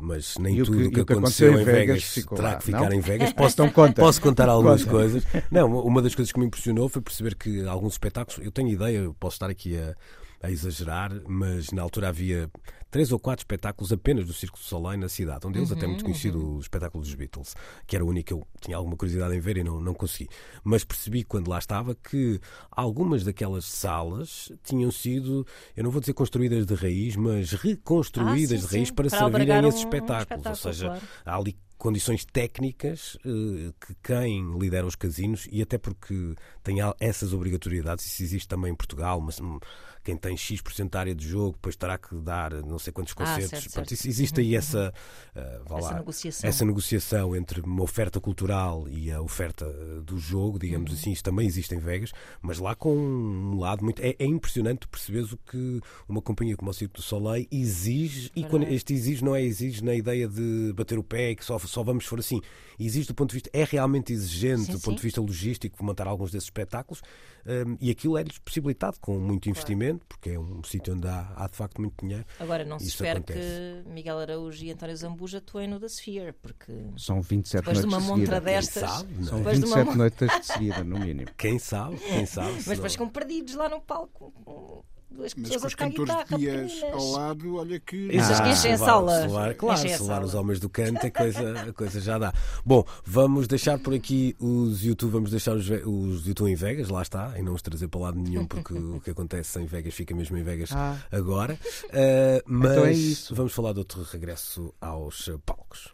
mas 0.00 0.36
nem 0.38 0.54
E 0.58 0.64
tudo 0.64 0.76
que- 0.76 0.84
o 0.86 0.90
que, 0.90 1.00
o 1.02 1.06
que 1.06 1.12
aconteceu 1.12 1.52
em 1.52 1.56
Vegas, 1.64 1.74
Vegas 1.74 2.02
ficou 2.04 2.36
terá 2.36 2.50
lá, 2.50 2.56
que 2.56 2.64
ficar 2.64 2.90
não? 2.90 2.92
em 2.92 3.00
Vegas. 3.00 3.32
Posso, 3.32 3.54
então 3.54 3.70
conta. 3.70 4.00
Posso 4.02 4.20
contar 4.20 4.48
algumas 4.48 4.82
Conta. 4.84 4.90
coisas? 4.96 5.24
Não, 5.50 5.80
uma 5.80 6.02
das 6.02 6.14
coisas 6.14 6.32
que 6.32 6.40
me 6.40 6.46
impressionou 6.46 6.88
foi 6.88 7.00
perceber 7.02 7.36
que 7.36 7.64
alguns 7.66 7.92
espetáculos, 7.92 8.44
eu 8.44 8.50
tenho 8.50 8.68
ideia, 8.68 8.98
eu 8.98 9.14
posso 9.14 9.36
estar 9.36 9.48
aqui 9.48 9.76
a, 9.78 9.94
a 10.42 10.50
exagerar, 10.50 11.12
mas 11.28 11.70
na 11.70 11.82
altura 11.82 12.08
havia 12.08 12.50
três 12.90 13.12
ou 13.12 13.18
quatro 13.18 13.42
espetáculos 13.42 13.92
apenas 13.92 14.26
do 14.26 14.32
Circo 14.32 14.58
do 14.58 14.64
Soleil 14.64 14.98
na 14.98 15.08
cidade. 15.08 15.46
Um 15.46 15.52
deles 15.52 15.70
até 15.70 15.86
muito 15.86 16.02
conhecido, 16.04 16.56
o 16.56 16.60
espetáculo 16.60 17.04
dos 17.04 17.14
Beatles, 17.14 17.54
que 17.86 17.94
era 17.94 18.04
o 18.04 18.08
único 18.08 18.26
que 18.28 18.32
eu 18.32 18.46
tinha 18.60 18.76
alguma 18.76 18.96
curiosidade 18.96 19.34
em 19.36 19.40
ver 19.40 19.58
e 19.58 19.64
não, 19.64 19.80
não 19.80 19.94
consegui. 19.94 20.28
Mas 20.64 20.82
percebi 20.82 21.22
quando 21.24 21.48
lá 21.48 21.58
estava 21.58 21.94
que 21.94 22.40
algumas 22.70 23.22
daquelas 23.22 23.64
salas 23.66 24.50
tinham 24.64 24.90
sido, 24.90 25.46
eu 25.76 25.84
não 25.84 25.90
vou 25.90 26.00
dizer 26.00 26.14
construídas 26.14 26.64
de 26.66 26.74
raiz, 26.74 27.16
mas 27.16 27.52
reconstruídas 27.52 28.58
Ah, 28.58 28.62
sim, 28.62 28.66
de 28.68 28.74
raiz 28.76 28.88
sim, 28.88 28.94
para, 28.94 29.08
para 29.08 29.18
servirem 29.18 29.52
albergar 29.52 29.64
esses 29.64 29.80
um- 29.80 29.84
um 29.84 29.88
espetáculos. 29.88 30.46
Ou 30.46 30.52
espetáculo, 30.52 30.74
seja, 30.74 30.86
claro. 30.86 31.02
há 31.26 31.36
ali 31.36 31.56
condições 31.78 32.26
técnicas 32.26 33.16
eh, 33.24 33.72
que 33.80 33.94
quem 34.02 34.58
lidera 34.58 34.86
os 34.86 34.94
casinos 34.94 35.48
e 35.50 35.62
até 35.62 35.78
porque 35.78 36.34
tem 36.62 36.76
essas 37.00 37.32
obrigatoriedades, 37.32 38.04
isso 38.04 38.22
existe 38.22 38.46
também 38.48 38.70
em 38.72 38.74
Portugal, 38.76 39.18
mas 39.18 39.40
hum, 39.40 39.58
quem 40.02 40.16
tem 40.16 40.36
X 40.36 40.60
área 40.94 41.14
de 41.14 41.26
jogo 41.28 41.52
depois 41.52 41.76
terá 41.76 41.96
que 41.98 42.14
dar 42.16 42.52
não 42.64 42.78
sei 42.78 42.92
quantos 42.92 43.12
Ah, 43.12 43.16
concertos. 43.16 43.50
certo, 43.50 43.64
Portanto, 43.64 43.88
certo. 43.88 43.92
isso- 43.92 44.08
existe 44.08 44.40
aí 44.40 44.54
essa, 44.56 44.92
eh, 45.34 45.60
vá 45.66 45.78
Essa 45.78 45.90
lá, 45.90 45.94
negociação. 45.98 46.48
essa 46.48 46.64
negociação 46.64 47.36
entre 47.36 47.60
uma 47.60 47.82
oferta 47.82 48.20
cultural 48.20 48.88
e 48.88 49.10
a 49.10 49.20
oferta 49.20 49.64
eh, 49.66 50.00
do 50.02 50.18
jogo, 50.18 50.58
digamos 50.58 50.92
assim, 50.92 51.12
isso 51.12 51.22
também 51.22 51.46
existe 51.46 51.74
em 51.74 51.78
Vegas, 51.78 52.12
mas 52.42 52.58
lá 52.58 52.74
com 52.74 52.96
um 52.96 53.58
lado 53.58 53.84
muito. 53.84 54.00
É, 54.02 54.14
é 54.18 54.24
impressionante 54.24 54.86
perceberes 54.88 55.32
o 55.32 55.36
que 55.38 55.80
uma 56.08 56.20
companhia 56.22 56.56
como 56.56 56.70
o 56.70 56.74
Circo 56.74 56.94
do 56.96 57.02
Soleil 57.02 57.46
exige, 57.50 58.30
e 58.34 58.44
quando 58.44 58.64
este 58.64 58.92
exige 58.94 59.24
não 59.24 59.34
é 59.34 59.42
exige 59.42 59.82
na 59.84 59.94
ideia 59.94 60.28
de 60.28 60.72
bater 60.74 60.98
o 60.98 61.02
pé 61.04 61.30
e 61.30 61.36
que 61.36 61.44
só, 61.44 61.58
só 61.58 61.82
vamos 61.82 62.04
for 62.04 62.18
assim. 62.18 62.40
Exige 62.78 63.08
do 63.08 63.14
ponto 63.14 63.30
de 63.30 63.34
vista, 63.34 63.50
é 63.52 63.62
realmente 63.64 64.12
exigente 64.12 64.64
Sim, 64.64 64.72
do 64.72 64.80
ponto 64.80 64.92
sim. 64.94 64.96
de 64.96 65.02
vista 65.02 65.20
logístico 65.20 65.84
montar 65.84 66.06
alguns 66.06 66.30
desses 66.30 66.46
espetáculos 66.46 67.02
hum, 67.46 67.76
e 67.80 67.90
aquilo 67.90 68.16
é-lhes 68.16 68.38
possibilitado 68.38 68.98
com 69.00 69.18
muito 69.18 69.48
investimento, 69.50 69.89
porque 69.98 70.30
é 70.30 70.38
um 70.38 70.62
sítio 70.64 70.94
onde 70.94 71.06
há, 71.08 71.32
há 71.36 71.46
de 71.48 71.56
facto 71.56 71.80
muito 71.80 71.94
dinheiro. 72.00 72.24
Agora, 72.38 72.64
não 72.64 72.78
se 72.78 72.86
Isso 72.86 72.96
espera 72.96 73.18
acontece. 73.18 73.38
que 73.84 73.88
Miguel 73.90 74.18
Araújo 74.18 74.64
e 74.64 74.70
António 74.72 74.96
Zambuja 74.96 75.38
atuem 75.38 75.68
no 75.68 75.80
The 75.80 75.86
Sphere, 75.88 76.32
porque 76.32 76.72
São 76.96 77.20
27 77.22 77.64
depois 77.64 77.78
de 77.80 77.86
noites 77.86 78.08
uma 78.08 78.14
de 78.14 78.20
montra 78.20 78.34
seguida. 78.36 78.40
destas. 78.40 78.90
sabe, 78.90 79.14
não 79.14 79.22
é? 79.22 79.24
São 79.26 79.38
depois 79.38 79.58
de 79.60 79.64
uma 79.66 79.76
27 79.76 79.98
noites 79.98 80.40
de 80.40 80.46
seguida, 80.46 80.84
no 80.84 80.98
mínimo. 80.98 81.28
Quem 81.36 81.58
sabe, 81.58 81.96
quem 81.98 82.26
sabe. 82.26 82.52
Mas 82.66 82.66
depois 82.66 82.92
ficam 82.92 83.08
perdidos 83.08 83.54
lá 83.54 83.68
no 83.68 83.80
palco. 83.80 84.84
Duas 85.10 85.34
Mas 85.34 85.48
pessoas 85.50 85.60
com 85.60 85.66
a 85.66 85.68
os 85.68 85.74
cantores 85.74 86.14
de 86.14 86.22
guitarra 86.22 86.38
Dias 86.38 86.72
pequeninas. 86.72 86.92
ao 86.94 87.10
lado, 87.10 87.56
olha 87.56 87.80
que. 87.80 88.16
Essas 88.16 88.40
Ah, 88.40 88.42
que 88.44 88.48
enchem 88.50 88.70
a 88.70 88.74
levar- 88.74 88.86
sala. 88.86 89.18
levar- 89.20 89.54
claro, 89.54 89.78
Enchem 89.80 89.90
levar 89.92 90.04
sala. 90.14 90.24
os 90.26 90.34
homens 90.34 90.60
do 90.60 90.68
canto, 90.68 91.06
a 91.06 91.10
coisa, 91.10 91.40
a 91.68 91.72
coisa 91.72 92.00
já 92.00 92.18
dá. 92.18 92.32
Bom, 92.64 92.84
vamos 93.04 93.48
deixar 93.48 93.78
por 93.78 93.92
aqui 93.92 94.36
os 94.38 94.84
YouTube, 94.84 95.10
vamos 95.10 95.30
deixar 95.32 95.56
os, 95.56 95.68
os 95.68 96.26
YouTube 96.26 96.50
em 96.50 96.54
Vegas, 96.54 96.88
lá 96.88 97.02
está, 97.02 97.32
e 97.36 97.42
não 97.42 97.54
os 97.54 97.60
trazer 97.62 97.88
para 97.88 98.00
lado 98.00 98.18
nenhum, 98.20 98.46
porque 98.46 98.72
o 98.72 99.00
que 99.00 99.10
acontece 99.10 99.60
em 99.60 99.66
Vegas 99.66 99.94
fica 99.94 100.14
mesmo 100.14 100.38
em 100.38 100.42
Vegas 100.44 100.70
Ah. 100.72 100.96
agora. 101.10 101.58
Uh, 101.86 102.42
mas 102.46 102.70
Então 102.72 102.84
é 102.86 102.92
isso. 102.92 103.34
vamos 103.34 103.52
falar 103.52 103.72
de 103.72 103.80
outro 103.80 104.06
regresso 104.12 104.72
aos 104.80 105.28
palcos. 105.44 105.88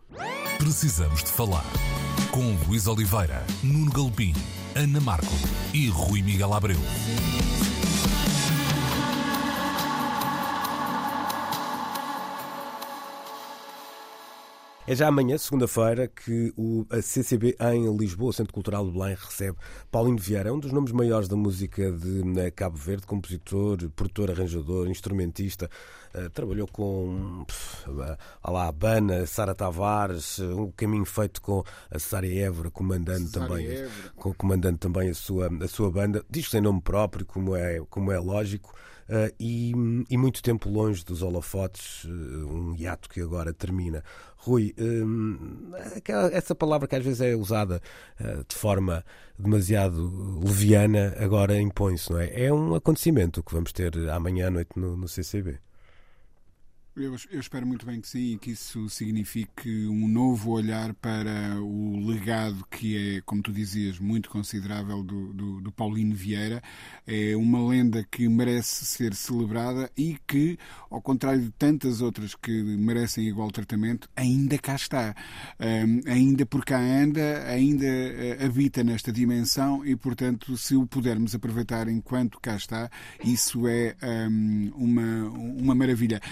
Precisamos 0.59 1.24
de 1.24 1.31
falar 1.31 1.64
com 2.31 2.55
Luís 2.68 2.87
Oliveira, 2.87 3.42
Nuno 3.62 3.90
Galpim, 3.92 4.35
Ana 4.74 5.00
Marco 5.00 5.33
e 5.72 5.88
Rui 5.88 6.20
Miguel 6.22 6.52
Abreu. 6.52 6.76
É 14.88 14.94
já 14.94 15.09
amanhã, 15.09 15.37
segunda-feira, 15.37 16.07
que 16.07 16.53
o, 16.57 16.87
a 16.90 17.03
CCB 17.03 17.57
em 17.72 17.96
Lisboa, 17.96 18.33
Centro 18.33 18.55
Cultural 18.55 18.87
de 18.87 18.92
Belém, 18.92 19.16
recebe 19.20 19.59
Paulinho 19.90 20.16
Vieira, 20.16 20.55
um 20.55 20.61
dos 20.61 20.70
nomes 20.70 20.92
maiores 20.92 21.27
da 21.27 21.35
música 21.35 21.90
de 21.90 22.22
Cabo 22.53 22.77
Verde, 22.77 23.05
compositor, 23.05 23.79
produtor, 23.96 24.31
arranjador, 24.31 24.88
instrumentista. 24.88 25.68
eh, 26.14 26.29
trabalhou 26.29 26.68
com 26.68 27.44
pff, 27.49 27.90
a 28.40 28.51
lá, 28.51 28.68
a 28.68 28.72
Bana, 28.72 29.27
Sara 29.27 29.57
Tavares, 29.57 30.38
um 30.38 30.70
caminho 30.70 31.05
feito 31.05 31.42
com 31.42 31.64
a 31.90 31.99
Cesária 31.99 32.46
Évora, 32.46 32.70
comandando 32.70 33.29
também, 33.33 33.66
Évora. 33.66 33.90
com, 34.14 34.33
comandando 34.35 34.79
também 34.79 35.11
a 35.11 35.14
sua, 35.14 35.51
a 35.64 35.66
sua 35.66 35.90
banda. 35.90 36.25
Diz 36.31 36.49
sem 36.49 36.61
nome 36.61 36.81
próprio, 36.81 37.27
como 37.27 37.57
é, 37.57 37.81
como 37.90 38.12
é 38.12 38.18
lógico. 38.20 38.72
Eh, 39.09 39.33
e, 39.38 39.73
e 40.11 40.16
muito 40.16 40.42
tempo 40.42 40.69
longe 40.69 41.05
dos 41.05 41.23
holofotes, 41.23 42.05
eh, 42.07 42.09
um 42.11 42.75
hiato 42.75 43.09
que 43.09 43.21
agora 43.21 43.53
termina. 43.53 44.03
Rui, 44.37 44.75
aquela- 45.97 46.33
essa 46.33 46.55
palavra 46.55 46.87
que 46.87 46.95
às 46.97 47.05
vezes 47.05 47.21
é 47.21 47.35
usada 47.35 47.81
eh, 48.19 48.45
de 48.49 48.55
forma 48.55 49.05
demasiado 49.38 50.40
leviana, 50.45 51.14
agora 51.19 51.61
impõe-se, 51.61 52.11
não 52.11 52.19
é? 52.21 52.45
É 52.45 52.53
um 52.53 52.75
acontecimento 52.75 53.42
que 53.42 53.53
vamos 53.53 53.73
ter 53.73 53.92
amanhã 54.11 54.49
à 54.49 54.51
noite 54.51 54.71
no, 54.77 54.97
no 54.97 55.09
CCB. 55.09 55.59
Eu, 56.98 57.14
eu 57.30 57.40
espero 57.40 57.66
muito 57.66 57.85
bem 57.85 58.00
que 58.00 58.09
sim 58.09 58.32
e 58.32 58.38
que 58.38 58.52
isso 58.52 58.88
signifique 58.88 59.87
um 59.87 60.09
novo 60.09 60.52
olhar 60.52 60.94
para 60.94 61.61
o 61.61 62.00
legado 62.06 62.66
que 62.70 63.18
é, 63.18 63.20
como 63.20 63.42
tu 63.42 63.52
dizias, 63.52 63.98
muito 63.98 64.30
considerável 64.30 65.02
do, 65.02 65.30
do, 65.35 65.61
do 65.61 65.70
Paulino 65.70 66.14
Vieira. 66.14 66.62
É 67.06 67.37
uma 67.37 67.62
lenda 67.68 68.02
que 68.11 68.26
merece 68.30 68.87
ser 68.87 69.14
celebrada 69.14 69.90
e 69.94 70.16
que, 70.26 70.59
ao 70.88 71.02
contrário 71.02 71.42
de 71.42 71.50
tantas 71.50 72.00
outras 72.00 72.35
que 72.35 72.62
merecem 72.62 73.28
igual 73.28 73.50
tratamento, 73.50 74.09
ainda 74.16 74.56
cá 74.56 74.74
está. 74.74 75.14
Ahm, 75.61 76.00
ainda 76.06 76.46
por 76.46 76.64
cá 76.64 76.78
anda, 76.78 77.44
ainda 77.46 77.85
eh, 77.85 78.38
habita 78.42 78.82
nesta 78.82 79.12
dimensão 79.12 79.85
e, 79.85 79.94
portanto, 79.96 80.56
se 80.56 80.74
o 80.74 80.87
pudermos 80.87 81.35
aproveitar 81.35 81.88
enquanto 81.88 82.40
cá 82.40 82.56
está, 82.56 82.90
isso 83.22 83.68
é 83.68 83.94
ahm, 84.00 84.70
uma, 84.74 85.28
uma 85.28 85.74
maravilha. 85.74 86.22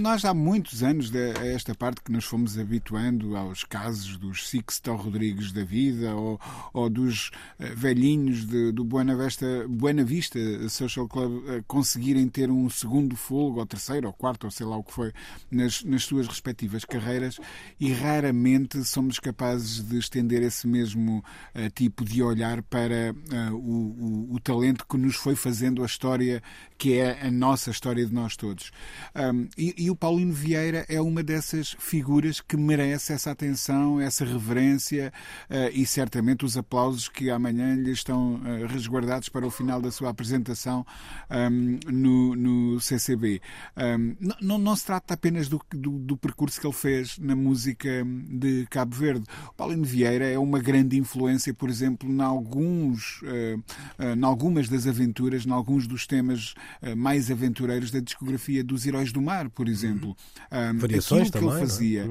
Nós 0.00 0.24
há 0.24 0.32
muitos 0.32 0.82
anos 0.82 1.10
de- 1.10 1.32
a 1.38 1.46
esta 1.46 1.74
parte 1.74 2.00
que 2.02 2.10
nos 2.10 2.24
fomos 2.24 2.56
habituando 2.58 3.36
aos 3.36 3.64
casos 3.64 4.16
dos 4.16 4.48
Sixto 4.48 4.94
Rodrigues 4.94 5.52
da 5.52 5.62
vida 5.62 6.14
ou, 6.16 6.40
ou 6.72 6.88
dos 6.88 7.30
eh, 7.58 7.74
velhinhos 7.74 8.46
de- 8.46 8.72
do 8.72 8.82
Buena 8.82 9.14
Vista, 9.14 9.46
Buena 9.68 10.02
Vista 10.02 10.38
Social 10.70 11.06
Club 11.06 11.44
eh, 11.48 11.62
conseguirem 11.66 12.26
ter 12.28 12.50
um 12.50 12.70
segundo 12.70 13.14
folgo, 13.14 13.60
ou 13.60 13.66
terceiro, 13.66 14.06
ou 14.06 14.12
quarto, 14.14 14.44
ou 14.44 14.50
sei 14.50 14.64
lá 14.64 14.76
o 14.78 14.82
que 14.82 14.92
foi, 14.94 15.12
nas, 15.50 15.84
nas 15.84 16.04
suas 16.04 16.26
respectivas 16.26 16.82
carreiras 16.86 17.38
e 17.78 17.92
raramente 17.92 18.82
somos 18.84 19.18
capazes 19.20 19.82
de 19.86 19.98
estender 19.98 20.42
esse 20.42 20.66
mesmo 20.66 21.22
eh, 21.52 21.68
tipo 21.68 22.06
de 22.06 22.22
olhar 22.22 22.62
para 22.62 22.94
eh, 22.94 23.14
o, 23.52 23.56
o- 24.30 24.34
o 24.34 24.40
talento 24.40 24.86
que 24.86 24.96
nos 24.96 25.16
foi 25.16 25.36
fazendo 25.36 25.82
a 25.82 25.86
história 25.86 26.42
que 26.78 26.94
é 26.94 27.26
a 27.26 27.30
nossa 27.30 27.70
história 27.70 28.06
de 28.06 28.14
nós 28.14 28.34
todos. 28.36 28.70
Um, 29.14 29.46
e, 29.58 29.74
e 29.76 29.89
o 29.90 29.96
Paulino 29.96 30.32
Vieira 30.32 30.84
é 30.88 31.00
uma 31.00 31.22
dessas 31.22 31.76
figuras 31.78 32.40
que 32.40 32.56
merece 32.56 33.12
essa 33.12 33.30
atenção, 33.30 34.00
essa 34.00 34.24
reverência 34.24 35.12
uh, 35.50 35.70
e 35.72 35.84
certamente 35.84 36.44
os 36.44 36.56
aplausos 36.56 37.08
que 37.08 37.30
amanhã 37.30 37.74
lhe 37.74 37.90
estão 37.90 38.34
uh, 38.36 38.66
resguardados 38.68 39.28
para 39.28 39.46
o 39.46 39.50
final 39.50 39.80
da 39.82 39.90
sua 39.90 40.10
apresentação 40.10 40.86
um, 41.30 41.78
no, 41.92 42.36
no 42.36 42.80
CCB. 42.80 43.40
Um, 43.76 44.16
não- 44.40 44.58
não, 44.58 44.76
se 44.76 44.84
trata 44.86 45.14
apenas 45.14 45.48
do, 45.48 45.60
do, 45.72 45.90
do 45.98 46.16
percurso 46.16 46.60
que 46.60 46.66
ele 46.66 46.74
fez 46.74 47.18
na 47.18 47.34
música 47.34 48.04
de 48.28 48.66
Cabo 48.70 48.94
Verde. 48.94 49.24
O 49.48 49.54
Paulino 49.54 49.84
Vieira 49.84 50.26
é 50.26 50.38
uma 50.38 50.60
grande 50.60 50.96
influência, 50.98 51.52
por 51.52 51.68
exemplo, 51.68 52.08
em 52.08 52.20
alguns, 52.20 53.20
uh, 53.22 53.62
em 54.16 54.24
algumas 54.24 54.68
das 54.68 54.86
aventuras, 54.86 55.44
em 55.44 55.50
alguns 55.50 55.86
dos 55.86 56.06
temas 56.06 56.54
mais 56.96 57.30
aventureiros 57.30 57.90
da 57.90 58.00
discografia 58.00 58.62
dos 58.62 58.86
Heróis 58.86 59.12
do 59.12 59.20
Mar, 59.20 59.48
por 59.50 59.68
exemplo. 59.68 59.79
Um, 60.52 60.78
Variações 60.78 61.28
aquilo 61.28 61.32
que 61.32 61.38
também, 61.38 61.48
ele 61.48 61.56
é? 61.56 61.66
fazia. 61.66 62.10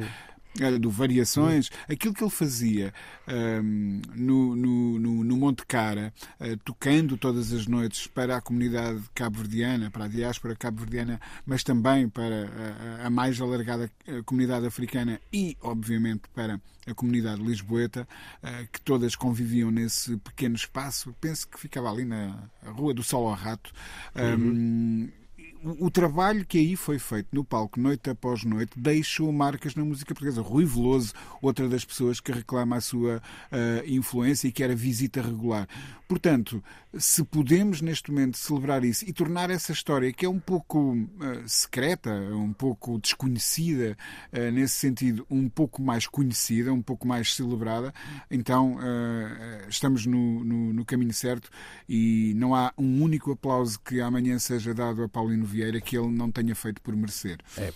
eh, 0.60 0.80
Do 0.80 0.90
Variações, 0.90 1.70
aquilo 1.88 2.14
que 2.14 2.24
ele 2.24 2.32
fazia 2.32 2.94
um, 3.28 4.02
no, 4.16 4.56
no, 4.56 5.24
no, 5.24 5.38
Monte 5.38 5.66
Cara, 5.66 6.12
eh, 6.40 6.58
tocando 6.66 7.18
todas 7.18 7.54
as 7.54 7.68
noites 7.68 8.08
para 8.08 8.36
a 8.36 8.42
comunidade 8.42 9.02
cabo-verdiana, 9.14 9.92
para 9.92 10.06
a 10.06 10.08
diáspora 10.08 10.56
cabo-verdiana, 10.56 11.20
mas 11.46 11.64
também 11.64 12.10
para 12.10 12.50
a, 13.04 13.08
a 13.08 13.10
mais 13.10 13.40
alargada 13.40 13.90
eh, 14.08 14.22
comunidade 14.26 14.66
africana 14.66 15.22
e, 15.32 15.56
obviamente, 15.62 16.24
para 16.34 16.60
a 16.88 16.94
comunidade 16.96 17.42
lisboeta, 17.42 18.08
eh, 18.42 18.68
que 18.72 18.82
todas 18.82 19.16
conviviam 19.16 19.70
nesse 19.70 20.18
pequeno 20.18 20.56
espaço. 20.56 21.16
Penso 21.22 21.48
que 21.48 21.60
ficava 21.60 21.90
ali 21.92 22.04
na 22.06 22.50
Rua 22.66 22.94
do 22.94 23.04
Sol 23.04 23.28
ao 23.28 23.36
Rato. 23.36 23.72
Um, 24.16 25.08
o, 25.64 25.92
trabalho 25.92 26.46
que 26.46 26.58
aí 26.58 26.76
foi 26.76 26.98
feito 26.98 27.28
no 27.32 27.44
palco, 27.44 27.80
noite 27.80 28.10
após 28.10 28.44
noite, 28.44 28.72
deixou 28.78 29.32
marcas 29.32 29.76
na 29.76 29.84
música 29.84 30.14
portuguesa. 30.14 30.42
Rui 30.42 30.66
Veloso, 30.66 31.14
outra 31.42 31.68
das 31.68 31.84
pessoas 31.84 32.20
que 32.20 32.32
reclama 32.32 32.78
a 32.78 32.82
sua 32.82 33.18
uh, 33.18 33.88
influência 33.88 34.48
e 34.48 34.52
que 34.52 34.64
era 34.64 34.76
visita 34.76 35.22
regular. 35.22 35.68
Portanto, 36.08 36.64
se 36.98 37.24
podemos 37.24 37.82
neste 37.82 38.12
momento 38.12 38.38
celebrar 38.38 38.84
isso 38.84 39.08
e 39.08 39.14
tornar 39.14 39.50
essa 39.50 39.72
história, 39.72 40.12
que 40.12 40.26
é 40.26 40.30
um 40.30 40.40
pouco 40.40 40.94
uh, 40.94 41.08
secreta, 41.46 42.12
um 42.12 42.54
pouco 42.54 42.98
desconhecida, 43.00 43.98
uh, 44.34 44.52
nesse 44.52 44.76
sentido, 44.76 45.26
um 45.30 45.50
pouco 45.50 45.82
mais 45.82 46.08
conhecida, 46.08 46.74
um 46.74 46.82
pouco 46.82 47.08
mais 47.08 47.36
celebrada, 47.36 47.94
então 48.30 48.78
estamos 49.68 50.06
no, 50.06 50.44
no, 50.44 50.74
no 50.74 50.86
caminho 50.86 51.14
certo 51.14 51.50
e 51.88 52.34
não 52.36 52.56
há 52.56 52.74
um 52.78 53.02
único 53.02 53.32
aplauso 53.32 53.80
que 53.80 54.00
amanhã 54.02 54.38
seja 54.40 54.74
dado 54.74 55.04
a 55.04 55.10
Paulino 55.10 55.46
Vieira 55.50 55.82
que 55.82 55.98
ele 55.98 56.08
não 56.08 56.32
tenha 56.32 56.56
feito 56.56 56.82
por 56.82 56.96
merecer. 56.96 57.38
É. 57.58 57.74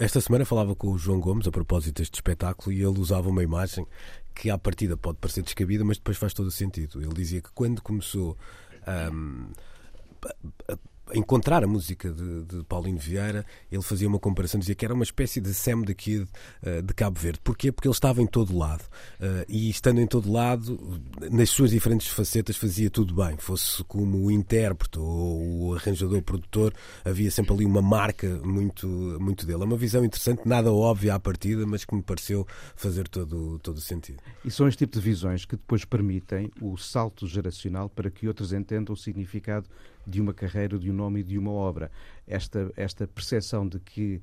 Esta 0.00 0.20
semana 0.20 0.44
falava 0.44 0.74
com 0.74 0.92
o 0.92 0.98
João 0.98 1.20
Gomes 1.20 1.46
a 1.46 1.50
propósito 1.50 1.96
deste 1.98 2.14
espetáculo 2.14 2.72
e 2.72 2.82
ele 2.82 2.98
usava 2.98 3.28
uma 3.28 3.42
imagem 3.42 3.86
que 4.34 4.50
à 4.50 4.58
partida 4.58 4.96
pode 4.96 5.18
parecer 5.18 5.42
descabida, 5.42 5.84
mas 5.84 5.96
depois 5.96 6.16
faz 6.16 6.34
todo 6.34 6.46
o 6.46 6.50
sentido. 6.50 7.00
Ele 7.02 7.14
dizia 7.14 7.40
que 7.40 7.50
quando 7.52 7.82
começou 7.82 8.36
um, 9.12 9.46
encontrar 11.14 11.62
a 11.62 11.66
música 11.66 12.10
de, 12.10 12.42
de, 12.44 12.64
Paulinho 12.64 12.98
Vieira, 12.98 13.44
ele 13.70 13.82
fazia 13.82 14.08
uma 14.08 14.18
comparação, 14.18 14.58
dizia 14.58 14.74
que 14.74 14.84
era 14.84 14.94
uma 14.94 15.04
espécie 15.04 15.40
de 15.40 15.54
Sam 15.54 15.82
the 15.82 15.94
Kid 15.94 16.22
uh, 16.62 16.82
de 16.82 16.94
Cabo 16.94 17.18
Verde. 17.18 17.40
Porquê? 17.42 17.70
Porque 17.70 17.88
ele 17.88 17.94
estava 17.94 18.20
em 18.20 18.26
todo 18.26 18.56
lado. 18.56 18.82
Uh, 19.20 19.44
e 19.48 19.70
estando 19.70 20.00
em 20.00 20.06
todo 20.06 20.30
lado, 20.30 20.78
nas 21.30 21.50
suas 21.50 21.70
diferentes 21.70 22.08
facetas, 22.08 22.56
fazia 22.56 22.90
tudo 22.90 23.14
bem. 23.14 23.36
Fosse 23.36 23.82
como 23.84 24.24
o 24.24 24.30
intérprete 24.30 24.98
ou 24.98 25.68
o 25.68 25.74
arranjador, 25.74 26.22
produtor, 26.22 26.72
havia 27.04 27.30
sempre 27.30 27.52
ali 27.54 27.64
uma 27.64 27.82
marca 27.82 28.40
muito, 28.44 28.86
muito 29.20 29.46
dele. 29.46 29.62
É 29.62 29.66
uma 29.66 29.76
visão 29.76 30.04
interessante, 30.04 30.42
nada 30.46 30.72
óbvia 30.72 31.14
à 31.14 31.20
partida, 31.20 31.66
mas 31.66 31.84
que 31.84 31.94
me 31.94 32.02
pareceu 32.02 32.46
fazer 32.74 33.08
todo, 33.08 33.58
todo 33.60 33.76
o 33.76 33.80
sentido. 33.80 34.18
E 34.44 34.50
são 34.50 34.66
este 34.66 34.80
tipo 34.80 34.98
de 34.98 35.00
visões 35.00 35.44
que 35.44 35.56
depois 35.56 35.84
permitem 35.84 36.50
o 36.60 36.76
salto 36.76 37.26
geracional 37.26 37.88
para 37.88 38.10
que 38.10 38.26
outros 38.26 38.52
entendam 38.52 38.94
o 38.94 38.96
significado 38.96 39.68
de 40.06 40.20
uma 40.20 40.32
carreira, 40.32 40.78
de 40.78 40.90
um 40.90 40.94
nome 40.94 41.20
e 41.20 41.24
de 41.24 41.38
uma 41.38 41.50
obra. 41.50 41.90
Esta, 42.26 42.72
esta 42.76 43.06
percepção 43.06 43.66
de 43.66 43.80
que 43.80 44.20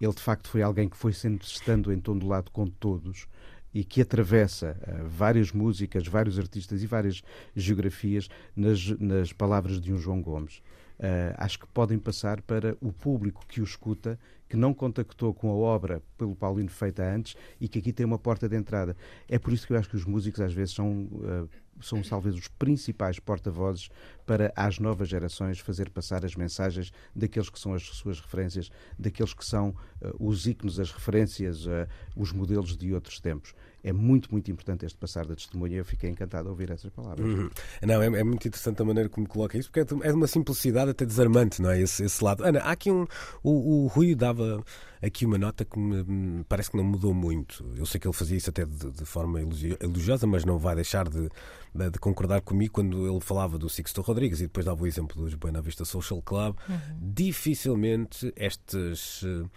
ele 0.00 0.12
de 0.12 0.20
facto 0.20 0.48
foi 0.48 0.62
alguém 0.62 0.88
que 0.88 0.96
foi 0.96 1.12
sendo 1.12 1.42
estando 1.42 1.90
lado 2.26 2.50
com 2.50 2.66
todos 2.66 3.26
e 3.72 3.84
que 3.84 4.00
atravessa 4.00 4.76
uh, 4.82 5.08
várias 5.08 5.52
músicas, 5.52 6.06
vários 6.06 6.38
artistas 6.38 6.82
e 6.82 6.86
várias 6.86 7.22
geografias 7.54 8.28
nas, 8.54 8.88
nas 8.98 9.32
palavras 9.32 9.80
de 9.80 9.92
um 9.92 9.98
João 9.98 10.22
Gomes. 10.22 10.62
Uh, 10.98 11.34
acho 11.36 11.58
que 11.58 11.66
podem 11.66 11.98
passar 11.98 12.40
para 12.40 12.74
o 12.80 12.90
público 12.90 13.44
que 13.46 13.60
o 13.60 13.64
escuta, 13.64 14.18
que 14.48 14.56
não 14.56 14.72
contactou 14.72 15.34
com 15.34 15.50
a 15.50 15.54
obra 15.54 16.02
pelo 16.16 16.34
Paulino 16.34 16.70
feita 16.70 17.02
antes 17.02 17.36
e 17.60 17.68
que 17.68 17.78
aqui 17.78 17.92
tem 17.92 18.06
uma 18.06 18.18
porta 18.18 18.48
de 18.48 18.56
entrada. 18.56 18.96
É 19.28 19.38
por 19.38 19.52
isso 19.52 19.66
que 19.66 19.72
eu 19.72 19.78
acho 19.78 19.88
que 19.88 19.96
os 19.96 20.04
músicos 20.04 20.40
às 20.40 20.52
vezes 20.52 20.74
são 20.74 21.04
uh, 21.04 21.48
são 21.80 22.00
talvez 22.02 22.34
os 22.34 22.48
principais 22.48 23.18
porta-vozes 23.18 23.88
para 24.24 24.52
as 24.56 24.78
novas 24.78 25.08
gerações 25.08 25.58
fazer 25.58 25.90
passar 25.90 26.24
as 26.24 26.34
mensagens 26.34 26.92
daqueles 27.14 27.50
que 27.50 27.58
são 27.58 27.74
as 27.74 27.82
suas 27.82 28.20
referências, 28.20 28.70
daqueles 28.98 29.34
que 29.34 29.44
são 29.44 29.70
uh, 29.70 29.76
os 30.18 30.46
ícones, 30.46 30.78
as 30.78 30.90
referências, 30.90 31.66
uh, 31.66 31.86
os 32.16 32.32
modelos 32.32 32.76
de 32.76 32.92
outros 32.94 33.20
tempos. 33.20 33.54
É 33.86 33.92
muito, 33.92 34.28
muito 34.32 34.50
importante 34.50 34.84
este 34.84 34.98
passar 34.98 35.24
da 35.26 35.36
testemunha. 35.36 35.76
Eu 35.76 35.84
fiquei 35.84 36.10
encantado 36.10 36.48
a 36.48 36.50
ouvir 36.50 36.72
essas 36.72 36.90
palavras. 36.90 37.24
Uhum. 37.24 37.48
Não, 37.82 38.02
é, 38.02 38.06
é, 38.06 38.24
muito 38.24 38.48
interessante 38.48 38.82
a 38.82 38.84
maneira 38.84 39.08
como 39.08 39.28
coloca 39.28 39.56
isso, 39.56 39.70
porque 39.70 39.80
é 39.80 39.84
de, 39.84 39.94
é 40.04 40.08
de 40.08 40.14
uma 40.16 40.26
simplicidade 40.26 40.90
até 40.90 41.06
desarmante, 41.06 41.62
não 41.62 41.70
é? 41.70 41.80
Esse, 41.80 42.02
esse 42.02 42.22
lado. 42.24 42.42
Ana, 42.42 42.58
há 42.60 42.72
aqui 42.72 42.90
um. 42.90 43.06
O, 43.44 43.84
o 43.84 43.86
Rui 43.86 44.16
dava 44.16 44.64
aqui 45.00 45.24
uma 45.24 45.38
nota 45.38 45.64
que 45.64 45.78
me, 45.78 46.44
parece 46.48 46.70
que 46.70 46.76
não 46.76 46.82
mudou 46.82 47.14
muito. 47.14 47.64
Eu 47.76 47.86
sei 47.86 48.00
que 48.00 48.08
ele 48.08 48.14
fazia 48.14 48.36
isso 48.36 48.50
até 48.50 48.64
de, 48.64 48.90
de 48.90 49.04
forma 49.04 49.40
elogiosa, 49.40 50.26
mas 50.26 50.44
não 50.44 50.58
vai 50.58 50.74
deixar 50.74 51.08
de, 51.08 51.28
de, 51.72 51.98
concordar 52.00 52.40
comigo 52.40 52.72
quando 52.72 53.08
ele 53.08 53.20
falava 53.20 53.56
do 53.56 53.68
Sixto 53.68 54.00
Rodrigues 54.00 54.40
e 54.40 54.44
depois 54.44 54.66
dava 54.66 54.82
o 54.82 54.86
exemplo 54.86 55.22
dos 55.22 55.34
Buena 55.34 55.62
Vista 55.62 55.84
Social 55.84 56.20
Club. 56.22 56.56
Uhum. 56.68 56.76
Dificilmente 57.00 58.32
estas 58.36 59.22
uh, 59.22 59.48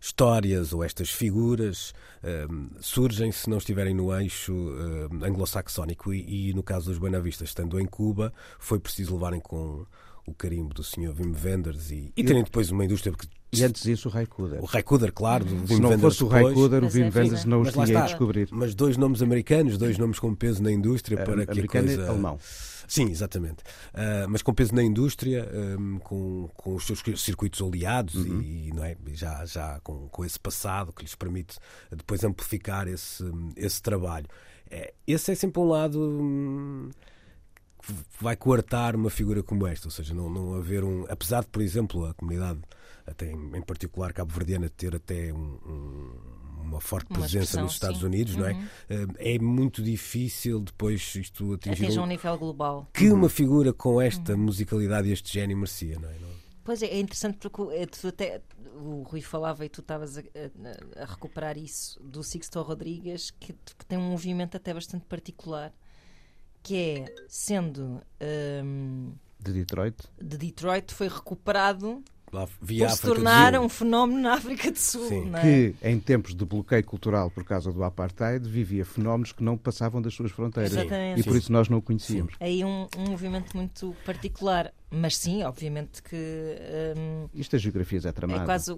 histórias 0.00 0.72
ou 0.72 0.82
estas 0.82 1.10
figuras 1.10 1.92
uh, 2.24 2.70
surgem 2.80 3.30
se 3.30 3.50
não 3.50 3.58
estiverem 3.58 3.94
no 3.94 4.12
eixo 4.18 4.54
uh, 4.54 5.24
anglo-saxónico 5.24 6.14
e, 6.14 6.50
e, 6.50 6.54
no 6.54 6.62
caso 6.62 6.86
dos 6.86 6.98
Buena 6.98 7.20
Vista, 7.20 7.44
estando 7.44 7.78
em 7.78 7.86
Cuba, 7.86 8.32
foi 8.58 8.80
preciso 8.80 9.14
levarem 9.14 9.40
com 9.40 9.86
o 10.26 10.34
carimbo 10.34 10.72
do 10.72 10.82
Sr. 10.82 11.14
Wim 11.18 11.34
Wenders 11.44 11.90
e, 11.90 12.12
e 12.16 12.24
terem 12.24 12.42
depois 12.42 12.70
uma 12.70 12.84
indústria 12.84 13.12
que 13.14 13.28
e 13.52 13.64
antes 13.64 13.82
disso 13.82 14.08
o 14.08 14.12
Raikuder. 14.12 14.62
O 14.62 14.66
Raikuder, 14.66 15.12
claro. 15.12 15.44
Do 15.44 15.66
Se 15.66 15.80
não 15.80 15.98
fosse 15.98 16.22
o 16.22 16.28
Raikuder, 16.28 16.84
o 16.84 16.88
Wim 16.88 17.02
é 17.02 17.10
Wenders 17.14 17.44
não 17.44 17.62
os 17.62 17.72
tinha 17.72 18.02
descobrir. 18.02 18.48
Mas 18.52 18.74
dois 18.74 18.96
nomes 18.96 19.22
americanos, 19.22 19.76
dois 19.76 19.98
nomes 19.98 20.18
com 20.18 20.34
peso 20.34 20.62
na 20.62 20.70
indústria 20.70 21.24
para 21.24 21.46
que 21.46 21.60
a 21.60 21.66
coisa... 21.66 22.08
alemão. 22.08 22.38
Sim, 22.86 23.08
exatamente. 23.08 23.62
Uh, 23.94 24.28
mas 24.28 24.42
com 24.42 24.52
peso 24.52 24.74
na 24.74 24.82
indústria, 24.82 25.48
um, 25.78 25.98
com, 26.00 26.50
com 26.56 26.74
os 26.74 26.84
seus 26.84 27.00
circuitos 27.22 27.60
oleados 27.60 28.16
uhum. 28.16 28.40
e, 28.40 28.72
não 28.74 28.84
é? 28.84 28.96
já, 29.12 29.44
já 29.44 29.78
com, 29.80 30.08
com 30.08 30.24
esse 30.24 30.38
passado 30.38 30.92
que 30.92 31.02
lhes 31.02 31.14
permite 31.14 31.56
depois 31.88 32.24
amplificar 32.24 32.88
esse, 32.88 33.24
esse 33.56 33.80
trabalho. 33.80 34.26
É, 34.68 34.92
esse 35.06 35.30
é 35.30 35.34
sempre 35.36 35.60
um 35.60 35.68
lado. 35.68 36.00
Hum, 36.00 36.90
que 37.82 37.94
vai 38.20 38.36
coartar 38.36 38.94
uma 38.94 39.08
figura 39.08 39.42
como 39.42 39.66
esta, 39.66 39.86
ou 39.86 39.90
seja, 39.90 40.12
não, 40.12 40.28
não 40.28 40.54
haver 40.54 40.84
um. 40.84 41.06
Apesar 41.08 41.42
de, 41.42 41.48
por 41.48 41.62
exemplo, 41.62 42.06
a 42.06 42.14
comunidade 42.14 42.60
até 43.06 43.30
em 43.30 43.62
particular 43.62 44.12
cabo-verdiana, 44.12 44.68
ter 44.68 44.94
até 44.94 45.32
um, 45.32 45.58
um, 45.66 46.62
uma 46.62 46.80
forte 46.80 47.10
uma 47.10 47.20
presença 47.20 47.60
nos 47.60 47.72
Estados 47.72 48.00
sim. 48.00 48.06
Unidos, 48.06 48.34
uhum. 48.34 48.40
não 48.40 48.46
é? 48.46 48.52
Uhum. 48.52 48.68
Eh, 48.88 49.34
é 49.34 49.38
muito 49.38 49.82
difícil 49.82 50.60
depois 50.60 51.14
isto 51.14 51.54
atingir 51.54 51.84
Atingir 51.84 51.98
um, 51.98 52.04
um 52.04 52.06
nível 52.06 52.38
global. 52.38 52.88
Que 52.92 53.08
uhum. 53.08 53.16
uma 53.16 53.28
figura 53.28 53.72
com 53.72 54.00
esta 54.00 54.32
uhum. 54.32 54.38
musicalidade 54.38 55.08
e 55.08 55.12
este 55.12 55.32
gênio 55.32 55.56
merecia, 55.56 55.98
não 55.98 56.08
é? 56.08 56.14
Pois 56.62 56.82
é, 56.82 56.86
é 56.86 57.00
interessante 57.00 57.38
porque 57.38 57.74
é, 57.74 57.86
tu 57.86 58.06
até, 58.06 58.42
o 58.76 59.02
Rui 59.02 59.22
falava 59.22 59.64
e 59.64 59.68
tu 59.68 59.80
estavas 59.80 60.18
a, 60.18 60.20
a, 60.20 61.02
a, 61.02 61.04
recuperar 61.06 61.56
isso 61.56 62.00
do 62.00 62.22
Sixto 62.22 62.60
Rodrigues, 62.60 63.30
que, 63.32 63.52
que, 63.52 63.86
tem 63.86 63.98
um 63.98 64.10
movimento 64.10 64.56
até 64.56 64.72
bastante 64.72 65.04
particular, 65.06 65.72
que 66.62 66.76
é 66.76 67.14
sendo. 67.28 68.00
Um, 68.64 69.12
de 69.38 69.52
Detroit? 69.52 69.96
De 70.20 70.36
Detroit 70.36 70.92
foi 70.92 71.08
recuperado 71.08 72.04
via 72.60 72.88
por 72.88 72.96
se 72.96 73.02
tornar 73.02 73.58
um 73.58 73.68
fenómeno 73.68 74.20
na 74.20 74.34
África 74.34 74.70
do 74.70 74.78
Sul. 74.78 75.30
É? 75.34 75.40
Que, 75.40 75.74
em 75.82 75.98
tempos 75.98 76.34
de 76.34 76.44
bloqueio 76.44 76.84
cultural 76.84 77.30
por 77.30 77.44
causa 77.44 77.72
do 77.72 77.82
apartheid, 77.82 78.48
vivia 78.48 78.84
fenómenos 78.84 79.32
que 79.32 79.42
não 79.42 79.56
passavam 79.56 80.00
das 80.00 80.14
suas 80.14 80.30
fronteiras. 80.30 80.72
Exatamente. 80.72 81.20
E 81.20 81.24
por 81.24 81.36
isso 81.36 81.52
nós 81.52 81.68
não 81.68 81.78
o 81.78 81.82
conhecíamos. 81.82 82.32
Sim. 82.34 82.38
Aí 82.44 82.64
um, 82.64 82.86
um 82.96 83.10
movimento 83.10 83.56
muito 83.56 83.94
particular. 84.04 84.72
Mas 84.90 85.16
sim, 85.16 85.44
obviamente 85.44 86.02
que. 86.02 86.16
Um, 86.16 87.28
Isto 87.32 87.52
das 87.52 87.62
geografias 87.62 88.04
é 88.04 88.10
tramado. 88.10 88.42
É 88.42 88.44
quase. 88.44 88.72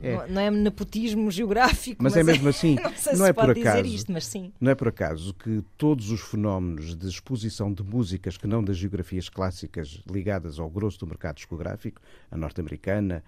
É, 0.00 0.12
é. 0.12 0.26
Não 0.28 0.40
é 0.40 0.50
nepotismo 0.50 1.28
geográfico. 1.32 2.02
Mas, 2.02 2.16
é 2.16 2.22
mas 2.22 2.28
é 2.28 2.32
mesmo 2.32 2.48
assim. 2.48 2.76
não 2.82 2.92
sei 2.92 3.12
não 3.14 3.24
se 3.24 3.30
é 3.30 3.32
por 3.32 3.50
acaso, 3.50 3.86
isto, 3.86 4.12
mas 4.12 4.24
sim. 4.24 4.52
Não 4.60 4.70
é 4.70 4.74
por 4.76 4.88
acaso 4.88 5.34
que 5.34 5.64
todos 5.76 6.10
os 6.10 6.20
fenómenos 6.20 6.94
de 6.94 7.08
exposição 7.08 7.72
de 7.72 7.82
músicas 7.82 8.36
que 8.36 8.46
não 8.46 8.62
das 8.62 8.76
geografias 8.76 9.28
clássicas 9.28 10.00
ligadas 10.08 10.60
ao 10.60 10.70
grosso 10.70 11.00
do 11.00 11.08
mercado 11.08 11.36
discográfico, 11.36 12.00
a 12.30 12.36
norte-americana, 12.36 13.24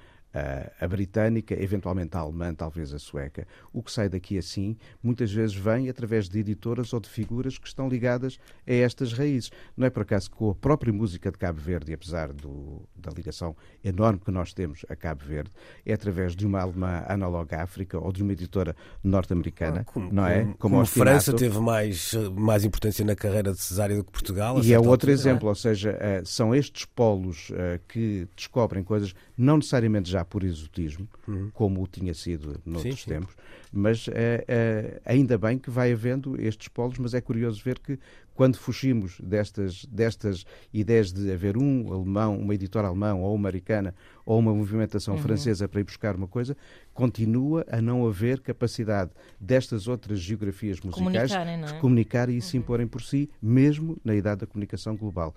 a 0.80 0.88
britânica, 0.88 1.54
eventualmente 1.60 2.16
a 2.16 2.20
alemã, 2.20 2.54
talvez 2.54 2.92
a 2.92 2.98
sueca. 2.98 3.46
O 3.72 3.82
que 3.82 3.92
sai 3.92 4.08
daqui 4.08 4.38
assim, 4.38 4.76
muitas 5.02 5.32
vezes 5.32 5.54
vem 5.54 5.88
através 5.88 6.28
de 6.28 6.38
editoras 6.40 6.92
ou 6.92 7.00
de 7.00 7.08
figuras 7.08 7.58
que 7.58 7.66
estão 7.66 7.88
ligadas 7.88 8.38
a 8.66 8.72
estas 8.72 9.12
raízes. 9.12 9.50
Não 9.76 9.86
é 9.86 9.90
por 9.90 10.02
acaso 10.02 10.30
que 10.30 10.36
com 10.36 10.50
a 10.50 10.54
própria 10.54 10.92
música 10.92 11.30
de 11.30 11.38
Cabo 11.38 11.60
Verde, 11.60 11.92
apesar 11.92 12.32
do, 12.32 12.82
da 12.96 13.10
ligação 13.10 13.56
enorme 13.82 14.20
que 14.20 14.30
nós 14.30 14.52
temos 14.52 14.84
a 14.88 14.96
Cabo 14.96 15.24
Verde, 15.24 15.50
é 15.86 15.92
através 15.92 16.34
de 16.34 16.46
uma 16.46 16.60
alemã 16.60 17.04
Analog 17.08 17.54
África 17.54 17.98
ou 17.98 18.12
de 18.12 18.22
uma 18.22 18.32
editora 18.32 18.74
norte-americana, 19.02 19.86
ah, 19.86 20.00
não 20.10 20.26
é? 20.26 20.44
Como, 20.44 20.56
como 20.56 20.80
a 20.80 20.86
França 20.86 21.32
teve 21.32 21.58
mais, 21.60 22.12
mais 22.34 22.64
importância 22.64 23.04
na 23.04 23.14
carreira 23.14 23.52
de 23.52 23.60
Cesária 23.60 23.96
do 23.96 24.04
que 24.04 24.10
Portugal. 24.10 24.62
E 24.62 24.72
é 24.72 24.78
outro 24.78 24.92
altura, 24.92 25.12
exemplo, 25.12 25.48
ou 25.48 25.54
seja, 25.54 25.96
eh, 26.00 26.22
são 26.24 26.54
estes 26.54 26.84
polos 26.84 27.50
eh, 27.52 27.80
que 27.88 28.28
descobrem 28.36 28.82
coisas, 28.82 29.14
não 29.36 29.56
necessariamente 29.56 30.10
já 30.10 30.24
por 30.24 30.44
exotismo, 30.44 31.08
uhum. 31.26 31.50
como 31.52 31.86
tinha 31.86 32.14
sido 32.14 32.60
noutros 32.64 33.02
sim, 33.02 33.08
tempos, 33.10 33.34
sim. 33.34 33.68
mas 33.72 34.06
é, 34.08 34.44
é, 34.46 35.00
ainda 35.04 35.36
bem 35.36 35.58
que 35.58 35.70
vai 35.70 35.92
havendo 35.92 36.40
estes 36.40 36.68
polos, 36.68 36.98
mas 36.98 37.14
é 37.14 37.20
curioso 37.20 37.62
ver 37.62 37.78
que 37.78 37.98
quando 38.34 38.56
fugimos 38.56 39.20
destas, 39.20 39.84
destas 39.86 40.44
ideias 40.72 41.12
de 41.12 41.30
haver 41.32 41.56
um 41.56 41.92
alemão, 41.92 42.38
uma 42.38 42.54
editora 42.54 42.88
alemã 42.88 43.14
ou 43.14 43.34
uma 43.34 43.48
americana 43.48 43.94
ou 44.26 44.38
uma 44.38 44.52
movimentação 44.52 45.14
uhum. 45.14 45.22
francesa 45.22 45.68
para 45.68 45.80
ir 45.80 45.84
buscar 45.84 46.16
uma 46.16 46.26
coisa, 46.26 46.56
continua 46.92 47.64
a 47.70 47.80
não 47.80 48.06
haver 48.06 48.40
capacidade 48.40 49.10
destas 49.40 49.86
outras 49.86 50.18
geografias 50.18 50.80
musicais 50.80 51.30
é? 51.32 51.56
de 51.66 51.74
comunicar 51.80 52.28
e 52.28 52.34
uhum. 52.34 52.40
se 52.40 52.56
imporem 52.56 52.86
por 52.86 53.02
si, 53.02 53.30
mesmo 53.40 53.96
na 54.04 54.14
idade 54.14 54.40
da 54.40 54.46
comunicação 54.46 54.96
global. 54.96 55.34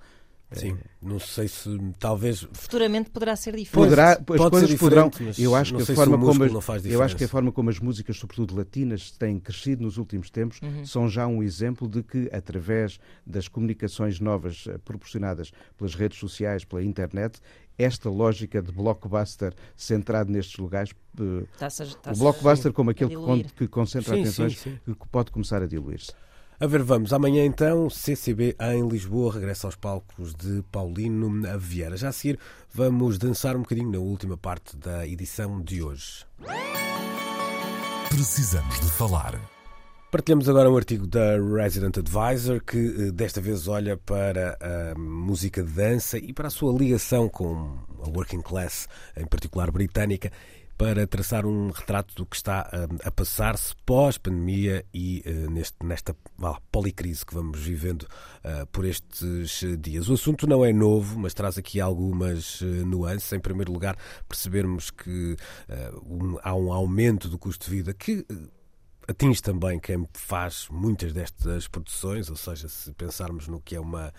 Sim, 0.53 0.77
não 1.01 1.19
sei 1.19 1.47
se 1.49 1.77
talvez 1.99 2.47
Futuramente 2.53 3.09
poderá 3.09 3.35
ser 3.35 3.53
diferente. 3.55 3.71
Poderá, 3.89 4.11
as 4.13 4.17
pode 4.25 4.49
coisas 4.49 4.69
ser 4.69 4.77
poderão. 4.77 5.11
Eu 5.37 5.53
acho 5.55 5.75
que 5.75 5.81
a 5.81 5.85
forma 5.95 6.17
como 6.17 6.43
as, 6.45 6.85
eu 6.85 7.01
acho 7.03 7.15
que 7.17 7.23
a 7.25 7.27
forma 7.27 7.51
como 7.51 7.69
as 7.69 7.79
músicas, 7.79 8.17
sobretudo 8.17 8.55
latinas, 8.55 9.11
têm 9.11 9.39
crescido 9.39 9.83
nos 9.83 9.97
últimos 9.97 10.29
tempos, 10.29 10.61
Uhum. 10.61 10.85
são 10.85 11.09
já 11.09 11.27
um 11.27 11.43
exemplo 11.43 11.85
de 11.87 12.01
que 12.01 12.29
através 12.31 12.97
das 13.25 13.49
comunicações 13.49 14.21
novas 14.21 14.65
eh, 14.67 14.77
proporcionadas 14.77 15.51
pelas 15.77 15.93
redes 15.95 16.17
sociais, 16.17 16.63
pela 16.63 16.81
internet, 16.81 17.39
esta 17.77 18.09
lógica 18.09 18.61
de 18.61 18.71
blockbuster 18.71 19.53
centrado 19.75 20.31
nestes 20.31 20.55
lugares, 20.57 20.91
eh, 21.19 21.43
a- 22.05 22.13
o 22.13 22.17
blockbuster 22.17 22.71
como 22.71 22.89
a 22.89 22.93
aquele 22.93 23.09
que, 23.09 23.15
con- 23.17 23.43
que 23.43 23.67
concentra 23.67 24.15
Sim, 24.15 24.21
atenções, 24.21 24.57
sim, 24.59 24.79
que 24.85 25.07
pode 25.11 25.29
começar 25.29 25.61
a 25.61 25.67
diluir-se. 25.67 26.13
A 26.59 26.65
ver, 26.65 26.81
vamos. 26.81 27.13
Amanhã 27.13 27.45
então, 27.45 27.87
CCB 27.87 28.55
em 28.59 28.87
Lisboa 28.87 29.31
regressa 29.31 29.67
aos 29.67 29.75
palcos 29.75 30.33
de 30.33 30.63
Paulino 30.71 31.29
Vieira. 31.59 31.95
Já 31.95 32.09
a 32.09 32.11
seguir, 32.11 32.39
vamos 32.73 33.19
dançar 33.19 33.55
um 33.55 33.59
bocadinho 33.59 33.91
na 33.91 33.99
última 33.99 34.35
parte 34.35 34.75
da 34.75 35.05
edição 35.05 35.61
de 35.61 35.83
hoje. 35.83 36.25
Precisamos 38.09 38.79
de 38.79 38.89
falar. 38.89 39.39
Partilhamos 40.09 40.49
agora 40.49 40.71
um 40.71 40.75
artigo 40.75 41.05
da 41.05 41.37
Resident 41.37 41.95
Advisor 41.97 42.59
que 42.63 42.77
eh, 42.77 43.11
desta 43.11 43.39
vez 43.39 43.67
olha 43.67 43.95
para 43.95 44.57
a 44.59 44.97
música 44.97 45.61
de 45.61 45.71
dança 45.71 46.17
e 46.17 46.33
para 46.33 46.47
a 46.47 46.49
sua 46.49 46.75
ligação 46.75 47.29
com 47.29 47.77
a 48.03 48.09
working 48.09 48.41
class, 48.41 48.87
em 49.15 49.27
particular 49.27 49.69
britânica, 49.69 50.31
para 50.77 51.07
traçar 51.07 51.45
um 51.45 51.71
retrato 51.71 52.13
do 52.13 52.25
que 52.25 52.35
está 52.35 52.69
eh, 52.71 52.87
a 53.03 53.11
passar-se 53.11 53.73
pós-pandemia 53.85 54.85
e 54.93 55.23
eh, 55.25 55.31
neste, 55.49 55.75
nesta 55.83 56.15
policrise 56.71 57.25
que 57.25 57.33
vamos 57.33 57.59
vivendo 57.59 58.07
eh, 58.43 58.65
por 58.71 58.85
estes 58.85 59.63
dias. 59.79 60.07
O 60.07 60.13
assunto 60.13 60.45
não 60.45 60.63
é 60.63 60.71
novo, 60.71 61.19
mas 61.19 61.33
traz 61.33 61.57
aqui 61.57 61.81
algumas 61.81 62.61
eh, 62.61 62.65
nuances. 62.85 63.33
Em 63.33 63.39
primeiro 63.39 63.71
lugar, 63.71 63.97
percebermos 64.27 64.91
que 64.91 65.35
há 66.43 66.53
um 66.53 66.71
aumento 66.71 67.27
do 67.27 67.39
custo 67.39 67.65
de 67.65 67.75
vida 67.75 67.93
que 67.93 68.25
atinge 69.07 69.41
também 69.41 69.79
quem 69.79 70.07
faz 70.13 70.67
muitas 70.69 71.13
destas 71.13 71.67
produções, 71.67 72.29
ou 72.29 72.35
seja, 72.35 72.67
se 72.67 72.91
pensarmos 72.93 73.47
no 73.47 73.61
que 73.61 73.75
é 73.75 73.79
uma 73.79 74.13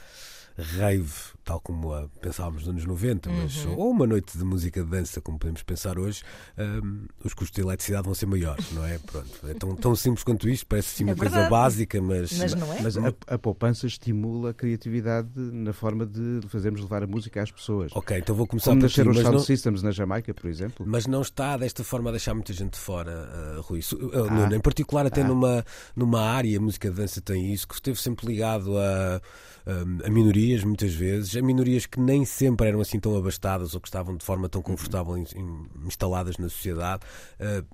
rave, 0.58 1.12
tal 1.44 1.60
como 1.60 1.92
a 1.92 2.08
pensávamos 2.20 2.62
nos 2.62 2.68
anos 2.70 2.84
90, 2.84 3.30
mas, 3.30 3.64
ou 3.66 3.90
uma 3.90 4.06
noite 4.06 4.36
de 4.36 4.44
música 4.44 4.82
de 4.82 4.90
dança, 4.90 5.20
como 5.20 5.38
podemos 5.38 5.62
pensar 5.62 5.98
hoje, 5.98 6.22
hum, 6.58 7.06
os 7.24 7.32
custos 7.32 7.54
de 7.56 7.62
eletricidade 7.62 8.04
vão 8.04 8.14
ser 8.14 8.26
maiores, 8.26 8.70
não 8.72 8.84
é? 8.84 8.98
Pronto, 8.98 9.28
é 9.48 9.54
tão, 9.54 9.74
tão 9.76 9.94
simples 9.96 10.24
quanto 10.24 10.48
isto, 10.48 10.66
parece 10.66 10.88
sim 10.88 11.04
uma 11.04 11.12
É 11.12 11.16
coisa 11.16 11.48
básica, 11.48 12.00
mas, 12.02 12.32
Mas 12.38 12.54
não 12.54 12.72
é? 12.72 12.82
Mas 12.82 12.96
a, 12.96 13.14
a 13.28 13.38
poupança 13.38 13.86
estimula 13.86 14.50
a 14.50 14.54
criatividade 14.54 15.28
na 15.36 15.72
forma 15.72 16.04
de 16.04 16.40
fazermos 16.48 16.80
levar 16.80 17.02
a 17.02 17.06
música 17.06 17.42
às 17.42 17.50
pessoas. 17.50 17.92
Ok, 17.94 18.18
então 18.18 18.34
vou 18.34 18.46
começar 18.46 18.70
Como 18.72 18.80
por 18.82 18.88
ti, 18.90 18.98
nascer 18.98 19.08
os 19.08 19.16
mas 19.16 19.22
Sound 19.24 19.38
não, 19.38 19.44
Systems 19.44 19.82
na 19.82 19.90
Jamaica, 19.90 20.34
por 20.34 20.50
exemplo. 20.50 20.84
mas 20.88 21.06
não 21.06 21.22
está 21.22 21.56
desta 21.56 21.84
forma 21.84 22.10
a 22.10 22.12
deixar 22.12 22.34
muita 22.34 22.52
gente 22.52 22.76
fora, 22.76 23.56
uh, 23.58 23.60
Rui. 23.62 23.80
Uh, 23.80 24.08
Ah. 24.28 24.30
Nuno, 24.34 24.54
em 24.54 24.60
particular, 24.60 25.06
até 25.06 25.22
Ah. 25.22 25.28
numa, 25.28 25.64
numa 25.94 26.20
área, 26.20 26.58
a 26.58 26.60
música 26.60 26.90
de 26.90 26.96
dança 26.96 27.20
tem 27.20 27.52
isso, 27.52 27.66
que 27.68 27.74
esteve 27.74 28.00
sempre 28.00 28.26
ligado 28.26 28.76
a, 28.76 29.20
um, 29.66 30.06
a 30.06 30.10
minorias, 30.10 30.47
muitas 30.64 30.92
vezes, 30.94 31.36
a 31.36 31.42
minorias 31.42 31.86
que 31.86 32.00
nem 32.00 32.24
sempre 32.24 32.68
eram 32.68 32.80
assim 32.80 32.98
tão 33.00 33.16
abastadas 33.16 33.74
ou 33.74 33.80
que 33.80 33.88
estavam 33.88 34.16
de 34.16 34.24
forma 34.24 34.48
tão 34.48 34.62
confortável 34.62 35.16
in- 35.16 35.24
in- 35.36 35.66
instaladas 35.86 36.36
na 36.38 36.48
sociedade. 36.48 37.02
Uh, 37.40 37.66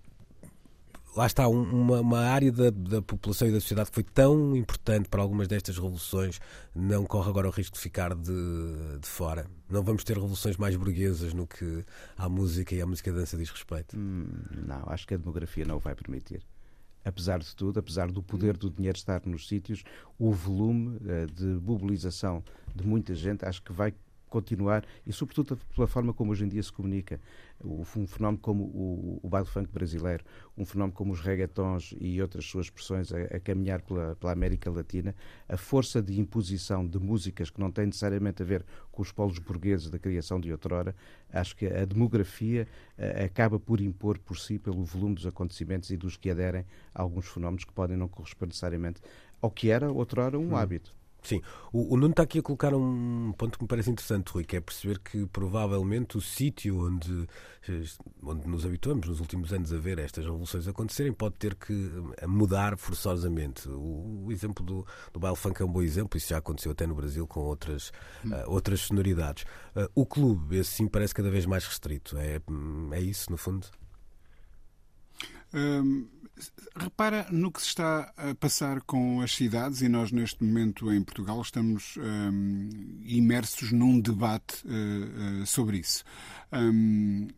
lá 1.16 1.26
está 1.26 1.46
um- 1.48 1.62
uma, 1.62 2.00
uma 2.00 2.20
área 2.20 2.50
da, 2.50 2.70
da 2.70 3.00
população 3.02 3.46
e 3.48 3.52
da 3.52 3.60
sociedade 3.60 3.88
que 3.90 3.94
foi 3.94 4.02
tão 4.02 4.56
importante 4.56 5.08
para 5.08 5.22
algumas 5.22 5.46
destas 5.46 5.76
revoluções, 5.76 6.40
não 6.74 7.04
corre 7.06 7.28
agora 7.30 7.46
o 7.48 7.50
risco 7.50 7.74
de 7.76 7.80
ficar 7.80 8.14
de, 8.14 8.32
de 9.00 9.06
fora. 9.08 9.46
Não 9.70 9.82
vamos 9.82 10.02
ter 10.04 10.14
revoluções 10.14 10.56
mais 10.56 10.74
burguesas 10.76 11.32
no 11.32 11.46
que 11.46 11.84
à 12.16 12.28
música 12.28 12.74
e 12.74 12.82
à 12.82 12.86
música 12.86 13.12
dança 13.12 13.36
diz 13.36 13.48
respeito. 13.50 13.96
Hum, 13.96 14.26
não, 14.66 14.82
acho 14.86 15.06
que 15.06 15.14
a 15.14 15.16
demografia 15.16 15.64
não 15.64 15.76
o 15.76 15.80
vai 15.80 15.94
permitir. 15.94 16.42
Apesar 17.04 17.38
de 17.38 17.54
tudo, 17.54 17.78
apesar 17.78 18.10
do 18.10 18.22
poder 18.22 18.56
do 18.56 18.70
dinheiro 18.70 18.96
estar 18.96 19.20
nos 19.26 19.46
sítios, 19.46 19.84
o 20.18 20.32
volume 20.32 20.98
eh, 21.06 21.26
de 21.26 21.44
mobilização 21.44 22.42
de 22.74 22.86
muita 22.86 23.14
gente 23.14 23.44
acho 23.44 23.62
que 23.62 23.72
vai 23.72 23.92
continuar 24.34 24.84
e, 25.06 25.12
sobretudo, 25.12 25.56
pela 25.76 25.86
forma 25.86 26.12
como 26.12 26.32
hoje 26.32 26.44
em 26.44 26.48
dia 26.48 26.62
se 26.62 26.72
comunica. 26.72 27.20
Um 27.64 27.84
fenómeno 27.84 28.38
como 28.42 28.64
o, 28.64 29.20
o 29.22 29.28
baile 29.28 29.46
funk 29.46 29.70
brasileiro, 29.72 30.24
um 30.58 30.64
fenómeno 30.64 30.92
como 30.92 31.12
os 31.12 31.20
reggaetons 31.20 31.94
e 32.00 32.20
outras 32.20 32.44
suas 32.44 32.66
expressões 32.66 33.12
a, 33.12 33.36
a 33.36 33.38
caminhar 33.38 33.80
pela, 33.80 34.16
pela 34.16 34.32
América 34.32 34.68
Latina, 34.70 35.14
a 35.48 35.56
força 35.56 36.02
de 36.02 36.18
imposição 36.18 36.84
de 36.84 36.98
músicas 36.98 37.48
que 37.48 37.60
não 37.60 37.70
tem 37.70 37.86
necessariamente 37.86 38.42
a 38.42 38.44
ver 38.44 38.64
com 38.90 39.02
os 39.02 39.12
polos 39.12 39.38
burgueses 39.38 39.88
da 39.88 40.00
criação 40.00 40.40
de 40.40 40.50
outrora, 40.50 40.96
acho 41.32 41.54
que 41.54 41.66
a 41.66 41.84
demografia 41.84 42.66
eh, 42.98 43.24
acaba 43.24 43.60
por 43.60 43.80
impor 43.80 44.18
por 44.18 44.36
si, 44.36 44.58
pelo 44.58 44.84
volume 44.84 45.14
dos 45.14 45.26
acontecimentos 45.26 45.90
e 45.90 45.96
dos 45.96 46.16
que 46.16 46.28
aderem 46.28 46.66
a 46.92 47.02
alguns 47.02 47.28
fenómenos 47.28 47.64
que 47.64 47.72
podem 47.72 47.96
não 47.96 48.08
corresponder 48.08 48.48
necessariamente 48.48 49.00
ao 49.40 49.50
que 49.50 49.70
era 49.70 49.92
outrora 49.92 50.38
um 50.38 50.56
hábito. 50.56 51.03
Sim, 51.24 51.40
o, 51.72 51.94
o 51.94 51.96
Nuno 51.96 52.10
está 52.10 52.22
aqui 52.22 52.38
a 52.38 52.42
colocar 52.42 52.74
um 52.74 53.32
ponto 53.32 53.56
que 53.56 53.64
me 53.64 53.68
parece 53.68 53.90
interessante, 53.90 54.30
Rui, 54.30 54.44
que 54.44 54.56
é 54.56 54.60
perceber 54.60 54.98
que 54.98 55.24
provavelmente 55.26 56.18
o 56.18 56.20
sítio 56.20 56.86
onde, 56.86 57.26
eh, 57.66 57.82
onde 58.22 58.46
nos 58.46 58.66
habituamos 58.66 59.08
nos 59.08 59.20
últimos 59.20 59.50
anos 59.50 59.72
a 59.72 59.78
ver 59.78 59.98
estas 59.98 60.26
revoluções 60.26 60.68
acontecerem 60.68 61.14
pode 61.14 61.36
ter 61.36 61.54
que 61.54 61.90
eh, 62.18 62.26
mudar 62.26 62.76
forçosamente. 62.76 63.66
O, 63.70 64.26
o 64.26 64.32
exemplo 64.32 64.62
do, 64.62 64.86
do 65.14 65.18
baile 65.18 65.36
funk 65.36 65.62
é 65.62 65.64
um 65.64 65.72
bom 65.72 65.80
exemplo, 65.80 66.18
isso 66.18 66.28
já 66.28 66.36
aconteceu 66.36 66.72
até 66.72 66.86
no 66.86 66.94
Brasil 66.94 67.26
com 67.26 67.40
outras, 67.40 67.90
eh, 68.30 68.44
outras 68.46 68.80
sonoridades. 68.80 69.46
Eh, 69.74 69.88
o 69.94 70.04
clube, 70.04 70.58
esse 70.58 70.72
sim, 70.72 70.86
parece 70.86 71.14
cada 71.14 71.30
vez 71.30 71.46
mais 71.46 71.64
restrito. 71.64 72.18
É, 72.18 72.38
hum, 72.50 72.90
é 72.92 73.00
isso, 73.00 73.30
no 73.30 73.38
fundo? 73.38 73.66
Hum, 75.54 76.08
repara 76.76 77.26
no 77.30 77.52
que 77.52 77.60
se 77.60 77.68
está 77.68 78.12
a 78.16 78.34
passar 78.34 78.80
com 78.82 79.20
as 79.20 79.32
cidades 79.32 79.82
e 79.82 79.88
nós 79.88 80.10
neste 80.10 80.42
momento 80.42 80.92
em 80.92 81.02
Portugal 81.02 81.40
estamos 81.40 81.96
hum, 81.96 83.00
imersos 83.04 83.70
num 83.72 84.00
debate 84.00 84.64
eh, 84.66 85.42
eh, 85.42 85.46
sobre 85.46 85.78
isso. 85.78 86.04
Hum, 86.52 87.28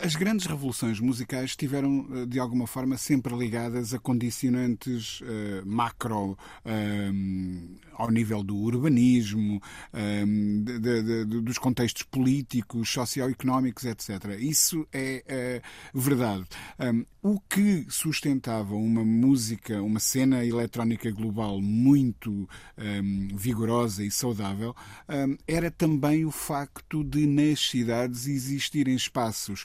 as 0.00 0.14
grandes 0.14 0.46
revoluções 0.46 1.00
musicais 1.00 1.50
estiveram, 1.50 2.06
eh, 2.12 2.26
de 2.26 2.38
alguma 2.38 2.66
forma, 2.66 2.96
sempre 2.96 3.36
ligadas 3.36 3.92
a 3.92 3.98
condicionantes 3.98 5.20
eh, 5.24 5.62
macro 5.64 6.38
hum, 6.64 7.76
ao 7.94 8.10
nível 8.10 8.42
do 8.42 8.56
urbanismo, 8.56 9.60
hum, 9.92 10.62
de- 10.64 10.78
de- 10.78 11.24
de- 11.24 11.40
dos 11.40 11.58
contextos 11.58 12.04
políticos, 12.04 12.88
socioeconómicos, 12.90 13.84
etc. 13.84 14.36
Isso 14.38 14.86
é 14.92 15.22
eh, 15.26 15.62
verdade. 15.94 16.44
Hum, 16.78 17.04
o 17.22 17.38
que 17.40 17.86
sustentava 17.88 18.74
uma 18.74 19.04
música, 19.04 19.80
uma 19.82 20.00
cena 20.00 20.44
eletrónica 20.44 21.08
global 21.12 21.60
muito 21.60 22.48
vigorosa 23.36 24.04
e 24.04 24.10
saudável, 24.10 24.74
era 25.46 25.70
também 25.70 26.24
o 26.24 26.32
facto 26.32 27.04
de 27.04 27.24
nas 27.24 27.60
cidades 27.60 28.26
existirem 28.26 28.96
espaços 28.96 29.64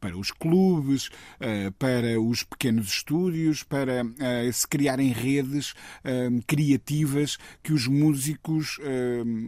para 0.00 0.16
os 0.16 0.30
clubes, 0.30 1.10
eh, 1.38 1.70
para 1.78 2.20
os 2.20 2.42
pequenos 2.42 2.88
estúdios, 2.88 3.62
para 3.62 4.02
eh, 4.18 4.50
se 4.52 4.66
criarem 4.66 5.12
redes 5.12 5.74
hum, 6.04 6.40
criativas 6.46 7.36
que 7.62 7.72
os 7.72 7.86
músicos 7.86 8.78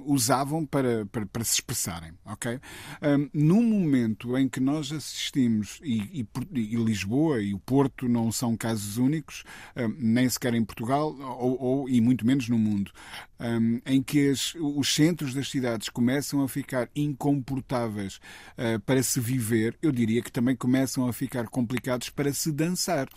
usavam 0.05 0.65
para, 0.67 1.07
para, 1.07 1.27
para 1.27 1.45
se 1.45 1.55
expressarem. 1.55 2.13
ok? 2.25 2.59
Hum, 3.03 3.29
num 3.33 3.63
momento 3.63 4.37
em 4.37 4.49
que 4.49 4.61
nós 4.61 4.93
assistimos, 4.93 5.81
e, 5.83 6.21
e 6.21 6.27
e 6.55 6.77
Lisboa 6.77 7.41
e 7.43 7.55
o 7.55 7.59
Porto 7.59 8.09
não 8.09 8.31
são 8.33 8.57
casos 8.57 8.97
únicos, 8.99 9.45
nem 9.99 10.29
sequer 10.29 10.55
em 10.55 10.65
Portugal, 10.65 11.15
ou, 11.19 11.61
ou- 11.61 11.89
e 11.89 12.01
muito 12.01 12.27
menos 12.27 12.49
no 12.49 12.59
mundo, 12.59 12.91
em 13.87 14.03
que 14.03 14.31
as- 14.31 14.55
os 14.57 14.95
centros 14.95 15.35
das 15.35 15.49
cidades 15.51 15.89
começam 15.89 16.43
a 16.43 16.49
ficar 16.49 16.89
incomportáveis 16.95 18.21
eh, 18.57 18.79
para 18.79 19.03
se 19.03 19.19
viver, 19.21 19.77
eu 19.83 19.91
diria 19.93 20.23
que 20.23 20.31
também 20.31 20.41
começam 20.59 21.07
a 21.09 21.12
ficar 21.12 21.47
complicados 21.49 22.09
para 22.11 22.32
se 22.32 22.51
dançar. 22.53 23.09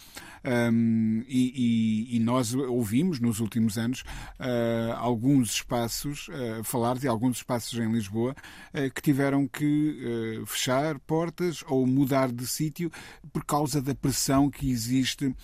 Hum, 0.71 1.23
e, 1.28 2.05
e- 2.11 2.17
e 2.17 2.19
nós 2.19 2.53
ouvimos 2.53 3.19
nos 3.19 3.39
últimos 3.39 3.80
anos 3.80 4.03
eh, 4.39 4.93
alguns 4.95 5.49
espaços, 5.55 6.28
eh, 6.32 6.61
falar 6.63 6.99
de 6.99 7.07
alguns 7.07 7.38
espaços 7.38 7.80
em 7.80 7.91
Lisboa 7.91 8.36
eh, 8.71 8.91
que 8.91 9.01
tiveram 9.01 9.47
que 9.47 10.43
fechar 10.45 10.99
portas 10.99 11.63
ou 11.67 11.88
mudar 11.88 12.32
de 12.32 12.45
sítio 12.45 12.91
por 13.34 13.43
causa 13.43 13.82
da 13.82 13.95
pressão 13.95 14.49
que 14.51 14.69
existe 14.69 15.36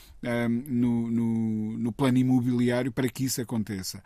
no, 0.67 1.09
no- 1.09 1.77
no 1.79 1.91
plano 1.91 2.19
imobiliário 2.19 2.91
para 2.91 3.09
que 3.09 3.23
isso 3.25 3.41
aconteça. 3.41 4.03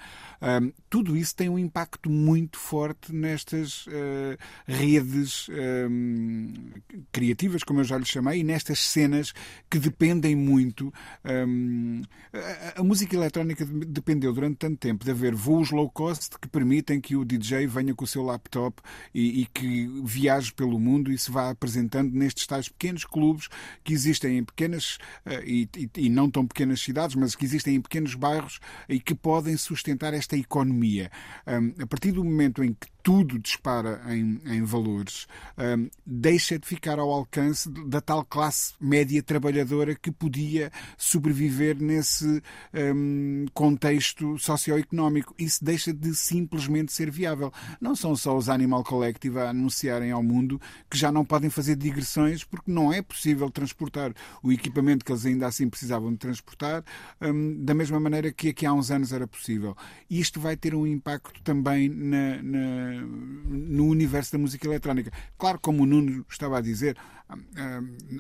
Tudo 0.90 1.18
isso 1.18 1.36
tem 1.36 1.50
um 1.50 1.60
impacto 1.60 2.10
muito 2.10 2.58
forte 2.58 3.14
nestas 3.14 3.86
redes 4.66 5.48
criativas, 7.12 7.64
como 7.66 7.80
eu 7.80 7.84
já 7.84 7.98
lhe 7.98 8.06
chamei, 8.06 8.40
e 8.40 8.44
nestas 8.44 8.80
cenas 8.80 9.34
que 9.70 9.80
dependem 9.80 10.36
muito. 10.36 10.94
Um, 11.24 12.02
a, 12.34 12.82
a, 12.82 12.84
música 12.84 13.16
eletrónica 13.16 13.66
dependeu 13.66 14.34
durante 14.34 14.58
tanto 14.58 14.78
tempo 14.78 15.04
de 15.04 15.12
haver 15.12 15.36
voos 15.36 15.72
low 15.72 15.90
cost 15.90 16.38
que 16.40 16.48
permitem 16.48 17.02
que 17.02 17.16
o 17.16 17.26
DJ 17.26 17.68
venha 17.68 17.94
com 17.94 18.04
o 18.04 18.08
seu 18.08 18.24
laptop 18.24 18.82
e, 19.14 19.42
e 19.42 19.46
que 19.48 19.88
viaje 20.04 20.54
pelo 20.54 20.80
mundo 20.80 21.12
e 21.12 21.18
se 21.18 21.32
vá 21.32 21.50
apresentando 21.50 22.12
nestes 22.14 22.46
tais 22.48 22.70
pequenos 22.70 23.06
clubes 23.06 23.48
que 23.84 23.94
existem 23.94 24.38
em 24.38 24.44
pequenas 24.44 24.98
uh, 25.26 25.44
e, 25.46 25.70
e, 25.78 25.90
e 25.98 26.10
não 26.10 26.30
tão 26.30 26.46
pequenas 26.46 26.82
cidades, 26.82 27.16
mas 27.16 27.36
que 27.36 27.46
existem 27.46 27.76
em 27.76 27.82
pequenos 27.82 28.16
bairros 28.16 28.60
e 28.88 29.00
que 29.00 29.16
podem 29.16 29.58
sustentar 29.58 30.14
esta 30.14 30.38
economia. 30.38 31.12
Um, 31.48 31.84
a 31.84 31.88
partir 31.88 32.12
do 32.12 32.24
momento 32.24 32.64
em 32.64 32.74
que 32.74 32.95
tudo 33.06 33.38
dispara 33.38 34.02
em, 34.08 34.42
em 34.48 34.64
valores, 34.64 35.28
um, 35.60 35.88
deixa 36.04 36.58
de 36.58 36.68
ficar 36.68 36.98
ao 36.98 37.12
alcance 37.12 37.70
da 37.70 38.02
tal 38.02 38.26
classe 38.26 38.74
média 38.82 39.22
trabalhadora 39.22 39.94
que 39.94 40.12
podia 40.12 40.72
sobreviver 40.98 41.80
nesse 41.80 42.42
um, 42.74 43.46
contexto 43.54 44.40
socioeconómico. 44.40 45.36
Isso 45.38 45.64
deixa 45.64 45.94
de 45.94 46.16
simplesmente 46.16 46.92
ser 46.92 47.12
viável. 47.12 47.54
Não 47.80 47.96
são 47.96 48.16
só 48.16 48.36
os 48.36 48.50
Animal 48.50 48.84
Collective 48.84 49.38
a 49.38 49.50
anunciarem 49.52 50.10
ao 50.10 50.24
mundo 50.24 50.60
que 50.90 50.98
já 50.98 51.12
não 51.12 51.24
podem 51.24 51.52
fazer 51.52 51.76
digressões 51.76 52.44
porque 52.44 52.72
não 52.72 52.92
é 52.92 53.04
possível 53.04 53.52
transportar 53.52 54.16
o 54.42 54.52
equipamento 54.52 55.06
que 55.06 55.12
eles 55.12 55.28
ainda 55.28 55.46
assim 55.46 55.70
precisavam 55.70 56.12
de 56.12 56.18
transportar 56.18 56.84
um, 57.22 57.64
da 57.64 57.76
mesma 57.76 58.00
maneira 58.00 58.32
que 58.32 58.50
aqui 58.50 58.66
há 58.66 58.74
uns 58.74 58.90
anos 58.90 59.14
era 59.14 59.28
possível. 59.28 59.78
Isto 60.10 60.40
vai 60.40 60.58
ter 60.58 60.74
um 60.74 60.88
impacto 60.88 61.40
também 61.44 61.88
na, 61.88 62.42
na 62.42 62.95
no 63.02 63.86
universo 63.86 64.34
da 64.34 64.38
música 64.38 64.68
eletrónica. 64.68 65.12
Claro, 65.38 65.60
como 65.60 65.84
o 65.84 65.86
Nuno 65.86 66.26
estava 66.30 66.58
a 66.58 66.62
dizer, 66.62 66.98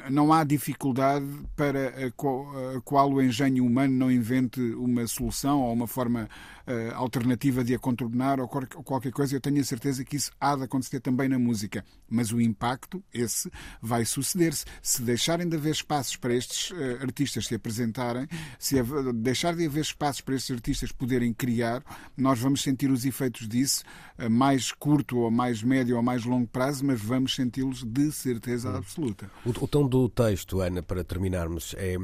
não 0.09 0.33
há 0.33 0.43
dificuldade 0.43 1.25
para 1.55 2.07
a 2.07 2.81
qual 2.81 3.11
o 3.11 3.21
engenho 3.21 3.65
humano 3.65 3.93
não 3.93 4.11
invente 4.11 4.59
uma 4.59 5.05
solução 5.05 5.61
ou 5.61 5.73
uma 5.73 5.87
forma 5.87 6.27
eh, 6.65 6.91
alternativa 6.95 7.63
de 7.63 7.75
a 7.75 7.79
contornar 7.79 8.39
ou 8.39 8.47
qualquer 8.47 9.11
coisa. 9.11 9.35
Eu 9.35 9.41
tenho 9.41 9.61
a 9.61 9.63
certeza 9.63 10.03
que 10.03 10.15
isso 10.15 10.31
há 10.39 10.55
de 10.55 10.63
acontecer 10.63 10.99
também 10.99 11.29
na 11.29 11.37
música. 11.37 11.85
Mas 12.09 12.31
o 12.31 12.41
impacto, 12.41 13.03
esse, 13.13 13.51
vai 13.79 14.05
suceder-se. 14.05 14.65
Se 14.81 15.03
deixarem 15.03 15.47
de 15.47 15.55
haver 15.55 15.71
espaços 15.71 16.15
para 16.15 16.33
estes 16.33 16.73
eh, 16.75 16.97
artistas 17.01 17.45
se 17.45 17.53
apresentarem, 17.53 18.27
se 18.57 18.81
deixar 19.13 19.55
de 19.55 19.65
haver 19.65 19.81
espaços 19.81 20.21
para 20.21 20.35
estes 20.35 20.55
artistas 20.55 20.91
poderem 20.91 21.31
criar, 21.31 21.83
nós 22.17 22.39
vamos 22.39 22.63
sentir 22.63 22.89
os 22.89 23.05
efeitos 23.05 23.47
disso 23.47 23.83
a 24.17 24.29
mais 24.29 24.71
curto 24.71 25.17
ou 25.17 25.29
mais 25.29 25.61
médio 25.61 25.97
ou 25.97 26.01
mais 26.01 26.25
longo 26.25 26.47
prazo, 26.47 26.83
mas 26.85 26.99
vamos 26.99 27.35
senti-los 27.35 27.83
de 27.83 28.11
certeza 28.11 28.75
absoluta 28.75 28.94
absoluta. 28.95 29.29
O, 29.45 29.49
o, 29.49 29.67
tom 29.67 29.87
do 29.87 30.07
texto, 30.09 30.61
Ana, 30.61 30.81
para 30.81 31.03
terminarmos, 31.03 31.75
é, 31.77 31.93
é 31.93 31.97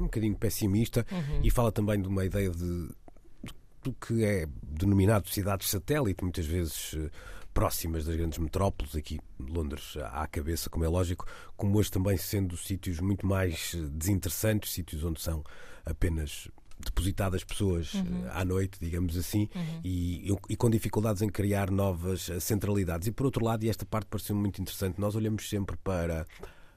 um 0.00 0.04
bocadinho 0.04 0.36
pessimista 0.36 1.06
uhum. 1.10 1.40
e 1.42 1.50
fala 1.50 1.72
também 1.72 2.00
de 2.00 2.08
uma 2.08 2.24
ideia 2.24 2.50
de 2.50 2.88
do 3.82 3.94
que 3.94 4.22
é 4.24 4.46
denominado 4.62 5.28
cidades 5.30 5.70
satélite, 5.70 6.22
muitas 6.22 6.44
vezes 6.44 6.94
eh, 6.98 7.10
próximas 7.54 8.04
das 8.04 8.14
grandes 8.14 8.38
metrópoles, 8.38 8.94
aqui 8.94 9.18
Londres 9.38 9.96
à 10.12 10.26
cabeça, 10.26 10.68
como 10.68 10.84
é 10.84 10.88
lógico, 10.88 11.26
como 11.56 11.78
hoje 11.78 11.90
também 11.90 12.16
sendo 12.18 12.58
sítios 12.58 13.00
muito 13.00 13.26
mais 13.26 13.74
eh, 13.74 13.78
desinteressantes, 13.90 14.72
sítios 14.72 15.02
onde 15.02 15.20
são 15.20 15.42
apenas 15.84 16.48
depositadas 16.84 17.44
pessoas 17.44 17.94
uhum. 17.94 18.26
Eh, 18.26 18.30
à 18.32 18.44
noite, 18.44 18.78
digamos 18.80 19.16
assim, 19.16 19.48
uhum. 19.54 19.80
e, 19.84 20.32
e, 20.48 20.56
com 20.56 20.70
dificuldades 20.70 21.22
em 21.22 21.28
criar 21.28 21.70
novas 21.70 22.28
eh, 22.28 22.40
centralidades. 22.40 23.08
E 23.08 23.12
por 23.12 23.26
outro 23.26 23.44
lado, 23.44 23.64
e 23.64 23.68
esta 23.68 23.84
parte 23.84 24.06
pareceu 24.06 24.34
muito 24.34 24.60
interessante, 24.60 25.00
nós 25.00 25.14
olhamos 25.14 25.48
sempre 25.48 25.76
para 25.76 26.26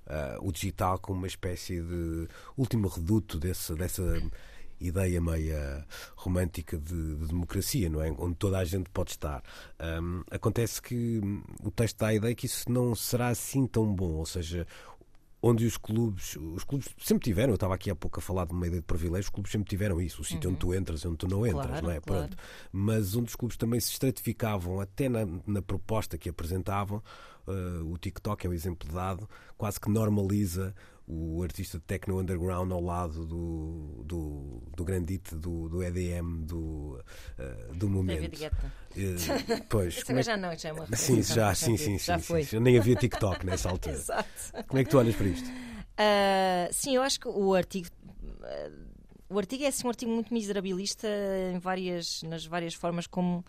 uh, 0.07 0.47
o 0.47 0.51
digital 0.51 0.99
como 0.99 1.19
uma 1.19 1.27
espécie 1.27 1.81
de 1.81 2.27
último 2.57 2.87
reduto 2.87 3.39
desse, 3.39 3.73
dessa 3.75 4.21
ideia 4.79 5.21
meia 5.21 5.85
romântica 6.15 6.77
de, 6.77 7.15
de, 7.15 7.27
democracia, 7.27 7.89
não 7.89 8.01
é? 8.01 8.11
Onde 8.11 8.35
toda 8.35 8.57
a 8.57 8.65
gente 8.65 8.89
pode 8.89 9.11
estar. 9.11 9.41
Um, 9.79 10.23
acontece 10.29 10.81
que 10.81 11.21
o 11.63 11.71
texto 11.71 11.97
dá 11.97 12.07
a 12.07 12.13
ideia 12.13 12.35
que 12.35 12.45
isso 12.45 12.69
não 12.71 12.93
será 12.95 13.29
assim 13.29 13.65
tão 13.65 13.93
bom, 13.93 14.13
ou 14.13 14.25
seja, 14.25 14.67
onde 15.45 15.65
os 15.65 15.75
clubes, 15.75 16.37
os 16.37 16.63
clubes 16.63 16.87
sempre 16.97 17.25
tiveram, 17.25 17.49
eu 17.49 17.55
estava 17.55 17.75
aqui 17.75 17.91
há 17.91 17.95
pouco 17.95 18.17
a 18.17 18.21
falar 18.21 18.45
de 18.45 18.53
uma 18.53 18.65
ideia 18.65 18.79
de 18.79 18.87
privilégio, 18.87 19.25
os 19.25 19.29
clubes 19.29 19.51
sempre 19.51 19.69
tiveram 19.69 19.99
isso, 19.99 20.21
o 20.21 20.23
sítio 20.23 20.49
uhum. 20.49 20.55
onde 20.55 20.59
tu 20.61 20.73
entras 20.73 21.01
e 21.01 21.07
onde 21.07 21.17
tu 21.17 21.27
não 21.27 21.45
entras, 21.45 21.65
claro, 21.65 21.85
não 21.85 21.91
é? 21.91 21.99
Claro. 21.99 22.27
Pronto. 22.29 22.37
Mas 22.71 23.13
onde 23.13 23.27
os 23.27 23.35
clubes 23.35 23.57
também 23.57 23.77
se 23.77 23.91
estratificavam, 23.91 24.79
até 24.79 25.09
na, 25.09 25.27
na 25.45 25.61
proposta 25.61 26.17
que 26.17 26.29
apresentavam, 26.29 27.03
uh, 27.45 27.91
o 27.91 27.97
TikTok 27.97 28.47
é 28.47 28.49
um 28.49 28.53
exemplo 28.53 28.89
dado, 28.89 29.29
quase 29.57 29.81
que 29.81 29.89
normaliza 29.89 30.73
o 31.05 31.43
artista 31.43 31.77
de 31.77 31.83
techno 31.83 32.19
underground 32.19 32.71
ao 32.71 32.81
lado 32.81 33.25
do, 33.25 34.03
do, 34.05 34.63
do 34.75 34.83
grande 34.85 35.13
hit 35.13 35.35
do, 35.35 35.67
do 35.67 35.83
EDM 35.83 36.45
do, 36.45 37.03
uh, 37.37 37.75
do 37.75 37.89
momento. 37.89 38.41
Uh, 38.45 39.63
pois, 39.69 39.97
Isso 39.97 40.11
é... 40.11 40.23
já 40.23 40.37
não, 40.37 40.57
já 40.57 40.69
é 40.69 40.73
uma 40.73 40.87
sim, 40.95 41.21
já, 41.21 41.53
sim, 41.53 41.75
sim, 41.75 41.99
já 41.99 42.17
sim, 42.17 42.23
foi. 42.23 42.43
Sim, 42.45 42.59
Nem 42.59 42.77
havia 42.77 42.95
TikTok 42.95 43.45
nessa 43.45 43.67
altura. 43.69 43.95
Exato. 43.95 44.29
Como 44.67 44.79
é 44.79 44.83
que 44.83 44.89
tu 44.89 44.97
olhas 44.97 45.15
para 45.15 45.27
isto? 45.27 45.49
Uh, 45.49 46.71
sim, 46.71 46.95
eu 46.95 47.01
acho 47.01 47.19
que 47.19 47.27
o 47.27 47.53
artigo. 47.53 47.87
o 49.29 49.37
artigo 49.37 49.63
é 49.65 49.67
assim, 49.67 49.85
um 49.85 49.89
artigo 49.89 50.11
muito 50.11 50.33
miserabilista 50.33 51.07
em 51.53 51.59
várias, 51.59 52.23
nas 52.23 52.45
várias 52.45 52.73
formas 52.73 53.07
como 53.07 53.43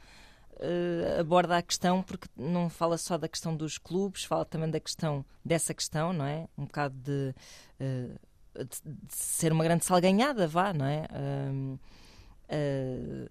uh, 0.60 1.20
aborda 1.20 1.56
a 1.56 1.62
questão, 1.62 2.02
porque 2.02 2.28
não 2.36 2.68
fala 2.68 2.98
só 2.98 3.16
da 3.16 3.28
questão 3.28 3.56
dos 3.56 3.78
clubes, 3.78 4.24
fala 4.24 4.44
também 4.44 4.70
da 4.70 4.80
questão 4.80 5.24
dessa 5.44 5.74
questão, 5.74 6.12
não 6.12 6.24
é? 6.24 6.48
Um 6.56 6.64
bocado 6.64 6.94
de, 6.96 7.34
uh, 7.80 8.64
de, 8.64 9.06
de 9.06 9.14
ser 9.14 9.52
uma 9.52 9.64
grande 9.64 9.84
salganhada, 9.84 10.46
vá, 10.46 10.72
não 10.72 10.86
é? 10.86 11.06
Uh, 11.12 11.78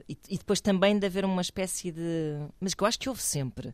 e, 0.09 0.17
e, 0.30 0.38
depois 0.38 0.59
também 0.59 0.97
de 0.97 1.05
haver 1.05 1.24
uma 1.24 1.41
espécie 1.41 1.91
de. 1.91 2.38
Mas 2.59 2.74
que 2.74 2.84
eu 2.84 2.88
acho 2.88 2.99
que 2.99 3.07
houve 3.07 3.21
sempre 3.21 3.74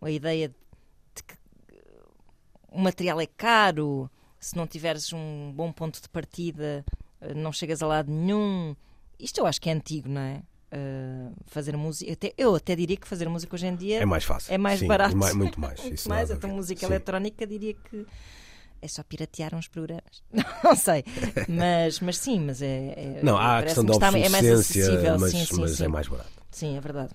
a 0.00 0.10
ideia 0.10 0.48
de 0.48 1.22
que 1.22 1.34
o 2.68 2.80
material 2.80 3.20
é 3.20 3.26
caro, 3.26 4.10
se 4.38 4.56
não 4.56 4.66
tiveres 4.66 5.12
um 5.12 5.52
bom 5.54 5.70
ponto 5.70 6.00
de 6.00 6.08
partida, 6.08 6.84
não 7.36 7.52
chegas 7.52 7.82
a 7.82 7.86
lado 7.86 8.10
nenhum. 8.10 8.74
Isto 9.18 9.38
eu 9.38 9.46
acho 9.46 9.60
que 9.60 9.68
é 9.68 9.72
antigo, 9.74 10.08
não 10.08 10.22
é? 10.22 10.42
Uh, 10.72 11.34
fazer 11.46 11.76
música. 11.76 12.12
Até, 12.12 12.32
eu 12.38 12.54
até 12.54 12.76
diria 12.76 12.96
que 12.96 13.08
fazer 13.08 13.28
música 13.28 13.54
hoje 13.54 13.66
em 13.66 13.74
dia 13.74 14.00
é 14.00 14.04
mais 14.04 14.22
fácil. 14.22 14.54
É 14.54 14.58
mais 14.58 14.78
Sim, 14.78 14.86
barato. 14.86 15.16
Mais, 15.16 15.34
muito 15.34 15.58
mais. 15.60 15.80
muito 15.82 16.08
mais. 16.08 16.30
Até 16.30 16.46
música 16.46 16.80
Sim. 16.80 16.86
eletrónica 16.86 17.44
diria 17.46 17.74
que 17.74 18.06
é 18.80 18.88
só 18.88 19.02
piratear 19.02 19.54
uns 19.54 19.68
programas. 19.68 20.22
Não 20.62 20.76
sei. 20.76 21.04
Mas, 21.48 22.00
mas 22.00 22.18
sim, 22.18 22.40
mas 22.40 22.62
é. 22.62 22.94
é 22.96 23.20
não, 23.22 23.36
há 23.36 23.58
a 23.58 23.62
questão 23.62 23.84
da 23.84 23.94
obsolescência, 23.94 24.26
é 24.26 24.30
mais 24.30 24.60
acessível. 24.60 25.18
Mas, 25.18 25.32
sim, 25.32 25.44
sim, 25.44 25.60
mas 25.60 25.70
sim. 25.72 25.84
é 25.84 25.88
mais 25.88 26.08
barato. 26.08 26.30
Sim, 26.50 26.76
é 26.76 26.80
verdade. 26.80 27.12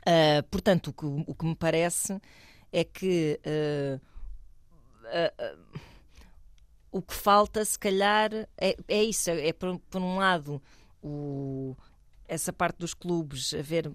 Uh, 0.00 0.42
portanto, 0.50 0.88
o 0.88 0.92
que, 0.92 1.06
o 1.06 1.34
que 1.34 1.46
me 1.46 1.54
parece 1.56 2.20
é 2.72 2.84
que 2.84 3.40
uh, 3.46 4.00
uh, 5.06 5.78
o 6.92 7.02
que 7.02 7.14
falta, 7.14 7.64
se 7.64 7.78
calhar, 7.78 8.30
é, 8.56 8.76
é 8.86 9.02
isso. 9.02 9.30
É, 9.30 9.52
por, 9.52 9.78
por 9.90 10.00
um 10.00 10.16
lado, 10.16 10.62
o, 11.02 11.76
essa 12.28 12.52
parte 12.52 12.78
dos 12.78 12.94
clubes 12.94 13.54
haver 13.54 13.90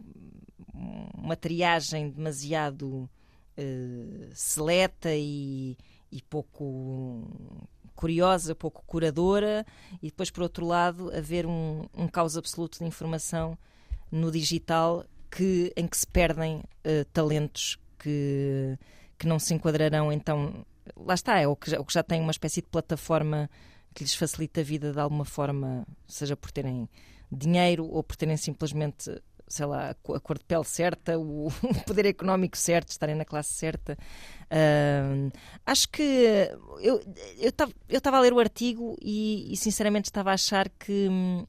uma 1.14 1.36
triagem 1.36 2.10
demasiado 2.10 3.10
uh, 3.58 4.30
seleta 4.34 5.14
e, 5.14 5.78
e, 6.12 6.22
pouco 6.22 7.28
curiosa, 7.96 8.56
pouco 8.56 8.84
curadora, 8.88 9.66
e 10.02 10.08
depois, 10.08 10.32
por 10.32 10.44
outro 10.44 10.66
lado, 10.66 11.12
haver 11.16 11.46
um, 11.46 11.86
um 11.94 12.08
caos 12.08 12.38
absoluto 12.38 12.80
de 12.80 12.86
informação 12.86 13.58
no 14.12 14.32
digital 14.32 15.06
que, 15.30 15.72
em 15.76 15.88
que 15.88 15.98
se 15.98 16.08
perdem 16.08 16.58
uh, 16.58 17.06
talentos 17.12 17.78
que, 18.00 18.78
que 19.18 19.28
não 19.28 19.38
se 19.38 19.54
enquadrarão 19.54 20.12
então. 20.12 20.66
Lá 20.96 21.14
está, 21.14 21.40
é 21.40 21.48
o 21.48 21.56
que, 21.56 21.70
já, 21.70 21.80
o 21.80 21.86
que 21.86 21.94
já 21.94 22.02
tem 22.02 22.22
uma 22.22 22.32
espécie 22.32 22.62
de 22.62 22.68
plataforma 22.68 23.50
que 23.94 24.04
lhes 24.04 24.16
facilita 24.16 24.62
a 24.62 24.64
vida 24.64 24.92
de 24.92 25.00
alguma 25.00 25.26
forma, 25.26 25.86
seja 26.08 26.36
por 26.36 26.52
terem 26.52 26.90
dinheiro 27.32 27.86
ou 27.86 28.04
por 28.04 28.16
terem 28.16 28.38
simplesmente 28.38 29.22
sei 29.50 29.66
lá, 29.66 29.90
a 29.90 30.20
cor 30.20 30.38
de 30.38 30.46
pele 30.46 30.64
certa, 30.64 31.18
o 31.20 31.50
poder 31.86 32.06
económico 32.06 32.56
certo, 32.56 32.90
estarem 32.90 33.16
na 33.16 33.26
classe 33.26 33.54
certa. 33.54 33.98
Uh, 34.46 35.32
acho 35.66 35.90
que 35.90 36.52
eu 36.82 37.02
estava 37.90 38.18
a 38.18 38.20
ler 38.20 38.32
o 38.32 38.40
artigo 38.40 38.96
e, 39.02 39.52
e, 39.52 39.58
sinceramente 39.58 40.06
estava 40.06 40.30
a 40.30 40.36
achar 40.36 40.70
que 40.70 41.08
hum, 41.10 41.46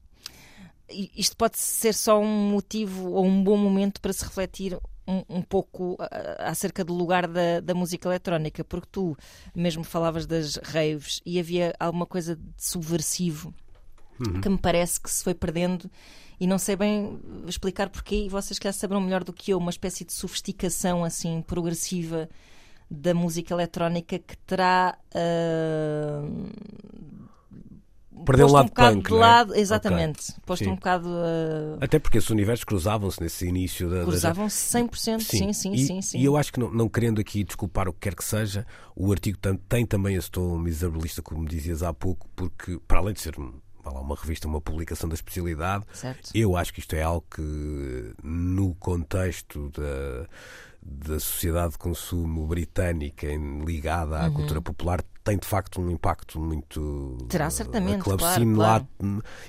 isto 1.15 1.37
pode 1.37 1.57
ser 1.57 1.93
só 1.93 2.19
um 2.19 2.49
motivo 2.49 3.11
ou 3.11 3.25
um 3.25 3.43
bom 3.43 3.55
momento 3.55 4.01
para 4.01 4.11
se 4.11 4.23
refletir 4.23 4.77
um, 5.07 5.23
um 5.37 5.41
pouco 5.41 5.97
acerca 6.39 6.83
do 6.83 6.93
lugar 6.93 7.27
da, 7.27 7.59
da, 7.59 7.73
música 7.73 8.07
eletrónica, 8.09 8.63
porque 8.63 8.87
tu 8.91 9.15
mesmo 9.55 9.83
falavas 9.83 10.25
das 10.25 10.55
raves 10.57 11.21
e 11.25 11.39
havia 11.39 11.73
alguma 11.79 12.05
coisa 12.05 12.35
de 12.35 12.43
subversivo 12.57 13.53
uhum. 14.27 14.41
que 14.41 14.49
me 14.49 14.57
parece 14.57 14.99
que 14.99 15.09
se 15.09 15.23
foi 15.23 15.33
perdendo 15.33 15.89
e 16.39 16.47
não 16.47 16.57
sei 16.57 16.75
bem 16.75 17.19
explicar 17.47 17.89
porquê, 17.89 18.25
e 18.25 18.29
vocês 18.29 18.57
que 18.57 18.67
já 18.67 18.73
saberão 18.73 18.99
melhor 19.01 19.23
do 19.23 19.31
que 19.31 19.51
eu, 19.51 19.57
uma 19.59 19.69
espécie 19.69 20.03
de 20.03 20.11
sofisticação 20.13 21.03
assim 21.03 21.41
progressiva 21.41 22.27
da 22.89 23.13
música 23.13 23.53
eletrónica 23.53 24.17
que 24.19 24.35
terá 24.37 24.97
uh, 25.15 26.49
Perdeu 28.25 28.47
um 28.47 28.51
lado 28.51 28.65
um 28.65 28.69
bocado 28.69 28.95
punk, 28.97 29.07
de 29.07 29.13
é? 29.13 29.17
lado, 29.17 29.55
exatamente, 29.55 30.33
posto 30.45 30.63
Sim. 30.65 30.71
um 30.71 30.75
bocado 30.75 31.07
uh, 31.09 31.77
Até 31.79 31.97
porque 31.97 32.17
esses 32.17 32.29
universos 32.29 32.63
cruzavam-se 32.63 33.21
nesse 33.21 33.47
início 33.47 33.89
da. 33.89 34.03
cruzavam-se 34.03 34.77
100%, 34.77 35.19
sim, 35.21 35.53
sim, 35.53 35.73
e, 35.73 35.85
sim, 35.85 36.01
sim. 36.01 36.19
E 36.19 36.25
eu 36.25 36.35
acho 36.37 36.51
que, 36.51 36.59
não, 36.59 36.71
não 36.71 36.89
querendo 36.89 37.19
aqui 37.21 37.43
desculpar 37.43 37.87
o 37.87 37.93
que 37.93 37.99
quer 38.01 38.15
que 38.15 38.23
seja, 38.23 38.65
o 38.95 39.11
artigo 39.11 39.37
tam- 39.37 39.55
tem 39.69 39.85
também 39.85 40.15
esse 40.15 40.29
tom 40.29 40.57
miserabilista, 40.57 41.21
como 41.21 41.47
dizias 41.47 41.81
há 41.81 41.93
pouco, 41.93 42.27
porque, 42.35 42.79
para 42.87 42.99
além 42.99 43.13
de 43.13 43.21
ser 43.21 43.39
um- 43.39 43.53
uma 43.89 44.15
revista, 44.15 44.47
uma 44.47 44.61
publicação 44.61 45.09
da 45.09 45.15
especialidade, 45.15 45.85
Certo. 45.93 46.29
eu 46.35 46.55
acho 46.55 46.73
que 46.73 46.79
isto 46.79 46.93
é 46.95 47.01
algo 47.01 47.25
que, 47.33 48.13
no 48.23 48.75
contexto 48.75 49.69
da, 49.71 50.27
da 50.81 51.19
sociedade 51.19 51.73
de 51.73 51.77
consumo 51.77 52.45
britânica 52.47 53.27
ligada 53.65 54.19
à 54.19 54.29
cultura 54.31 54.61
popular, 54.61 55.01
tem 55.23 55.37
de 55.37 55.45
facto 55.47 55.79
um 55.79 55.89
impacto 55.91 56.39
muito. 56.39 56.81
Uhum. 56.81 57.27
Terá, 57.27 57.45
eh, 57.45 57.49
certamente, 57.51 58.03
claro, 58.03 58.19
claro. 58.19 58.55
lá 58.55 58.83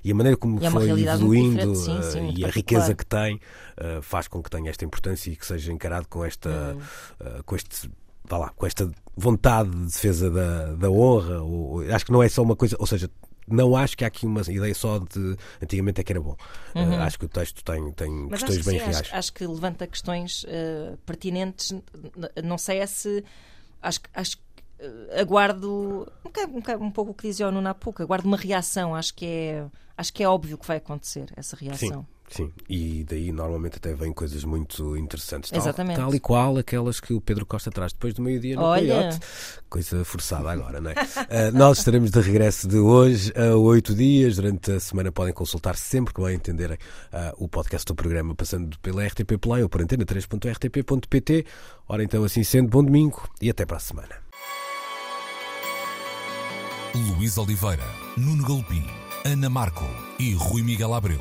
e 0.05 0.13
a 0.13 0.15
maneira 0.15 0.37
como 0.37 0.61
E 0.61 0.67
é 0.67 0.71
foi 0.71 0.87
muito 0.89 1.09
evoluindo 1.09 1.75
sim, 1.75 2.03
sim, 2.03 2.29
eh, 2.29 2.35
e 2.37 2.45
a 2.45 2.49
riqueza 2.49 2.95
que 2.95 3.07
tem 3.07 3.41
eh, 3.79 4.01
faz 4.03 4.29
com 4.29 4.43
que 4.43 4.51
tenha 4.51 4.69
esta 4.69 4.85
importância 4.85 5.31
e 5.31 5.37
que 5.37 5.47
seja 5.47 5.73
encarado 5.73 6.07
com 6.09 6.23
esta, 6.25 6.77
Uhum. 7.21 7.43
com 7.47 7.57
este 7.57 7.91
vá 8.25 8.37
lá, 8.39 8.49
com 8.51 8.67
esta 8.67 8.91
vontade 9.17 9.71
de 9.71 9.87
defesa 9.87 10.31
da, 10.31 10.75
da 10.75 10.91
honra. 10.91 11.41
Ou- 11.43 11.81
acho 11.93 12.05
que 12.05 12.13
não 12.13 12.23
é 12.23 12.29
só 12.29 12.43
uma 12.43 12.55
coisa, 12.55 12.77
ou 12.79 12.87
seja, 12.87 13.11
não 13.47 13.77
acho 13.77 13.97
que 13.97 14.05
há 14.05 14.09
aqui 14.09 14.27
uma 14.27 14.41
ideia 14.43 14.75
só 14.75 14.99
de 14.99 15.37
antigamente 15.63 16.01
é 16.01 16.05
que 16.05 16.13
era 16.13 16.21
bom. 16.21 16.37
Eh, 16.75 16.97
acho 16.99 17.19
que 17.19 17.25
o 17.25 17.29
texto 17.29 17.63
tem, 17.65 17.93
tem 17.93 18.11
Uhum. 18.11 18.29
Mas 18.31 18.43
questões 18.43 18.59
acho 18.59 18.59
que 18.59 18.71
bem 18.71 18.79
sim, 18.79 18.85
reais. 18.85 19.01
acho, 19.01 19.17
acho 19.17 19.33
que 19.33 19.47
levanta 19.47 19.87
questões 19.87 20.45
eh, 20.49 20.97
pertinentes. 21.05 21.75
Não 22.43 22.59
sei 22.59 22.79
é 22.79 22.87
se. 22.87 23.25
Acho, 23.81 24.01
acho 24.15 24.37
que 24.37 24.43
eh, 24.79 25.21
aguardo. 25.21 26.11
Um, 26.25 26.85
um 26.87 26.91
pouco 26.91 27.13
o 27.13 27.15
que 27.15 27.29
dizia 27.29 27.49
o 27.49 27.53
Nuno 27.53 27.69
há 27.69 27.75
pouco. 27.75 28.03
Aguardo 28.03 28.27
uma 28.27 28.37
reação. 28.37 28.95
Acho 28.95 29.15
que 29.15 29.27
é, 29.27 29.67
acho 29.97 30.13
que 30.13 30.23
é 30.23 30.29
óbvio 30.29 30.59
que 30.59 30.67
vai 30.67 30.77
acontecer 30.77 31.33
essa 31.37 31.57
reação. 31.57 32.01
Sim, 32.01 32.07
e 32.69 33.05
daí 33.05 33.33
normalmente 33.33 33.77
até 33.77 33.95
vêm 33.95 34.13
coisas 34.13 34.45
muito 34.45 34.97
interessantes. 34.97 35.51
Tal, 35.51 35.61
Exatamente. 35.61 35.97
tal 35.97 36.15
e 36.15 36.21
qual 36.21 36.57
aquelas 36.57 37.01
que 37.01 37.13
o 37.13 37.21
Pedro 37.21 37.45
Costa 37.45 37.71
traz 37.71 37.93
depois 37.93 38.15
do 38.15 38.23
meio-dia 38.23 38.57
no 38.57 38.63
Olha. 38.63 38.95
Coyote. 38.95 39.21
Coisa 39.69 40.05
forçada 40.05 40.51
agora, 40.51 40.81
não 40.81 40.91
é? 40.91 40.95
Ah, 41.33 41.51
nós 41.53 41.79
estaremos 41.79 42.11
de 42.11 42.21
regresso 42.21 42.69
de 42.69 42.77
hoje 42.77 43.33
a 43.37 43.57
oito 43.57 43.95
dias. 43.95 44.37
Durante 44.37 44.73
a 44.73 44.81
semana 44.81 45.11
podem 45.11 45.33
consultar 45.33 45.77
sempre 45.77 46.13
que 46.13 46.21
bem 46.21 46.35
entenderem 46.35 46.77
ah, 47.13 47.33
o 47.39 47.49
podcast 47.49 47.87
do 47.87 47.95
programa 47.95 48.35
passando 48.35 48.79
pela 48.81 49.07
RTP 49.07 49.39
Play 49.41 49.63
ou 49.63 49.69
por 49.69 49.81
antena3.rtp.pt. 49.83 51.47
Ora 51.89 52.03
então, 52.03 52.25
assim 52.25 52.45
sendo, 52.45 52.69
bom 52.69 52.85
domingo 52.85 53.23
e 53.41 53.49
até 53.51 53.65
para 53.65 53.77
a 53.77 53.81
semana. 53.81 54.23
Luís 56.95 57.39
Oliveira, 57.39 57.87
Nuno 58.17 58.43
Galopim, 58.43 58.85
Ana 59.25 59.49
Marco 59.49 59.87
e 60.19 60.35
Rui 60.35 60.63
Miguel 60.63 60.93
Abreu 60.93 61.21